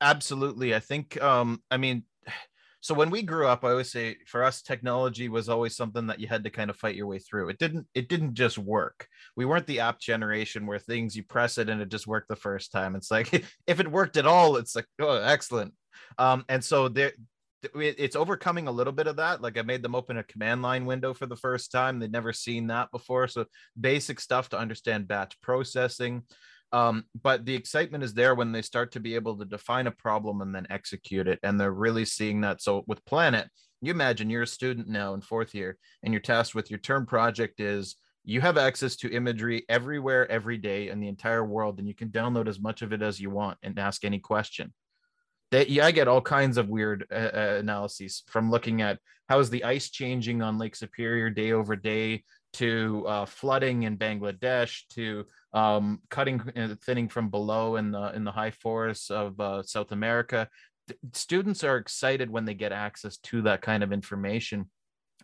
Absolutely. 0.00 0.74
I 0.74 0.80
think, 0.80 1.22
um, 1.22 1.62
I 1.70 1.76
mean, 1.76 2.04
so 2.86 2.94
when 2.94 3.10
we 3.10 3.20
grew 3.20 3.48
up, 3.48 3.64
I 3.64 3.70
always 3.70 3.90
say 3.90 4.14
for 4.28 4.44
us, 4.44 4.62
technology 4.62 5.28
was 5.28 5.48
always 5.48 5.74
something 5.74 6.06
that 6.06 6.20
you 6.20 6.28
had 6.28 6.44
to 6.44 6.50
kind 6.50 6.70
of 6.70 6.76
fight 6.76 6.94
your 6.94 7.08
way 7.08 7.18
through. 7.18 7.48
It 7.48 7.58
didn't, 7.58 7.88
it 7.96 8.08
didn't 8.08 8.34
just 8.34 8.58
work. 8.58 9.08
We 9.34 9.44
weren't 9.44 9.66
the 9.66 9.80
app 9.80 9.98
generation 9.98 10.66
where 10.66 10.78
things 10.78 11.16
you 11.16 11.24
press 11.24 11.58
it 11.58 11.68
and 11.68 11.82
it 11.82 11.88
just 11.88 12.06
worked 12.06 12.28
the 12.28 12.36
first 12.36 12.70
time. 12.70 12.94
It's 12.94 13.10
like 13.10 13.32
if 13.66 13.80
it 13.80 13.90
worked 13.90 14.16
at 14.16 14.24
all, 14.24 14.54
it's 14.54 14.76
like, 14.76 14.86
oh, 15.00 15.16
excellent. 15.16 15.74
Um, 16.16 16.44
and 16.48 16.62
so 16.62 16.86
there, 16.86 17.10
it's 17.74 18.14
overcoming 18.14 18.68
a 18.68 18.72
little 18.72 18.92
bit 18.92 19.08
of 19.08 19.16
that. 19.16 19.42
Like 19.42 19.58
I 19.58 19.62
made 19.62 19.82
them 19.82 19.96
open 19.96 20.18
a 20.18 20.22
command 20.22 20.62
line 20.62 20.86
window 20.86 21.12
for 21.12 21.26
the 21.26 21.34
first 21.34 21.72
time. 21.72 21.98
They'd 21.98 22.12
never 22.12 22.32
seen 22.32 22.68
that 22.68 22.92
before. 22.92 23.26
So 23.26 23.46
basic 23.80 24.20
stuff 24.20 24.50
to 24.50 24.58
understand 24.60 25.08
batch 25.08 25.40
processing. 25.40 26.22
Um, 26.72 27.04
but 27.22 27.44
the 27.44 27.54
excitement 27.54 28.04
is 28.04 28.14
there 28.14 28.34
when 28.34 28.52
they 28.52 28.62
start 28.62 28.92
to 28.92 29.00
be 29.00 29.14
able 29.14 29.36
to 29.38 29.44
define 29.44 29.86
a 29.86 29.92
problem 29.92 30.40
and 30.40 30.54
then 30.54 30.66
execute 30.68 31.28
it. 31.28 31.38
And 31.42 31.60
they're 31.60 31.72
really 31.72 32.04
seeing 32.04 32.40
that. 32.42 32.60
So 32.60 32.84
with 32.86 33.04
Planet, 33.04 33.48
you 33.80 33.90
imagine 33.90 34.30
you're 34.30 34.42
a 34.42 34.46
student 34.46 34.88
now 34.88 35.14
in 35.14 35.20
fourth 35.20 35.54
year 35.54 35.78
and 36.02 36.12
your 36.12 36.20
task 36.20 36.54
with 36.54 36.70
your 36.70 36.80
term 36.80 37.06
project 37.06 37.60
is 37.60 37.96
you 38.24 38.40
have 38.40 38.58
access 38.58 38.96
to 38.96 39.12
imagery 39.12 39.64
everywhere, 39.68 40.30
every 40.30 40.58
day 40.58 40.88
in 40.88 40.98
the 40.98 41.08
entire 41.08 41.44
world, 41.44 41.78
and 41.78 41.86
you 41.86 41.94
can 41.94 42.08
download 42.08 42.48
as 42.48 42.58
much 42.58 42.82
of 42.82 42.92
it 42.92 43.00
as 43.00 43.20
you 43.20 43.30
want 43.30 43.58
and 43.62 43.78
ask 43.78 44.04
any 44.04 44.18
question 44.18 44.72
that 45.52 45.70
yeah, 45.70 45.86
I 45.86 45.90
get 45.90 46.08
all 46.08 46.20
kinds 46.20 46.58
of 46.58 46.68
weird 46.68 47.06
uh, 47.10 47.14
uh, 47.14 47.56
analyses 47.60 48.22
from 48.26 48.50
looking 48.50 48.82
at 48.82 48.98
how 49.28 49.38
is 49.38 49.50
the 49.50 49.64
ice 49.64 49.90
changing 49.90 50.42
on 50.42 50.58
Lake 50.58 50.76
Superior 50.76 51.30
day 51.30 51.52
over 51.52 51.76
day 51.76 52.24
to 52.54 53.04
uh, 53.06 53.24
flooding 53.26 53.82
in 53.82 53.96
Bangladesh 53.96 54.82
to 54.90 55.24
um, 55.52 56.00
cutting 56.10 56.42
and 56.54 56.72
uh, 56.72 56.76
thinning 56.84 57.08
from 57.08 57.30
below 57.30 57.76
in 57.76 57.90
the 57.90 58.14
in 58.14 58.24
the 58.24 58.32
high 58.32 58.50
forests 58.50 59.10
of 59.10 59.38
uh, 59.40 59.62
South 59.62 59.92
America. 59.92 60.48
Students 61.12 61.64
are 61.64 61.76
excited 61.76 62.30
when 62.30 62.44
they 62.44 62.54
get 62.54 62.72
access 62.72 63.16
to 63.18 63.42
that 63.42 63.62
kind 63.62 63.82
of 63.82 63.92
information, 63.92 64.70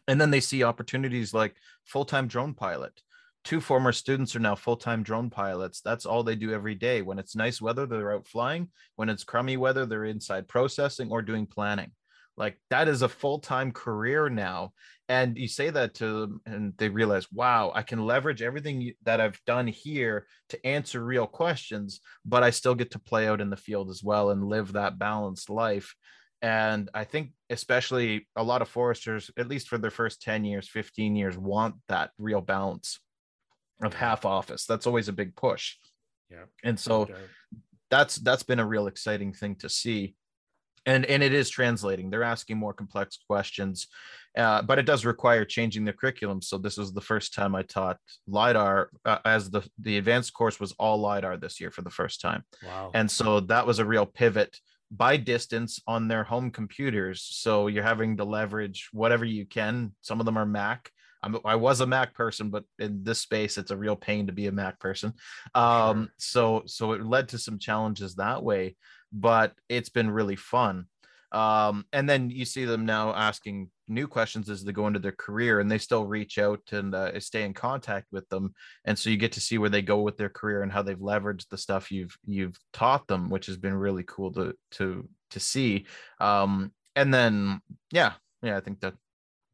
and 0.09 0.21
then 0.21 0.31
they 0.31 0.41
see 0.41 0.65
opportunities 0.65 1.33
like 1.33 1.55
full 1.85 2.05
time 2.05 2.27
drone 2.27 2.55
pilot. 2.55 3.03
Two 3.45 3.61
former 3.61 3.91
students 3.91 4.37
are 4.37 4.41
now 4.41 4.55
full-time 4.55 5.03
drone 5.03 5.29
pilots. 5.29 5.81
That's 5.81 6.07
all 6.07 6.23
they 6.23 6.37
do 6.37 6.53
every 6.53 6.77
day. 6.77 7.03
When 7.03 7.19
it's 7.19 7.35
nice 7.35 7.61
weather 7.61 7.87
they're 7.87 8.13
out 8.13 8.29
flying. 8.29 8.69
When 8.95 9.09
it's 9.09 9.25
crummy 9.25 9.57
weather 9.57 9.85
they're 9.85 10.05
inside 10.05 10.47
processing 10.47 11.11
or 11.11 11.23
doing 11.23 11.47
planning 11.47 11.91
like 12.37 12.59
that 12.71 12.89
is 12.89 13.03
a 13.03 13.09
full-time 13.09 13.73
career 13.73 14.29
now 14.29 14.73
and 15.09 15.37
you 15.37 15.49
say 15.49 15.71
that 15.71 15.95
to 15.95 16.21
them 16.21 16.41
and 16.47 16.73
they 16.79 16.89
realize 16.89 17.27
wow 17.33 17.71
i 17.75 17.83
can 17.83 18.05
leverage 18.05 18.43
everything 18.43 18.93
that 19.03 19.21
i've 19.21 19.41
done 19.47 19.67
here 19.67 20.27
to 20.49 20.67
answer 20.67 21.05
real 21.05 21.27
questions 21.27 22.01
but 22.25 22.43
i 22.43 22.51
still 22.51 22.75
get 22.75 22.91
to 22.91 22.99
play 22.99 23.29
out 23.29 23.41
in 23.41 23.51
the 23.51 23.57
field 23.57 23.91
as 23.91 24.03
well 24.03 24.31
and 24.31 24.45
live 24.45 24.73
that 24.73 24.99
balanced 24.99 25.51
life 25.51 25.95
and 26.41 26.89
i 26.95 27.05
think 27.05 27.31
especially 27.51 28.27
a 28.37 28.43
lot 28.43 28.63
of 28.63 28.69
foresters 28.69 29.31
at 29.37 29.49
least 29.49 29.69
for 29.69 29.79
their 29.79 29.91
first 29.91 30.23
10 30.23 30.45
years 30.45 30.69
15 30.69 31.15
years 31.17 31.37
want 31.37 31.75
that 31.89 32.11
real 32.19 32.41
balance 32.41 32.99
of 33.83 33.95
half 33.95 34.25
office. 34.25 34.65
That's 34.67 34.87
always 34.87 35.09
a 35.09 35.13
big 35.13 35.37
push. 35.37 35.77
Yeah. 36.31 36.45
And 36.65 36.79
so 36.79 37.09
that's 37.91 38.17
that's 38.17 38.43
been 38.43 38.61
a 38.61 38.67
real 38.67 38.87
exciting 38.87 39.33
thing 39.33 39.57
to 39.57 39.69
see. 39.69 40.15
And 40.85 41.05
and 41.07 41.23
it 41.23 41.33
is 41.33 41.49
translating. 41.49 42.11
They're 42.11 42.23
asking 42.23 42.59
more 42.59 42.73
complex 42.73 43.19
questions. 43.27 43.87
Uh, 44.37 44.63
but 44.63 44.79
it 44.79 44.87
does 44.87 45.05
require 45.05 45.45
changing 45.45 45.85
the 45.85 45.93
curriculum. 45.93 46.41
So 46.41 46.57
this 46.57 46.79
was 46.79 46.93
the 46.93 47.03
first 47.03 47.35
time 47.35 47.55
I 47.55 47.63
taught 47.63 47.99
lidar 48.27 48.91
uh, 49.05 49.19
as 49.25 49.51
the 49.51 49.63
the 49.79 49.99
advanced 49.99 50.33
course 50.33 50.59
was 50.59 50.73
all 50.79 50.99
lidar 50.99 51.37
this 51.37 51.61
year 51.61 51.71
for 51.71 51.83
the 51.83 51.91
first 51.91 52.21
time. 52.21 52.43
Wow. 52.65 52.91
And 52.95 53.11
so 53.11 53.41
that 53.41 53.67
was 53.67 53.79
a 53.79 53.85
real 53.85 54.07
pivot 54.07 54.59
by 54.91 55.17
distance 55.17 55.81
on 55.87 56.09
their 56.09 56.25
home 56.25 56.51
computers. 56.51 57.23
So 57.23 57.67
you're 57.67 57.83
having 57.83 58.17
to 58.19 58.25
leverage 58.25 58.89
whatever 58.93 59.25
you 59.25 59.47
can. 59.47 59.95
Some 60.03 60.21
of 60.21 60.27
them 60.27 60.37
are 60.37 60.47
Mac, 60.47 60.91
I'm, 61.23 61.39
I 61.45 61.57
was 61.57 61.81
a 61.81 61.87
Mac 61.87 62.15
person, 62.15 62.51
but 62.51 62.65
in 62.79 63.05
this 63.05 63.21
space, 63.21 63.59
it's 63.59 63.71
a 63.71 63.77
real 63.77 63.97
pain 63.97 64.27
to 64.27 64.33
be 64.33 64.47
a 64.47 64.53
Mac 64.53 64.81
person. 64.81 65.15
Um, 65.55 66.05
sure. 66.05 66.13
So 66.19 66.63
so 66.67 66.93
it 66.93 67.05
led 67.05 67.29
to 67.29 67.39
some 67.39 67.59
challenges 67.59 68.17
that 68.17 68.43
way, 68.43 68.77
but 69.13 69.55
it's 69.69 69.89
been 69.91 70.11
really 70.11 70.37
fun. 70.37 70.87
Um, 71.33 71.87
and 71.95 72.09
then 72.09 72.29
you 72.29 72.45
see 72.45 72.67
them 72.67 72.85
now 72.85 73.15
asking 73.15 73.71
new 73.89 74.07
questions 74.07 74.51
as 74.51 74.65
they 74.65 74.73
go 74.73 74.87
into 74.87 74.99
their 74.99 75.13
career, 75.13 75.61
and 75.61 75.71
they 75.71 75.79
still 75.79 76.05
reach 76.05 76.39
out 76.39 76.61
and 76.73 76.95
uh, 76.95 77.19
stay 77.21 77.45
in 77.45 77.55
contact 77.55 78.09
with 78.13 78.29
them. 78.29 78.55
And 78.85 78.99
so 78.99 79.09
you 79.09 79.17
get 79.17 79.33
to 79.33 79.41
see 79.41 79.57
where 79.59 79.71
they 79.71 79.83
go 79.83 80.01
with 80.01 80.19
their 80.19 80.29
career 80.29 80.63
and 80.63 80.71
how 80.71 80.83
they've 80.83 80.99
leveraged 80.99 81.49
the 81.49 81.57
stuff 81.57 81.91
you've 81.91 82.17
you've 82.27 82.59
taught 82.73 83.07
them, 83.07 83.31
which 83.31 83.47
has 83.47 83.57
been 83.57 83.75
really 83.75 84.05
cool 84.07 84.33
to 84.33 84.55
to 84.73 85.09
to 85.31 85.41
see. 85.41 85.87
Um, 86.21 86.73
and 86.95 87.15
then 87.15 87.61
yeah, 87.91 88.13
yeah, 88.43 88.59
I 88.59 88.61
think 88.61 88.81
that 88.81 88.95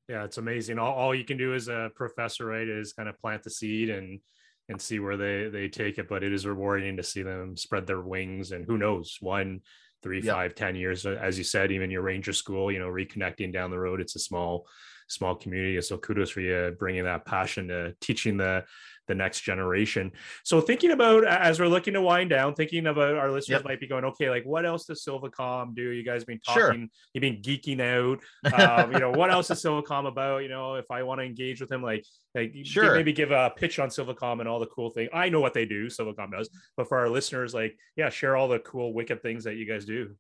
yeah 0.09 0.24
it's 0.24 0.38
amazing. 0.38 0.78
All, 0.78 0.94
all 0.94 1.14
you 1.14 1.24
can 1.24 1.36
do 1.36 1.54
as 1.54 1.68
a 1.68 1.90
professor 1.94 2.46
right 2.46 2.66
is 2.66 2.92
kind 2.92 3.09
of 3.09 3.18
plant 3.20 3.42
the 3.42 3.50
seed 3.50 3.90
and 3.90 4.20
and 4.68 4.80
see 4.80 4.98
where 4.98 5.16
they 5.16 5.48
they 5.48 5.68
take 5.68 5.98
it 5.98 6.09
but 6.09 6.22
it 6.22 6.32
is 6.32 6.46
rewarding 6.46 6.96
to 6.96 7.02
see 7.02 7.22
them 7.22 7.56
spread 7.56 7.86
their 7.86 8.00
wings 8.00 8.52
and 8.52 8.64
who 8.66 8.76
knows 8.76 9.16
one 9.20 9.61
three 10.02 10.20
five 10.20 10.54
ten 10.54 10.76
years 10.76 11.06
uh, 11.06 11.18
as 11.20 11.38
you 11.38 11.44
said 11.44 11.72
even 11.72 11.90
your 11.90 12.02
ranger 12.02 12.32
school 12.32 12.70
you 12.70 12.78
know 12.78 12.88
reconnecting 12.88 13.52
down 13.52 13.70
the 13.70 13.78
road 13.78 14.00
it's 14.00 14.16
a 14.16 14.20
small 14.20 14.66
small 15.09 15.34
community 15.34 15.80
so 15.80 15.96
kudos 15.96 16.30
for 16.30 16.40
you 16.40 16.74
bringing 16.78 17.04
that 17.04 17.24
passion 17.24 17.68
to 17.68 17.94
teaching 18.00 18.36
the 18.36 18.62
the 19.09 19.14
next 19.14 19.40
generation. 19.40 20.12
So 20.44 20.61
thinking 20.61 20.92
about 20.92 21.24
as 21.24 21.59
we're 21.59 21.66
looking 21.66 21.94
to 21.94 22.02
wind 22.02 22.30
down, 22.30 22.54
thinking 22.54 22.86
about 22.86 23.16
our 23.16 23.30
listeners 23.30 23.59
yep. 23.59 23.64
might 23.64 23.80
be 23.80 23.88
going, 23.88 24.04
okay, 24.04 24.30
like 24.30 24.44
what 24.44 24.64
else 24.64 24.84
does 24.84 25.04
Silvacom 25.04 25.74
do? 25.74 25.90
You 25.90 26.04
guys 26.04 26.24
been 26.24 26.40
talking, 26.40 26.62
sure. 26.62 26.88
you've 27.14 27.22
been 27.22 27.42
geeking 27.42 27.80
out. 27.80 28.20
Um, 28.59 28.92
you 28.92 28.98
know, 28.98 29.12
what 29.12 29.30
else 29.30 29.50
is 29.50 29.62
Silvacom 29.62 30.09
about? 30.09 30.42
You 30.42 30.48
know, 30.48 30.74
if 30.74 30.90
I 30.90 31.02
want 31.04 31.20
to 31.20 31.24
engage 31.24 31.61
with 31.61 31.70
him, 31.70 31.80
like, 31.82 32.04
like 32.34 32.52
sure. 32.64 32.94
maybe 32.94 33.12
give 33.12 33.30
a 33.30 33.52
pitch 33.54 33.78
on 33.78 33.88
Silvacom 33.88 34.40
and 34.40 34.48
all 34.48 34.59
the 34.59 34.66
cool 34.66 34.90
things. 34.90 35.09
I 35.12 35.28
know 35.28 35.40
what 35.40 35.54
they 35.54 35.64
do, 35.64 35.86
Silvacom 35.86 36.32
does, 36.32 36.50
but 36.76 36.88
for 36.88 36.98
our 36.98 37.09
listeners, 37.09 37.54
like, 37.54 37.78
yeah, 37.96 38.11
share 38.11 38.36
all 38.36 38.48
the 38.48 38.59
cool 38.59 38.92
wicked 38.92 39.22
things 39.22 39.44
that 39.44 39.54
you 39.54 39.64
guys 39.64 39.84
do 39.84 40.16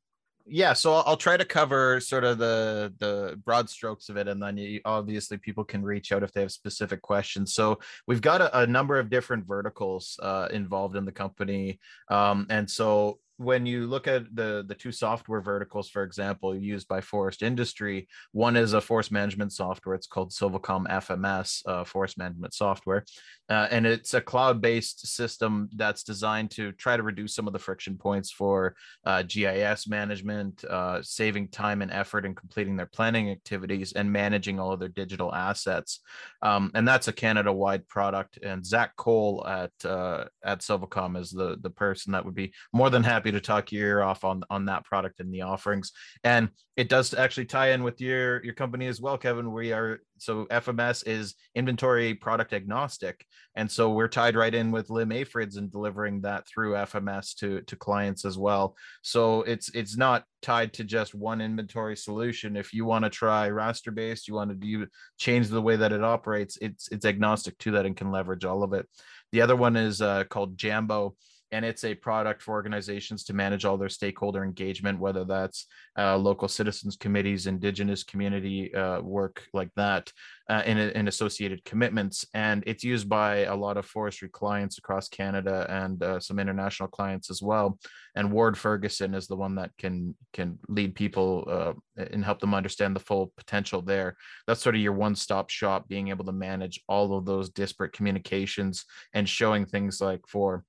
yeah 0.48 0.72
so 0.72 0.94
I'll, 0.94 1.04
I'll, 1.06 1.16
try 1.16 1.36
to 1.36 1.44
cover 1.44 2.00
sort 2.00 2.24
of 2.24 2.38
the 2.38 2.92
the 2.98 3.40
broad 3.44 3.68
strokes 3.68 4.08
of 4.08 4.16
it 4.16 4.28
and 4.28 4.42
then 4.42 4.56
you, 4.56 4.80
obviously 4.84 5.36
people 5.36 5.64
can 5.64 5.82
reach 5.82 6.12
out 6.12 6.22
if 6.22 6.32
they 6.32 6.40
have 6.40 6.52
specific 6.52 7.02
questions. 7.02 7.54
So 7.54 7.78
we've 8.06 8.20
got 8.20 8.40
a, 8.40 8.60
a 8.60 8.66
number 8.66 8.98
of 8.98 9.10
different 9.10 9.46
verticals 9.46 10.18
uh, 10.22 10.48
involved 10.50 10.96
in 10.96 11.04
the 11.04 11.12
company. 11.12 11.80
Um, 12.10 12.46
and 12.50 12.68
so 12.70 13.18
when 13.38 13.66
you 13.66 13.86
look 13.86 14.08
at 14.08 14.34
the 14.34 14.64
the 14.66 14.74
two 14.74 14.90
software 14.90 15.40
verticals, 15.40 15.88
for 15.88 16.02
example, 16.02 16.56
used 16.56 16.88
by 16.88 17.00
forest 17.00 17.42
industry, 17.42 18.08
one 18.32 18.56
is 18.56 18.72
a 18.72 18.80
forest 18.80 19.12
management 19.12 19.52
software. 19.52 19.94
It's 19.94 20.08
called 20.08 20.32
Silvacom 20.32 20.88
FMS, 20.88 21.62
uh, 21.64 21.84
forest 21.84 22.18
management 22.18 22.52
software, 22.52 23.04
uh, 23.48 23.66
and 23.70 23.86
it's 23.86 24.14
a 24.14 24.20
cloud-based 24.20 25.06
system 25.06 25.68
that's 25.74 26.02
designed 26.02 26.50
to 26.50 26.72
try 26.72 26.96
to 26.96 27.02
reduce 27.02 27.34
some 27.34 27.46
of 27.46 27.52
the 27.52 27.58
friction 27.58 27.96
points 27.96 28.30
for 28.30 28.74
uh, 29.04 29.22
GIS 29.22 29.88
management, 29.88 30.64
uh, 30.64 31.00
saving 31.02 31.48
time 31.48 31.80
and 31.80 31.90
effort 31.90 32.26
in 32.26 32.34
completing 32.34 32.76
their 32.76 32.86
planning 32.86 33.30
activities 33.30 33.92
and 33.92 34.12
managing 34.12 34.60
all 34.60 34.72
of 34.72 34.80
their 34.80 34.88
digital 34.88 35.34
assets. 35.34 36.00
Um, 36.42 36.70
and 36.74 36.86
that's 36.86 37.08
a 37.08 37.12
Canada-wide 37.12 37.88
product. 37.88 38.38
And 38.42 38.64
Zach 38.64 38.96
Cole 38.96 39.46
at 39.46 39.72
uh, 39.84 40.24
at 40.44 40.60
Silvacom 40.60 41.18
is 41.18 41.30
the 41.30 41.56
the 41.60 41.70
person 41.70 42.12
that 42.12 42.24
would 42.24 42.34
be 42.34 42.52
more 42.72 42.90
than 42.90 43.02
happy 43.02 43.32
to 43.32 43.40
talk 43.40 43.72
your 43.72 43.88
ear 43.88 44.02
off 44.02 44.24
on 44.24 44.44
on 44.50 44.66
that 44.66 44.84
product 44.84 45.20
and 45.20 45.32
the 45.32 45.42
offerings. 45.42 45.92
And 46.22 46.50
it 46.76 46.88
does 46.88 47.14
actually 47.14 47.46
tie 47.46 47.70
in 47.70 47.82
with 47.82 48.00
your 48.00 48.44
your 48.44 48.54
company 48.54 48.86
as 48.86 49.00
well, 49.00 49.18
Kevin. 49.18 49.52
We 49.52 49.72
are 49.72 50.00
so 50.18 50.46
FMS 50.46 51.06
is 51.06 51.34
inventory 51.54 52.14
product 52.14 52.52
agnostic, 52.52 53.24
and 53.54 53.70
so 53.70 53.90
we're 53.90 54.08
tied 54.08 54.36
right 54.36 54.54
in 54.54 54.70
with 54.70 54.90
Lim 54.90 55.10
Afrids 55.10 55.56
and 55.56 55.70
delivering 55.70 56.20
that 56.22 56.46
through 56.46 56.72
FMS 56.72 57.34
to 57.36 57.62
to 57.62 57.76
clients 57.76 58.24
as 58.24 58.38
well. 58.38 58.76
So 59.02 59.42
it's 59.42 59.68
it's 59.74 59.96
not 59.96 60.24
tied 60.42 60.72
to 60.74 60.84
just 60.84 61.14
one 61.14 61.40
inventory 61.40 61.96
solution. 61.96 62.56
If 62.56 62.72
you 62.72 62.84
want 62.84 63.04
to 63.04 63.10
try 63.10 63.48
raster 63.48 63.94
based, 63.94 64.28
you 64.28 64.34
want 64.34 64.50
to 64.50 64.56
do 64.56 64.86
change 65.18 65.48
the 65.48 65.62
way 65.62 65.76
that 65.76 65.92
it 65.92 66.04
operates, 66.04 66.58
it's 66.60 66.88
it's 66.88 67.04
agnostic 67.04 67.58
to 67.58 67.72
that 67.72 67.86
and 67.86 67.96
can 67.96 68.10
leverage 68.10 68.44
all 68.44 68.62
of 68.62 68.72
it. 68.72 68.86
The 69.32 69.42
other 69.42 69.56
one 69.56 69.76
is 69.76 70.00
uh, 70.00 70.24
called 70.24 70.56
Jambo 70.56 71.14
and 71.50 71.64
it's 71.64 71.84
a 71.84 71.94
product 71.94 72.42
for 72.42 72.52
organizations 72.52 73.24
to 73.24 73.32
manage 73.32 73.64
all 73.64 73.78
their 73.78 73.88
stakeholder 73.88 74.44
engagement, 74.44 74.98
whether 74.98 75.24
that's 75.24 75.66
uh, 75.98 76.16
local 76.16 76.48
citizens 76.48 76.96
committees, 76.96 77.46
indigenous 77.46 78.04
community 78.04 78.74
uh, 78.74 79.00
work 79.00 79.44
like 79.52 79.70
that, 79.76 80.12
uh, 80.50 80.62
and, 80.64 81.08
associated 81.08 81.64
commitments. 81.64 82.26
And 82.34 82.62
it's 82.66 82.84
used 82.84 83.08
by 83.08 83.44
a 83.44 83.54
lot 83.54 83.76
of 83.76 83.86
forestry 83.86 84.28
clients 84.28 84.78
across 84.78 85.08
Canada 85.08 85.66
and 85.68 86.02
uh, 86.02 86.20
some 86.20 86.38
international 86.38 86.88
clients 86.88 87.30
as 87.30 87.42
well. 87.42 87.78
And 88.14 88.32
Ward 88.32 88.56
Ferguson 88.56 89.14
is 89.14 89.26
the 89.26 89.36
one 89.36 89.54
that 89.56 89.70
can 89.78 90.16
can 90.32 90.58
lead 90.68 90.94
people 90.94 91.44
uh, 91.48 92.02
and 92.02 92.24
help 92.24 92.40
them 92.40 92.54
understand 92.54 92.96
the 92.96 93.00
full 93.00 93.32
potential 93.36 93.82
there. 93.82 94.16
That's 94.46 94.62
sort 94.62 94.74
of 94.74 94.80
your 94.80 94.92
one-stop 94.92 95.50
shop, 95.50 95.88
being 95.88 96.08
able 96.08 96.24
to 96.24 96.32
manage 96.32 96.80
all 96.88 97.16
of 97.16 97.24
those 97.24 97.50
disparate 97.50 97.92
communications 97.92 98.84
and 99.14 99.28
showing 99.28 99.66
things 99.66 100.00
like 100.00 100.22
for 100.26 100.64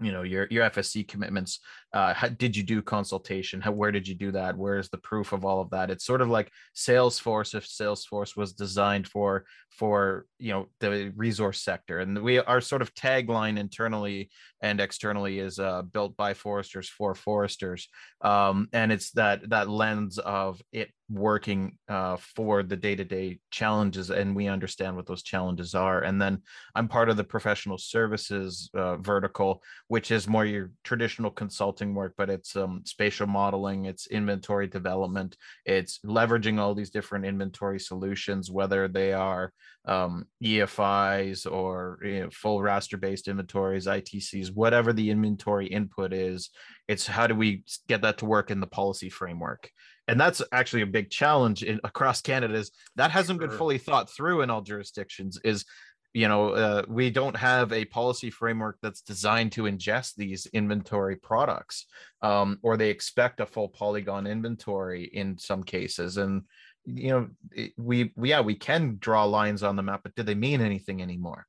you 0.00 0.12
know 0.12 0.22
your 0.22 0.46
your 0.50 0.68
fsc 0.70 1.08
commitments 1.08 1.60
uh 1.92 2.12
how, 2.12 2.28
did 2.28 2.56
you 2.56 2.62
do 2.62 2.82
consultation? 2.82 3.60
How 3.60 3.72
where 3.72 3.92
did 3.92 4.06
you 4.06 4.14
do 4.14 4.30
that? 4.32 4.56
Where's 4.56 4.90
the 4.90 4.98
proof 4.98 5.32
of 5.32 5.44
all 5.44 5.60
of 5.60 5.70
that? 5.70 5.90
It's 5.90 6.04
sort 6.04 6.20
of 6.20 6.28
like 6.28 6.52
salesforce 6.76 7.54
if 7.54 7.66
salesforce 7.66 8.36
was 8.36 8.52
designed 8.52 9.08
for 9.08 9.44
for 9.70 10.26
you 10.38 10.52
know 10.52 10.66
the 10.80 11.12
resource 11.16 11.62
sector. 11.62 12.00
And 12.00 12.22
we 12.22 12.38
our 12.38 12.60
sort 12.60 12.82
of 12.82 12.94
tagline 12.94 13.58
internally 13.58 14.30
and 14.60 14.80
externally 14.80 15.38
is 15.38 15.58
uh, 15.58 15.82
built 15.82 16.16
by 16.16 16.34
foresters 16.34 16.88
for 16.88 17.14
foresters. 17.14 17.88
Um, 18.20 18.68
and 18.72 18.92
it's 18.92 19.12
that 19.12 19.48
that 19.50 19.70
lens 19.70 20.18
of 20.18 20.60
it 20.72 20.90
working 21.10 21.76
uh, 21.88 22.16
for 22.16 22.62
the 22.62 22.76
day-to-day 22.76 23.38
challenges 23.50 24.10
and 24.10 24.34
we 24.34 24.46
understand 24.46 24.96
what 24.96 25.06
those 25.06 25.22
challenges 25.22 25.74
are. 25.74 26.02
And 26.02 26.20
then 26.20 26.42
i'm 26.74 26.88
part 26.88 27.08
of 27.08 27.16
the 27.16 27.24
professional 27.24 27.78
services 27.78 28.70
uh, 28.74 28.96
vertical 28.96 29.62
which 29.88 30.10
is 30.10 30.28
more 30.28 30.44
your 30.44 30.70
traditional 30.84 31.30
consulting 31.30 31.94
work 31.94 32.14
but 32.16 32.30
it's 32.30 32.56
um, 32.56 32.82
spatial 32.84 33.26
modeling 33.26 33.84
it's 33.84 34.06
inventory 34.08 34.66
development 34.66 35.36
it's 35.64 35.98
leveraging 36.04 36.58
all 36.58 36.74
these 36.74 36.90
different 36.90 37.24
inventory 37.24 37.80
solutions 37.80 38.50
whether 38.50 38.88
they 38.88 39.12
are 39.12 39.52
um, 39.86 40.26
efis 40.42 41.50
or 41.50 41.98
you 42.02 42.20
know, 42.20 42.30
full 42.30 42.60
raster 42.60 43.00
based 43.00 43.28
inventories 43.28 43.86
itcs 43.86 44.54
whatever 44.54 44.92
the 44.92 45.10
inventory 45.10 45.66
input 45.66 46.12
is 46.12 46.50
it's 46.86 47.06
how 47.06 47.26
do 47.26 47.34
we 47.34 47.64
get 47.88 48.02
that 48.02 48.18
to 48.18 48.24
work 48.24 48.50
in 48.50 48.60
the 48.60 48.66
policy 48.66 49.08
framework 49.08 49.70
and 50.08 50.18
that's 50.18 50.42
actually 50.52 50.82
a 50.82 50.86
big 50.86 51.10
challenge 51.10 51.62
in 51.62 51.78
across 51.84 52.20
canada 52.20 52.54
is 52.54 52.72
that 52.96 53.10
hasn't 53.10 53.38
sure. 53.38 53.48
been 53.48 53.56
fully 53.56 53.78
thought 53.78 54.10
through 54.10 54.40
in 54.42 54.50
all 54.50 54.62
jurisdictions 54.62 55.38
is 55.44 55.64
you 56.14 56.26
know 56.26 56.50
uh, 56.50 56.82
we 56.88 57.10
don't 57.10 57.36
have 57.36 57.72
a 57.72 57.84
policy 57.84 58.30
framework 58.30 58.78
that's 58.82 59.02
designed 59.02 59.52
to 59.52 59.64
ingest 59.64 60.14
these 60.16 60.46
inventory 60.52 61.16
products 61.16 61.86
um, 62.22 62.58
or 62.62 62.76
they 62.76 62.90
expect 62.90 63.40
a 63.40 63.46
full 63.46 63.68
polygon 63.68 64.26
inventory 64.26 65.04
in 65.04 65.36
some 65.38 65.62
cases 65.62 66.16
and 66.16 66.42
you 66.84 67.10
know 67.10 67.28
we, 67.76 68.12
we 68.16 68.30
yeah 68.30 68.40
we 68.40 68.54
can 68.54 68.96
draw 68.98 69.24
lines 69.24 69.62
on 69.62 69.76
the 69.76 69.82
map 69.82 70.00
but 70.02 70.14
do 70.14 70.22
they 70.22 70.34
mean 70.34 70.60
anything 70.60 71.02
anymore 71.02 71.46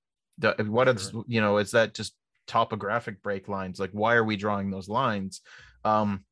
what 0.66 0.88
sure. 0.88 0.95
is 0.95 1.14
you 1.28 1.41
know 1.41 1.57
is 1.57 1.72
that 1.72 1.93
just 1.93 2.14
topographic 2.47 3.22
break 3.22 3.47
lines 3.47 3.80
like 3.80 3.91
why 3.91 4.16
are 4.16 4.24
we 4.24 4.36
drawing 4.36 4.70
those 4.70 4.89
lines 4.89 5.41
um, 5.86 6.26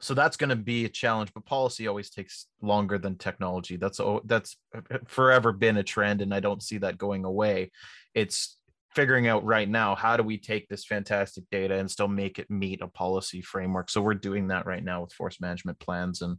so 0.00 0.14
that's 0.14 0.36
going 0.36 0.50
to 0.50 0.56
be 0.56 0.86
a 0.86 0.88
challenge 0.88 1.32
but 1.34 1.44
policy 1.44 1.86
always 1.86 2.10
takes 2.10 2.46
longer 2.62 2.98
than 2.98 3.16
technology. 3.16 3.76
That's 3.76 4.00
that's 4.24 4.56
forever 5.06 5.52
been 5.52 5.76
a 5.76 5.82
trend 5.82 6.22
and 6.22 6.34
i 6.34 6.40
don't 6.40 6.62
see 6.62 6.78
that 6.78 6.98
going 6.98 7.24
away. 7.24 7.70
It's 8.14 8.56
figuring 8.94 9.28
out 9.28 9.44
right 9.44 9.68
now 9.68 9.94
how 9.94 10.16
do 10.16 10.22
we 10.24 10.36
take 10.36 10.68
this 10.68 10.84
fantastic 10.84 11.44
data 11.52 11.76
and 11.76 11.88
still 11.88 12.08
make 12.08 12.40
it 12.40 12.50
meet 12.50 12.82
a 12.82 12.88
policy 12.88 13.42
framework? 13.42 13.90
So 13.90 14.00
we're 14.00 14.14
doing 14.14 14.48
that 14.48 14.66
right 14.66 14.82
now 14.82 15.02
with 15.02 15.12
forest 15.12 15.40
management 15.40 15.78
plans 15.78 16.22
and 16.22 16.38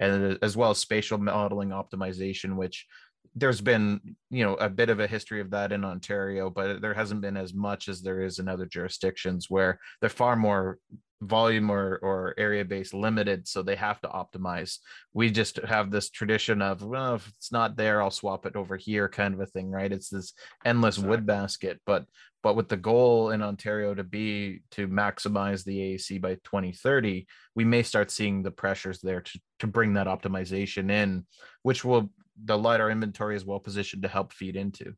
and 0.00 0.38
as 0.42 0.56
well 0.56 0.70
as 0.70 0.78
spatial 0.78 1.18
modeling 1.18 1.68
optimization 1.68 2.56
which 2.56 2.86
there's 3.34 3.60
been 3.60 4.00
you 4.30 4.44
know 4.44 4.54
a 4.54 4.68
bit 4.68 4.90
of 4.90 5.00
a 5.00 5.06
history 5.06 5.40
of 5.40 5.50
that 5.50 5.72
in 5.72 5.84
ontario 5.84 6.50
but 6.50 6.80
there 6.80 6.94
hasn't 6.94 7.20
been 7.20 7.36
as 7.36 7.54
much 7.54 7.88
as 7.88 8.02
there 8.02 8.20
is 8.20 8.38
in 8.38 8.48
other 8.48 8.66
jurisdictions 8.66 9.48
where 9.48 9.78
they're 10.00 10.10
far 10.10 10.36
more 10.36 10.78
volume 11.22 11.70
or, 11.70 12.00
or 12.02 12.34
area 12.36 12.64
based 12.64 12.92
limited 12.92 13.46
so 13.46 13.62
they 13.62 13.76
have 13.76 14.00
to 14.00 14.08
optimize 14.08 14.78
we 15.14 15.30
just 15.30 15.56
have 15.58 15.90
this 15.90 16.10
tradition 16.10 16.60
of 16.60 16.82
well 16.82 17.14
if 17.14 17.28
it's 17.28 17.52
not 17.52 17.76
there 17.76 18.02
i'll 18.02 18.10
swap 18.10 18.44
it 18.44 18.56
over 18.56 18.76
here 18.76 19.08
kind 19.08 19.32
of 19.32 19.40
a 19.40 19.46
thing 19.46 19.70
right 19.70 19.92
it's 19.92 20.08
this 20.08 20.32
endless 20.64 20.96
exactly. 20.96 21.10
wood 21.10 21.26
basket 21.26 21.80
but 21.86 22.04
but 22.42 22.56
with 22.56 22.68
the 22.68 22.76
goal 22.76 23.30
in 23.30 23.40
ontario 23.40 23.94
to 23.94 24.02
be 24.02 24.62
to 24.72 24.88
maximize 24.88 25.64
the 25.64 25.78
aac 25.78 26.20
by 26.20 26.34
2030 26.42 27.24
we 27.54 27.64
may 27.64 27.84
start 27.84 28.10
seeing 28.10 28.42
the 28.42 28.50
pressures 28.50 29.00
there 29.00 29.20
to, 29.20 29.40
to 29.60 29.68
bring 29.68 29.94
that 29.94 30.08
optimization 30.08 30.90
in 30.90 31.24
which 31.62 31.84
will 31.84 32.10
the 32.42 32.58
lidar 32.58 32.90
inventory 32.90 33.36
is 33.36 33.44
well 33.44 33.60
positioned 33.60 34.02
to 34.02 34.08
help 34.08 34.32
feed 34.32 34.56
into. 34.56 34.94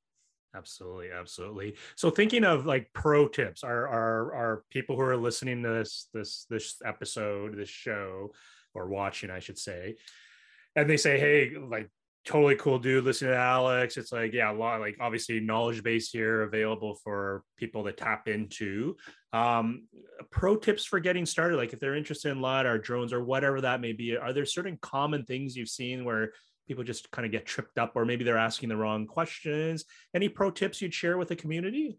Absolutely, 0.55 1.11
absolutely. 1.11 1.77
So 1.97 2.11
thinking 2.11 2.45
of 2.45 2.65
like 2.65 2.91
pro 2.93 3.27
tips, 3.29 3.65
are 3.65 3.89
are 3.89 4.35
are 4.35 4.65
people 4.71 4.95
who 4.97 5.03
are 5.03 5.17
listening 5.17 5.63
to 5.63 5.69
this 5.69 6.09
this 6.15 6.47
this 6.49 6.77
episode, 6.85 7.57
this 7.57 7.69
show, 7.69 8.33
or 8.73 8.89
watching, 8.89 9.31
I 9.31 9.41
should 9.41 9.59
say, 9.59 9.97
and 10.77 10.89
they 10.89 10.97
say, 10.97 11.19
"Hey, 11.19 11.57
like 11.57 11.91
totally 12.25 12.57
cool 12.57 12.79
dude 12.79 13.05
listening 13.05 13.33
to 13.33 13.37
alex. 13.37 13.97
It's 13.97 14.11
like 14.11 14.33
yeah 14.33 14.51
a 14.51 14.55
lot 14.55 14.81
like 14.81 14.97
obviously 14.99 15.41
knowledge 15.41 15.83
base 15.83 16.11
here 16.11 16.43
available 16.43 16.95
for 17.05 17.43
people 17.59 17.85
to 17.85 17.93
tap 17.93 18.29
into. 18.29 18.97
Um 19.33 19.89
pro 20.31 20.57
tips 20.57 20.85
for 20.87 21.01
getting 21.01 21.27
started 21.27 21.57
like 21.57 21.73
if 21.75 21.81
they're 21.81 21.95
interested 21.95 22.31
in 22.31 22.41
lidar 22.41 22.79
drones 22.79 23.13
or 23.13 23.23
whatever 23.23 23.61
that 23.61 23.81
may 23.81 23.93
be 23.93 24.17
are 24.17 24.33
there 24.33 24.47
certain 24.47 24.79
common 24.81 25.25
things 25.25 25.55
you've 25.55 25.69
seen 25.69 26.05
where 26.05 26.33
people 26.67 26.85
just 26.85 27.11
kind 27.11 27.27
of 27.27 27.33
get 27.33 27.47
tripped 27.47 27.79
up 27.79 27.93
or 27.95 28.05
maybe 28.05 28.25
they're 28.25 28.39
asking 28.39 28.69
the 28.69 28.77
wrong 28.77 29.07
questions. 29.07 29.85
Any 30.15 30.29
pro 30.29 30.51
tips 30.51 30.81
you'd 30.81 30.95
share 30.95 31.19
with 31.19 31.29
the 31.29 31.37
community? 31.37 31.99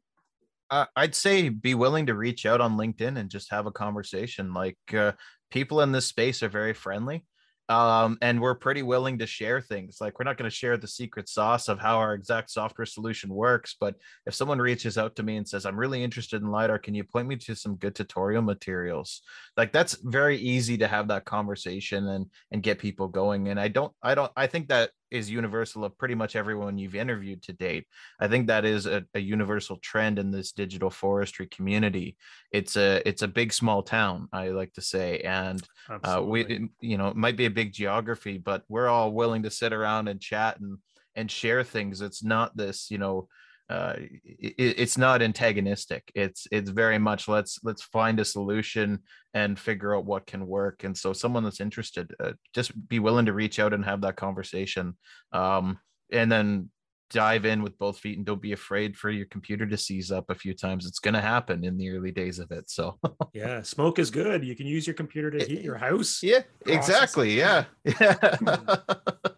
Uh, 0.72 0.86
i'd 0.96 1.14
say 1.14 1.48
be 1.50 1.76
willing 1.76 2.08
to 2.08 2.16
reach 2.16 2.44
out 2.48 2.60
on 2.60 2.76
linkedin 2.76 3.20
and 3.20 3.30
just 3.30 3.52
have 3.52 3.68
a 3.68 3.72
conversation. 3.72 4.54
Like 4.54 4.78
uh, 4.94 5.12
people 5.52 5.82
in 5.82 5.92
this 5.92 6.08
space 6.08 6.42
are 6.42 6.50
very 6.50 6.74
friendly 6.74 7.24
um, 7.70 8.18
and 8.22 8.40
we're 8.40 8.56
pretty 8.56 8.84
willing 8.84 9.18
to 9.20 9.28
share 9.28 9.60
things. 9.60 9.98
Like 10.00 10.20
we're 10.20 10.26
not 10.26 10.38
going 10.38 10.50
to 10.50 10.56
share 10.56 10.78
the 10.78 10.88
secret 10.88 11.28
sauce 11.28 11.68
of 11.68 11.80
how 11.80 11.98
our 11.98 12.14
exact 12.14 12.52
software 12.52 12.86
solution 12.86 13.30
works, 13.30 13.76
but 13.80 13.96
if 14.26 14.36
someone 14.36 14.60
reaches 14.60 14.98
out 14.98 15.16
to 15.16 15.24
me 15.24 15.38
and 15.38 15.48
says, 15.48 15.66
"I'm 15.66 15.80
really 15.80 16.04
interested 16.04 16.42
in 16.42 16.52
lidar, 16.52 16.78
can 16.80 16.94
you 16.94 17.04
point 17.04 17.28
me 17.28 17.36
to 17.38 17.56
some 17.56 17.76
good 17.76 17.96
tutorial 17.96 18.42
materials?" 18.42 19.22
Like 19.58 19.72
that's 19.72 19.96
very 20.04 20.38
easy 20.38 20.78
to 20.78 20.88
have 20.88 21.08
that 21.08 21.26
conversation 21.26 22.08
and 22.08 22.26
and 22.52 22.62
get 22.64 22.80
people 22.80 23.08
going. 23.08 23.48
And 23.48 23.60
I 23.60 23.68
don't, 23.68 23.94
I 24.04 24.16
don't, 24.16 24.32
I 24.36 24.48
think 24.48 24.68
that 24.70 24.92
is 25.16 25.30
universal 25.30 25.84
of 25.84 25.98
pretty 25.98 26.16
much 26.16 26.36
everyone 26.36 26.78
you've 26.78 26.96
interviewed 26.96 27.42
to 27.44 27.54
date. 27.54 27.88
I 28.20 28.28
think 28.28 28.48
that 28.48 28.66
is 28.66 28.86
a, 28.86 29.04
a, 29.14 29.20
universal 29.20 29.78
trend 29.78 30.20
in 30.20 30.32
this 30.32 30.52
digital 30.52 30.90
forestry 30.90 31.48
community. 31.48 32.18
It's 32.52 32.76
a 32.76 33.02
it's 33.08 33.22
a 33.22 33.28
big 33.28 33.54
small 33.54 33.82
town, 33.82 34.28
I 34.32 34.50
like 34.50 34.74
to 34.74 34.82
say, 34.82 35.20
and 35.20 35.62
uh, 36.04 36.22
we 36.24 36.70
you 36.80 36.98
know 36.98 37.08
it 37.08 37.16
might 37.16 37.38
be 37.38 37.46
a 37.46 37.52
big 37.52 37.74
geography, 37.74 38.38
but 38.38 38.64
we're 38.70 38.88
all 38.88 39.12
willing 39.12 39.44
to 39.44 39.52
sit 39.52 39.74
around 39.74 40.08
and 40.08 40.22
chat 40.22 40.60
and 40.60 40.78
and 41.16 41.32
share 41.32 41.64
things. 41.64 42.02
It's 42.02 42.24
not 42.24 42.56
this 42.56 42.92
you 42.92 42.98
know 42.98 43.28
uh, 43.70 43.96
it, 43.98 44.56
it's 44.58 44.98
not 44.98 45.22
antagonistic. 45.22 46.12
It's 46.14 46.48
it's 46.52 46.70
very 46.70 47.00
much 47.00 47.28
let's 47.28 47.60
let's 47.64 47.84
find 47.84 48.20
a 48.20 48.26
solution 48.26 49.00
and 49.34 49.60
figure 49.60 49.96
out 49.96 50.06
what 50.06 50.28
can 50.28 50.46
work. 50.46 50.84
And 50.84 50.96
so 50.96 51.14
someone 51.14 51.44
that's 51.44 51.62
interested 51.62 52.14
uh, 52.24 52.34
just 52.54 52.72
be 52.88 53.00
willing 53.00 53.26
to 53.26 53.34
reach 53.34 53.60
out 53.60 53.74
and 53.74 53.84
have 53.84 54.02
that 54.02 54.18
conversation 54.18 54.96
um, 55.32 55.80
and 56.12 56.32
then 56.32 56.70
dive 57.12 57.46
in 57.46 57.62
with 57.62 57.78
both 57.78 58.00
feet 58.00 58.18
and 58.18 58.26
don't 58.26 58.42
be 58.42 58.52
afraid 58.52 58.98
for 58.98 59.10
your 59.10 59.28
computer 59.28 59.66
to 59.66 59.78
seize 59.78 60.12
up 60.12 60.30
a 60.30 60.36
few 60.36 60.54
times. 60.54 60.86
It's 60.86 61.00
going 61.00 61.14
to 61.14 61.22
happen 61.22 61.64
in 61.64 61.78
the 61.78 61.90
early 61.92 62.12
days 62.12 62.40
of 62.40 62.52
it 62.52 62.70
so. 62.70 63.00
Yeah 63.34 63.64
smoke 63.64 64.00
is 64.00 64.12
good. 64.12 64.46
You 64.46 64.56
can 64.56 64.68
use 64.68 64.86
your 64.86 64.94
computer 64.94 65.32
to 65.32 65.44
heat 65.44 65.62
your 65.62 65.78
house. 65.78 66.22
yeah 66.22 66.42
exactly 66.68 67.36
yeah. 67.38 67.66
Yeah 67.84 68.16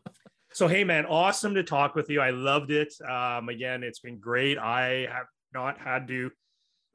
So, 0.58 0.68
hey, 0.68 0.84
man, 0.84 1.06
awesome 1.06 1.54
to 1.54 1.62
talk 1.62 1.94
with 1.94 2.10
you. 2.10 2.20
I 2.20 2.32
loved 2.32 2.72
it. 2.72 2.92
Um, 3.08 3.48
again, 3.48 3.84
it's 3.84 4.00
been 4.00 4.18
great. 4.18 4.58
I 4.58 5.06
have 5.06 5.28
not 5.54 5.78
had 5.78 6.08
to 6.08 6.32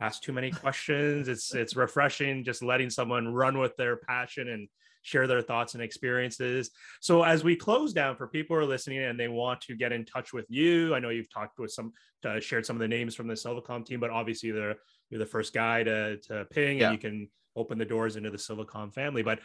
ask 0.01 0.21
too 0.21 0.33
many 0.33 0.51
questions. 0.51 1.29
It's 1.29 1.55
it's 1.55 1.77
refreshing 1.77 2.43
just 2.43 2.65
letting 2.65 2.91
someone 2.91 3.33
run 3.33 3.59
with 3.59 3.77
their 3.77 3.99
passion 3.99 4.49
and 4.49 4.67
share 5.03 5.29
their 5.29 5.43
thoughts 5.43 5.75
and 5.75 5.83
experiences. 5.85 6.73
So 7.01 7.23
as 7.23 7.45
we 7.45 7.55
close 7.55 7.93
down 7.93 8.17
for 8.17 8.27
people 8.27 8.57
who 8.57 8.63
are 8.63 8.67
listening 8.67 8.99
and 8.99 9.17
they 9.19 9.29
want 9.29 9.61
to 9.61 9.77
get 9.77 9.93
in 9.93 10.07
touch 10.07 10.33
with 10.33 10.47
you, 10.49 10.93
I 10.97 10.99
know 10.99 11.11
you've 11.11 11.33
talked 11.33 11.61
with 11.61 11.71
some, 11.71 11.93
uh, 12.25 12.41
shared 12.41 12.67
some 12.67 12.75
of 12.75 12.81
the 12.81 12.89
names 12.89 13.15
from 13.15 13.29
the 13.29 13.35
Silvacom 13.35 13.87
team, 13.87 14.01
but 14.01 14.11
obviously 14.11 14.49
you're, 14.49 14.75
you're 15.09 15.21
the 15.21 15.27
first 15.27 15.55
guy 15.55 15.85
to, 15.85 16.17
to 16.17 16.47
ping 16.51 16.79
yeah. 16.79 16.91
and 16.91 16.95
you 16.95 16.99
can 17.01 17.29
open 17.55 17.79
the 17.79 17.85
doors 17.85 18.17
into 18.17 18.31
the 18.31 18.39
Silvacom 18.39 18.93
family. 18.93 19.23
But 19.23 19.39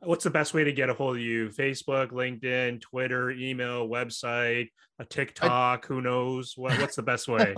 what's 0.00 0.24
the 0.24 0.30
best 0.30 0.54
way 0.54 0.64
to 0.64 0.72
get 0.72 0.90
a 0.90 0.94
hold 0.94 1.16
of 1.16 1.22
you? 1.22 1.48
Facebook, 1.50 2.10
LinkedIn, 2.10 2.80
Twitter, 2.80 3.30
email, 3.30 3.88
website, 3.88 4.68
a 4.98 5.04
TikTok, 5.04 5.84
I, 5.84 5.86
who 5.86 6.00
knows? 6.00 6.54
What, 6.56 6.78
what's 6.80 6.96
the 6.96 7.02
best 7.02 7.28
way? 7.28 7.54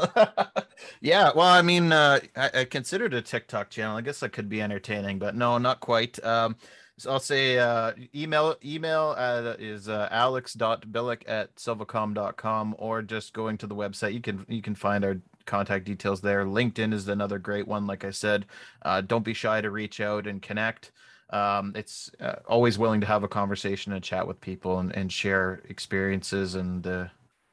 yeah, 1.01 1.31
well, 1.35 1.49
I 1.49 1.63
mean, 1.63 1.93
uh, 1.93 2.21
I, 2.37 2.51
I, 2.55 2.65
considered 2.65 3.15
a 3.15 3.23
TikTok 3.23 3.71
channel. 3.71 3.97
I 3.97 4.01
guess 4.01 4.21
that 4.21 4.33
could 4.33 4.49
be 4.49 4.63
entertaining, 4.63 5.19
but 5.19 5.35
no, 5.35 5.59
not 5.59 5.81
quite. 5.81 6.23
Um, 6.25 6.57
so 6.97 7.11
I'll 7.11 7.21
say 7.21 7.59
uh, 7.59 7.93
email 8.15 8.55
email 8.65 9.15
uh, 9.19 9.55
is 9.59 9.89
uh, 9.89 10.09
alex.bilyk 10.13 11.23
at 11.27 11.55
silvacom.com 11.57 12.77
or 12.79 13.03
just 13.03 13.33
going 13.33 13.59
to 13.59 13.67
the 13.67 13.75
website. 13.75 14.15
You 14.15 14.21
can 14.21 14.47
you 14.49 14.63
can 14.63 14.77
find 14.77 15.05
our 15.05 15.17
contact 15.45 15.87
details 15.87 16.21
there. 16.21 16.45
LinkedIn 16.47 16.95
is 16.95 17.09
another 17.09 17.39
great 17.39 17.67
one. 17.67 17.87
Like 17.87 18.05
I 18.05 18.11
said, 18.11 18.47
uh, 18.83 19.01
don't 19.01 19.25
be 19.25 19.35
shy 19.35 19.61
to 19.61 19.71
reach 19.71 20.01
out 20.01 20.29
and 20.29 20.41
connect 20.41 20.93
um, 21.35 21.73
it's 21.75 22.11
uh, 22.21 22.37
always 22.47 22.79
willing 22.79 23.01
to 23.01 23.07
have 23.07 23.25
a 23.25 23.29
conversation 23.29 23.93
and 23.93 24.03
chat 24.03 24.27
with 24.27 24.41
people 24.41 24.79
and, 24.79 24.95
and 24.95 25.13
share 25.13 25.63
experiences 25.69 26.55
and 26.55 26.87
uh, 26.87 27.07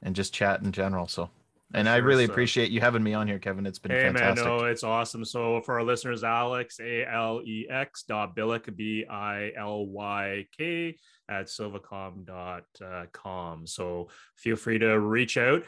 and 0.04 0.16
just 0.16 0.34
chat 0.34 0.62
in 0.62 0.72
general. 0.72 1.08
So, 1.08 1.32
and 1.74 1.88
sure, 1.88 1.96
I 1.96 1.98
really 1.98 2.28
so. 2.28 2.32
appreciate 2.32 2.70
you 2.70 2.80
having 2.80 3.02
me 3.02 3.16
on 3.16 3.28
here, 3.28 3.40
Kevin. 3.40 3.66
It's 3.66 3.80
been 3.80 3.92
hey, 3.92 4.04
fantastic. 4.04 4.46
man, 4.46 4.58
no, 4.58 4.66
it's 4.66 4.84
awesome. 4.84 5.26
So 5.26 5.62
for 5.62 5.80
our 5.80 5.84
listeners, 5.84 6.24
Alex 6.24 6.80
A 6.80 7.06
L 7.12 7.42
E 7.44 7.68
X 7.70 8.04
dot 8.04 8.36
Bilyk 8.36 8.76
B 8.76 9.04
I 9.10 9.52
L 9.58 9.88
Y 9.88 10.46
K 10.56 10.96
at 11.28 11.48
silvacom 11.48 12.26
dot 12.26 12.66
uh, 12.86 13.06
com. 13.12 13.66
So 13.66 14.10
feel 14.38 14.58
free 14.58 14.78
to 14.78 15.00
reach 15.00 15.38
out 15.38 15.64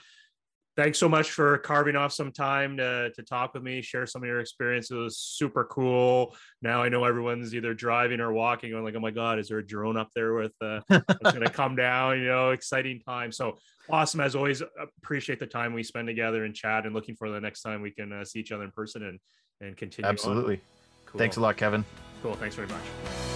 thanks 0.75 0.97
so 0.97 1.07
much 1.07 1.31
for 1.31 1.57
carving 1.59 1.95
off 1.95 2.13
some 2.13 2.31
time 2.31 2.77
to, 2.77 3.11
to 3.11 3.23
talk 3.23 3.53
with 3.53 3.63
me, 3.63 3.81
share 3.81 4.05
some 4.05 4.23
of 4.23 4.27
your 4.27 4.39
experiences. 4.39 5.17
Super 5.17 5.65
cool. 5.65 6.35
Now 6.61 6.81
I 6.81 6.89
know 6.89 7.03
everyone's 7.03 7.53
either 7.53 7.73
driving 7.73 8.19
or 8.19 8.33
walking, 8.33 8.71
going 8.71 8.83
like, 8.83 8.95
oh 8.95 8.99
my 8.99 9.11
God, 9.11 9.39
is 9.39 9.49
there 9.49 9.59
a 9.59 9.65
drone 9.65 9.97
up 9.97 10.09
there 10.15 10.33
with 10.33 10.53
uh 10.61 10.81
it's 10.89 11.31
going 11.31 11.41
to 11.41 11.49
come 11.49 11.75
down? 11.75 12.19
You 12.19 12.27
know, 12.27 12.51
exciting 12.51 12.99
time. 13.01 13.31
So 13.31 13.57
awesome 13.89 14.21
as 14.21 14.35
always. 14.35 14.61
Appreciate 15.03 15.39
the 15.39 15.47
time 15.47 15.73
we 15.73 15.83
spend 15.83 16.07
together 16.07 16.45
and 16.45 16.55
chat 16.55 16.85
and 16.85 16.95
looking 16.95 17.15
for 17.15 17.29
the 17.29 17.39
next 17.39 17.61
time 17.61 17.81
we 17.81 17.91
can 17.91 18.11
uh, 18.11 18.25
see 18.25 18.39
each 18.39 18.51
other 18.51 18.63
in 18.63 18.71
person 18.71 19.03
and 19.03 19.19
and 19.61 19.77
continue. 19.77 20.09
Absolutely. 20.09 20.61
Cool. 21.05 21.19
Thanks 21.19 21.37
a 21.37 21.41
lot, 21.41 21.57
Kevin. 21.57 21.85
Cool. 22.21 22.35
Thanks 22.35 22.55
very 22.55 22.67
much. 22.67 23.32